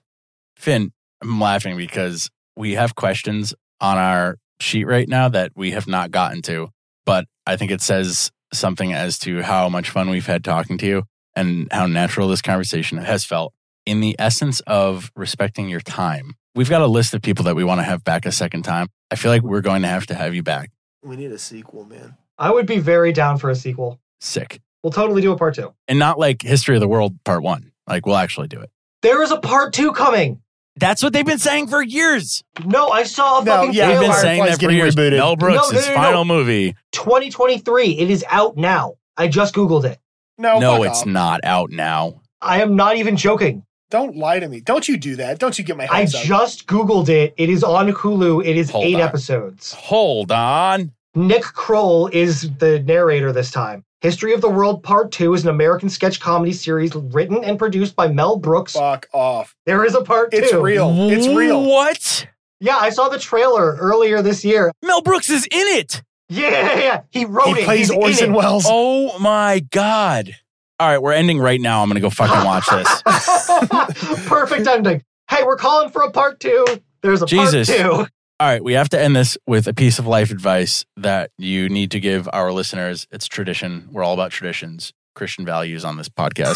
Finn, 0.59 0.91
I'm 1.21 1.39
laughing 1.39 1.77
because 1.77 2.29
we 2.57 2.73
have 2.73 2.93
questions 2.93 3.53
on 3.79 3.97
our 3.97 4.35
sheet 4.59 4.83
right 4.83 5.07
now 5.07 5.29
that 5.29 5.53
we 5.55 5.71
have 5.71 5.87
not 5.87 6.11
gotten 6.11 6.41
to, 6.43 6.67
but 7.05 7.25
I 7.47 7.55
think 7.55 7.71
it 7.71 7.81
says 7.81 8.29
something 8.51 8.91
as 8.91 9.17
to 9.19 9.41
how 9.41 9.69
much 9.69 9.89
fun 9.89 10.09
we've 10.09 10.25
had 10.25 10.43
talking 10.43 10.77
to 10.79 10.85
you 10.85 11.03
and 11.33 11.69
how 11.71 11.87
natural 11.87 12.27
this 12.27 12.41
conversation 12.41 12.97
has 12.97 13.23
felt. 13.23 13.53
In 13.85 14.01
the 14.01 14.17
essence 14.19 14.59
of 14.67 15.09
respecting 15.15 15.69
your 15.69 15.79
time, 15.79 16.33
we've 16.55 16.69
got 16.69 16.81
a 16.81 16.87
list 16.87 17.13
of 17.13 17.21
people 17.21 17.45
that 17.45 17.55
we 17.55 17.63
want 17.63 17.79
to 17.79 17.83
have 17.83 18.03
back 18.03 18.25
a 18.25 18.31
second 18.33 18.63
time. 18.63 18.87
I 19.09 19.15
feel 19.15 19.31
like 19.31 19.43
we're 19.43 19.61
going 19.61 19.83
to 19.83 19.87
have 19.87 20.07
to 20.07 20.13
have 20.13 20.35
you 20.35 20.43
back. 20.43 20.71
we 21.01 21.15
need 21.15 21.31
a 21.31 21.39
sequel 21.39 21.85
man 21.85 22.17
I 22.37 22.51
would 22.51 22.65
be 22.65 22.79
very 22.79 23.13
down 23.13 23.37
for 23.37 23.49
a 23.49 23.55
sequel. 23.55 23.99
Sick. 24.19 24.59
We'll 24.84 24.91
totally 24.93 25.21
do 25.21 25.32
a 25.32 25.38
part 25.38 25.55
two. 25.55 25.73
And 25.88 25.99
not 25.99 26.17
like 26.19 26.41
History 26.41 26.75
of 26.75 26.82
the 26.82 26.88
World 26.88 27.21
Part 27.25 27.43
One. 27.43 27.71
Like, 27.88 28.05
we'll 28.05 28.15
actually 28.17 28.47
do 28.47 28.59
it. 28.61 28.69
There 29.01 29.21
is 29.23 29.32
a 29.32 29.38
part 29.39 29.73
two 29.73 29.91
coming. 29.93 30.41
That's 30.75 31.03
what 31.03 31.11
they've 31.11 31.25
been 31.25 31.39
saying 31.39 31.67
for 31.67 31.82
years. 31.82 32.43
No, 32.63 32.89
I 32.89 33.03
saw 33.03 33.41
a 33.41 33.43
No, 33.43 33.51
fucking 33.57 33.73
yeah, 33.73 33.88
They've 33.89 33.99
been 33.99 34.13
saying 34.13 34.45
that 34.45 34.61
for 34.61 34.71
years. 34.71 34.95
Rebooted. 34.95 35.17
Mel 35.17 35.36
Brooks, 35.36 35.71
No, 35.73 35.80
no, 35.80 35.86
no, 35.86 35.88
no. 35.89 35.95
final 35.95 36.25
movie. 36.25 36.75
2023. 36.93 37.97
It 37.97 38.09
is 38.09 38.23
out 38.30 38.55
now. 38.55 38.93
I 39.17 39.27
just 39.27 39.53
Googled 39.53 39.84
it. 39.84 39.99
no 40.38 40.59
no, 40.59 40.84
it's 40.84 41.01
off. 41.01 41.05
not 41.05 41.41
out 41.43 41.69
now. 41.71 42.21
I 42.41 42.61
am 42.61 42.77
not 42.77 42.95
even 42.95 43.17
joking. 43.17 43.63
don't 43.89 44.15
lie 44.15 44.39
to 44.39 44.47
me 44.47 44.61
don't 44.61 44.88
you 44.88 44.95
do 44.95 45.15
that 45.17 45.39
don't 45.39 45.57
you 45.59 45.65
get 45.65 45.75
my 45.75 45.88
I 45.91 46.03
up 46.03 46.09
just 46.09 46.67
Googled 46.67 47.09
it. 47.09 47.34
It 47.36 47.49
is 47.49 47.63
on 47.65 47.91
Hulu. 47.91 48.45
It 48.45 48.55
is 48.55 48.69
Hold 48.69 48.86
eight 48.86 48.95
on. 48.95 49.01
episodes. 49.01 49.73
Hold 49.73 50.32
on. 50.32 50.93
Nick 51.15 51.43
Kroll 51.43 52.07
is 52.07 52.49
the 52.59 52.80
narrator 52.84 53.34
this 53.34 53.51
time. 53.51 53.84
History 54.02 54.34
of 54.34 54.39
the 54.39 54.50
World 54.50 54.82
Part 54.82 55.12
2 55.12 55.34
is 55.34 55.43
an 55.43 55.50
American 55.50 55.89
sketch 55.89 56.22
comedy 56.22 56.54
series 56.54 56.95
written 56.95 57.43
and 57.43 57.60
produced 57.60 57.97
by 57.97 58.08
Mel 58.08 58.38
Brooks. 58.38 58.72
fuck 58.72 59.10
off 59.12 59.58
There 59.66 59.84
is 59.84 59.93
a 59.93 60.02
part 60.02 60.32
2. 60.32 60.38
It's 60.38 60.54
real. 60.54 60.93
It's 61.12 61.28
real. 61.28 61.66
What? 61.66 62.26
Yeah, 62.62 62.78
I 62.78 62.91
saw 62.91 63.10
the 63.10 63.20
trailer 63.20 63.76
earlier 63.76 64.22
this 64.22 64.45
year. 64.45 64.72
Mel 64.82 65.02
Brooks 65.02 65.30
is 65.30 65.45
in 65.52 65.68
it. 65.68 66.02
Yeah, 66.30 66.50
yeah, 66.50 66.80
yeah. 66.80 67.02
He 67.10 67.26
wrote 67.26 67.56
he 67.56 67.62
it. 67.62 67.66
plays 67.66 67.89
He's 67.89 67.97
Orson. 67.97 68.32
Welles 68.34 68.66
Oh 68.66 69.20
my 69.20 69.66
God. 69.70 70.34
All 70.80 70.88
right, 70.88 71.02
we're 71.02 71.12
ending 71.12 71.39
right 71.39 71.60
now. 71.60 71.82
I'm 71.82 71.89
going 71.89 71.95
to 71.95 72.02
go 72.02 72.10
fucking 72.10 72.45
watch 72.45 72.68
this. 72.70 73.02
Perfect 74.28 74.66
ending. 74.66 75.04
Hey, 75.30 75.43
we're 75.43 75.58
calling 75.58 75.89
for 75.89 76.04
a 76.04 76.12
part 76.12 76.39
2. 76.39 76.66
There's 77.02 77.22
a 77.22 77.26
Jesus. 77.26 77.70
part 77.70 78.08
2. 78.08 78.08
All 78.41 78.47
right, 78.47 78.63
we 78.63 78.71
have 78.71 78.87
to 78.89 79.01
end 79.01 79.17
this 79.17 79.37
with 79.45 79.67
a 79.67 79.73
piece 79.73 79.99
of 79.99 80.07
life 80.07 80.31
advice 80.31 80.85
that 80.95 81.31
you 81.37 81.67
need 81.67 81.91
to 81.91 81.99
give 81.99 82.29
our 82.31 82.53
listeners. 82.53 83.05
It's 83.11 83.27
tradition. 83.27 83.89
We're 83.91 84.01
all 84.01 84.13
about 84.13 84.31
traditions, 84.31 84.93
Christian 85.13 85.43
values 85.43 85.83
on 85.83 85.97
this 85.97 86.07
podcast. 86.07 86.55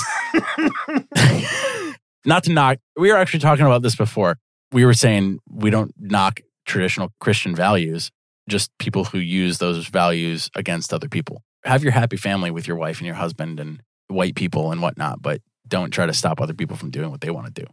Not 2.26 2.46
to 2.46 2.54
knock, 2.54 2.78
we 2.96 3.12
were 3.12 3.18
actually 3.18 3.42
talking 3.42 3.66
about 3.66 3.82
this 3.82 3.98
before. 3.98 4.38
We 4.72 4.86
were 4.86 4.94
saying 4.94 5.40
we 5.50 5.72
don't 5.72 5.94
knock 6.00 6.40
traditional 6.66 7.10
Christian 7.20 7.54
values, 7.54 8.12
just 8.48 8.72
people 8.80 9.04
who 9.04 9.18
use 9.18 9.58
those 9.58 9.86
values 9.88 10.50
against 10.56 10.94
other 10.94 11.10
people. 11.10 11.44
Have 11.66 11.84
your 11.84 11.92
happy 11.92 12.16
family 12.16 12.50
with 12.50 12.66
your 12.66 12.78
wife 12.78 13.00
and 13.00 13.06
your 13.06 13.16
husband 13.16 13.60
and 13.60 13.82
white 14.08 14.36
people 14.36 14.72
and 14.72 14.82
whatnot, 14.82 15.22
but 15.22 15.42
don't 15.68 15.92
try 15.92 16.06
to 16.06 16.14
stop 16.14 16.40
other 16.40 16.54
people 16.54 16.78
from 16.78 16.92
doing 16.92 17.12
what 17.12 17.20
they 17.20 17.30
want 17.30 17.54
to 17.54 17.62
do. 17.62 17.68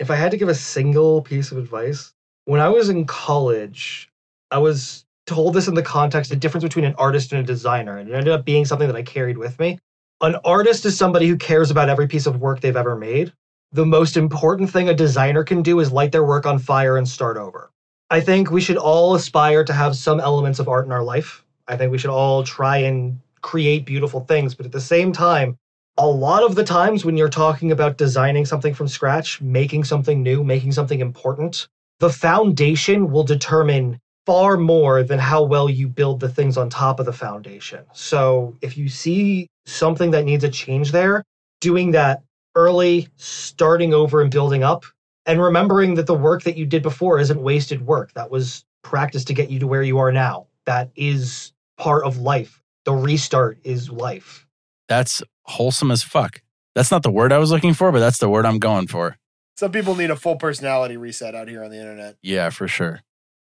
If 0.00 0.10
I 0.10 0.16
had 0.16 0.32
to 0.32 0.36
give 0.36 0.48
a 0.48 0.54
single 0.54 1.22
piece 1.22 1.52
of 1.52 1.58
advice, 1.58 2.12
when 2.44 2.60
I 2.60 2.68
was 2.68 2.88
in 2.88 3.06
college, 3.06 4.10
I 4.50 4.58
was 4.58 5.04
told 5.26 5.54
this 5.54 5.68
in 5.68 5.74
the 5.74 5.82
context 5.82 6.30
the 6.30 6.36
difference 6.36 6.64
between 6.64 6.84
an 6.84 6.94
artist 6.98 7.32
and 7.32 7.40
a 7.40 7.46
designer, 7.46 7.96
and 7.96 8.08
it 8.08 8.14
ended 8.14 8.32
up 8.32 8.44
being 8.44 8.64
something 8.64 8.88
that 8.88 8.96
I 8.96 9.02
carried 9.02 9.38
with 9.38 9.58
me. 9.58 9.78
An 10.20 10.36
artist 10.44 10.84
is 10.84 10.96
somebody 10.96 11.28
who 11.28 11.36
cares 11.36 11.70
about 11.70 11.88
every 11.88 12.06
piece 12.06 12.26
of 12.26 12.40
work 12.40 12.60
they've 12.60 12.76
ever 12.76 12.96
made. 12.96 13.32
The 13.72 13.86
most 13.86 14.16
important 14.16 14.70
thing 14.70 14.88
a 14.88 14.94
designer 14.94 15.44
can 15.44 15.62
do 15.62 15.80
is 15.80 15.92
light 15.92 16.12
their 16.12 16.24
work 16.24 16.46
on 16.46 16.58
fire 16.58 16.96
and 16.96 17.08
start 17.08 17.36
over. 17.36 17.70
I 18.10 18.20
think 18.20 18.50
we 18.50 18.60
should 18.60 18.76
all 18.76 19.14
aspire 19.14 19.64
to 19.64 19.72
have 19.72 19.96
some 19.96 20.20
elements 20.20 20.58
of 20.58 20.68
art 20.68 20.84
in 20.84 20.92
our 20.92 21.02
life. 21.02 21.44
I 21.66 21.76
think 21.76 21.90
we 21.90 21.98
should 21.98 22.10
all 22.10 22.44
try 22.44 22.78
and 22.78 23.18
create 23.40 23.86
beautiful 23.86 24.20
things, 24.20 24.54
but 24.54 24.66
at 24.66 24.72
the 24.72 24.80
same 24.80 25.12
time, 25.12 25.56
a 25.96 26.06
lot 26.06 26.42
of 26.42 26.54
the 26.54 26.64
times 26.64 27.04
when 27.04 27.16
you're 27.16 27.28
talking 27.28 27.72
about 27.72 27.96
designing 27.96 28.44
something 28.44 28.74
from 28.74 28.88
scratch, 28.88 29.40
making 29.40 29.84
something 29.84 30.22
new, 30.22 30.44
making 30.44 30.72
something 30.72 31.00
important, 31.00 31.68
the 32.02 32.10
foundation 32.10 33.12
will 33.12 33.22
determine 33.22 34.00
far 34.26 34.56
more 34.56 35.04
than 35.04 35.20
how 35.20 35.40
well 35.40 35.70
you 35.70 35.86
build 35.86 36.18
the 36.18 36.28
things 36.28 36.58
on 36.58 36.68
top 36.68 36.98
of 36.98 37.06
the 37.06 37.12
foundation. 37.12 37.84
So 37.92 38.56
if 38.60 38.76
you 38.76 38.88
see 38.88 39.46
something 39.66 40.10
that 40.10 40.24
needs 40.24 40.42
a 40.42 40.48
change 40.48 40.90
there, 40.90 41.22
doing 41.60 41.92
that 41.92 42.24
early, 42.56 43.06
starting 43.18 43.94
over 43.94 44.20
and 44.20 44.32
building 44.32 44.64
up, 44.64 44.84
and 45.26 45.40
remembering 45.40 45.94
that 45.94 46.08
the 46.08 46.14
work 46.14 46.42
that 46.42 46.56
you 46.56 46.66
did 46.66 46.82
before 46.82 47.20
isn't 47.20 47.40
wasted 47.40 47.86
work. 47.86 48.12
That 48.14 48.32
was 48.32 48.64
practice 48.82 49.22
to 49.26 49.32
get 49.32 49.48
you 49.48 49.60
to 49.60 49.68
where 49.68 49.84
you 49.84 49.98
are 49.98 50.10
now. 50.10 50.48
That 50.66 50.90
is 50.96 51.52
part 51.78 52.04
of 52.04 52.18
life. 52.18 52.60
The 52.84 52.94
restart 52.94 53.58
is 53.62 53.88
life. 53.88 54.44
That's 54.88 55.22
wholesome 55.44 55.92
as 55.92 56.02
fuck. 56.02 56.42
That's 56.74 56.90
not 56.90 57.04
the 57.04 57.12
word 57.12 57.30
I 57.30 57.38
was 57.38 57.52
looking 57.52 57.74
for, 57.74 57.92
but 57.92 58.00
that's 58.00 58.18
the 58.18 58.28
word 58.28 58.44
I'm 58.44 58.58
going 58.58 58.88
for. 58.88 59.18
Some 59.56 59.72
people 59.72 59.94
need 59.94 60.10
a 60.10 60.16
full 60.16 60.36
personality 60.36 60.96
reset 60.96 61.34
out 61.34 61.48
here 61.48 61.62
on 61.62 61.70
the 61.70 61.78
internet. 61.78 62.16
Yeah, 62.22 62.50
for 62.50 62.66
sure. 62.68 63.00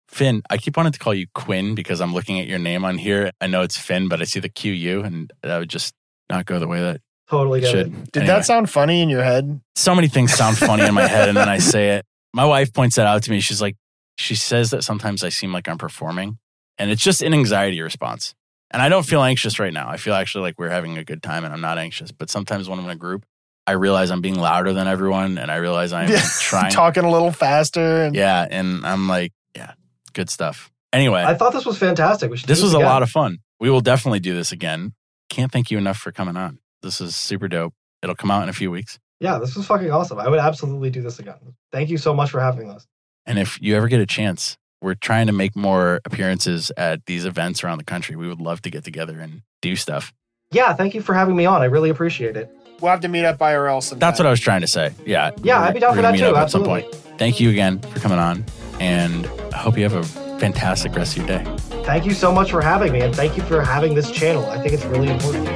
Finn, 0.09 0.41
I 0.49 0.57
keep 0.57 0.75
wanting 0.77 0.91
to 0.91 0.99
call 0.99 1.13
you 1.13 1.27
Quinn 1.33 1.75
because 1.75 2.01
I'm 2.01 2.13
looking 2.13 2.39
at 2.39 2.47
your 2.47 2.59
name 2.59 2.83
on 2.85 2.97
here. 2.97 3.31
I 3.41 3.47
know 3.47 3.61
it's 3.61 3.77
Finn, 3.77 4.07
but 4.09 4.21
I 4.21 4.25
see 4.25 4.39
the 4.39 4.49
QU 4.49 5.01
and 5.03 5.31
that 5.41 5.57
would 5.59 5.69
just 5.69 5.93
not 6.29 6.45
go 6.45 6.59
the 6.59 6.67
way 6.67 6.79
that 6.81 7.01
Totally 7.29 7.61
it 7.63 7.69
should. 7.71 7.87
it. 7.87 8.11
Did 8.11 8.23
Anyway, 8.23 8.27
that 8.35 8.45
sound 8.45 8.69
funny 8.69 9.01
in 9.01 9.09
your 9.09 9.23
head? 9.23 9.59
so 9.75 9.95
many 9.95 10.07
things 10.07 10.33
sound 10.33 10.57
funny 10.57 10.83
in 10.83 10.93
my 10.93 11.07
head 11.07 11.29
and 11.29 11.37
then 11.37 11.49
I 11.49 11.57
say 11.59 11.91
it. 11.91 12.05
My 12.33 12.45
wife 12.45 12.73
points 12.73 12.95
that 12.97 13.07
out 13.07 13.23
to 13.23 13.31
me. 13.31 13.39
She's 13.39 13.61
like, 13.61 13.75
she 14.17 14.35
says 14.35 14.71
that 14.71 14.83
sometimes 14.83 15.23
I 15.23 15.29
seem 15.29 15.51
like 15.53 15.67
I'm 15.67 15.77
performing 15.77 16.37
and 16.77 16.91
it's 16.91 17.01
just 17.01 17.21
an 17.23 17.33
anxiety 17.33 17.81
response. 17.81 18.35
And 18.71 18.81
I 18.81 18.89
don't 18.89 19.05
feel 19.05 19.21
anxious 19.23 19.57
right 19.59 19.73
now. 19.73 19.87
I 19.89 19.97
feel 19.97 20.15
actually 20.15 20.41
like 20.43 20.59
we're 20.59 20.69
having 20.69 20.97
a 20.97 21.03
good 21.03 21.23
time 21.23 21.43
and 21.45 21.53
I'm 21.53 21.61
not 21.61 21.77
anxious. 21.77 22.11
But 22.11 22.29
sometimes 22.29 22.67
when 22.67 22.77
I'm 22.79 22.85
in 22.85 22.91
a 22.91 22.95
group, 22.95 23.23
I 23.65 23.73
realize 23.73 24.11
I'm 24.11 24.21
being 24.21 24.39
louder 24.39 24.73
than 24.73 24.87
everyone 24.87 25.37
and 25.37 25.49
I 25.49 25.55
realize 25.55 25.93
I'm 25.93 26.09
trying. 26.39 26.71
Talking 26.71 27.03
a 27.03 27.11
little 27.11 27.31
faster. 27.31 28.03
And 28.03 28.15
Yeah. 28.15 28.45
And 28.49 28.85
I'm 28.85 29.07
like, 29.07 29.31
yeah, 29.55 29.73
good 30.13 30.29
stuff. 30.29 30.71
Anyway, 30.91 31.23
I 31.23 31.33
thought 31.33 31.53
this 31.53 31.65
was 31.65 31.77
fantastic. 31.77 32.29
We 32.29 32.37
should. 32.37 32.47
this 32.47 32.59
do 32.59 32.65
was 32.65 32.73
a 32.73 32.79
lot 32.79 33.01
of 33.01 33.09
fun. 33.09 33.39
We 33.59 33.69
will 33.69 33.81
definitely 33.81 34.19
do 34.19 34.35
this 34.35 34.51
again. 34.51 34.93
Can't 35.29 35.51
thank 35.51 35.71
you 35.71 35.77
enough 35.77 35.97
for 35.97 36.11
coming 36.11 36.37
on. 36.37 36.59
This 36.83 37.01
is 37.01 37.15
super 37.15 37.47
dope. 37.47 37.73
It'll 38.03 38.15
come 38.15 38.29
out 38.29 38.43
in 38.43 38.49
a 38.49 38.53
few 38.53 38.69
weeks. 38.69 38.99
Yeah, 39.19 39.39
this 39.39 39.55
was 39.55 39.65
fucking 39.65 39.89
awesome. 39.89 40.19
I 40.19 40.27
would 40.27 40.39
absolutely 40.39 40.89
do 40.89 41.01
this 41.01 41.17
again. 41.17 41.55
Thank 41.71 41.89
you 41.89 41.97
so 41.97 42.13
much 42.13 42.29
for 42.29 42.41
having 42.41 42.69
us. 42.69 42.85
And 43.25 43.39
if 43.39 43.59
you 43.61 43.75
ever 43.75 43.87
get 43.87 44.01
a 44.01 44.05
chance, 44.05 44.57
we're 44.81 44.95
trying 44.95 45.27
to 45.27 45.33
make 45.33 45.55
more 45.55 46.01
appearances 46.03 46.71
at 46.75 47.05
these 47.05 47.23
events 47.25 47.63
around 47.63 47.77
the 47.77 47.85
country. 47.85 48.17
We 48.17 48.27
would 48.27 48.41
love 48.41 48.61
to 48.63 48.69
get 48.69 48.83
together 48.83 49.19
and 49.19 49.41
do 49.61 49.77
stuff. 49.77 50.13
Yeah, 50.51 50.73
thank 50.73 50.93
you 50.93 51.01
for 51.01 51.13
having 51.13 51.35
me 51.35 51.45
on. 51.45 51.61
I 51.61 51.65
really 51.65 51.89
appreciate 51.89 52.35
it. 52.35 52.53
We'll 52.81 52.91
have 52.91 53.01
to 53.01 53.07
meet 53.07 53.25
up 53.25 53.37
IRL 53.39 53.81
sometime. 53.81 53.99
That's 53.99 54.19
what 54.19 54.25
I 54.25 54.29
was 54.29 54.39
trying 54.39 54.61
to 54.61 54.67
say. 54.67 54.93
Yeah. 55.05 55.31
Yeah, 55.41 55.57
We're- 55.59 55.67
I'd 55.69 55.73
be 55.73 55.79
down 55.79 55.91
we're 55.91 55.95
for 55.97 56.01
that 56.03 56.17
too. 56.17 56.25
up 56.25 56.35
at 56.37 56.49
some 56.51 56.61
Absolutely. 56.63 56.81
point. 56.91 56.95
Thank 57.17 57.39
you 57.39 57.49
again 57.49 57.79
for 57.79 57.99
coming 57.99 58.19
on. 58.19 58.43
And 58.79 59.27
I 59.53 59.57
hope 59.57 59.77
you 59.77 59.83
have 59.83 59.93
a 59.93 60.03
fantastic 60.39 60.95
rest 60.95 61.15
of 61.17 61.27
your 61.27 61.27
day. 61.39 61.45
Thank 61.85 62.05
you 62.05 62.13
so 62.13 62.31
much 62.31 62.49
for 62.51 62.61
having 62.61 62.91
me, 62.91 63.01
and 63.01 63.15
thank 63.15 63.37
you 63.37 63.43
for 63.43 63.61
having 63.61 63.93
this 63.93 64.09
channel. 64.11 64.45
I 64.49 64.57
think 64.59 64.73
it's 64.73 64.85
really 64.85 65.09
important. 65.09 65.47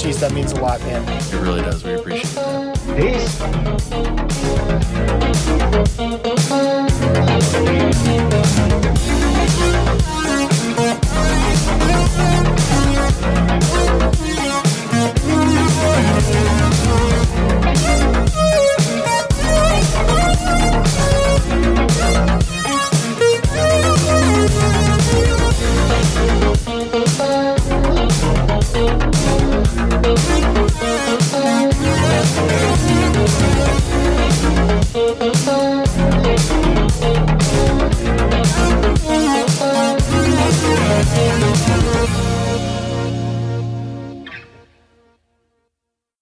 Jeez, 0.00 0.18
that 0.20 0.32
means 0.32 0.52
a 0.52 0.60
lot, 0.60 0.80
man. 0.80 1.02
It 1.08 1.32
really 1.34 1.62
does. 1.62 1.84
We 1.84 1.94
appreciate 1.94 2.34
that. 2.34 2.76
Peace. 2.96 3.36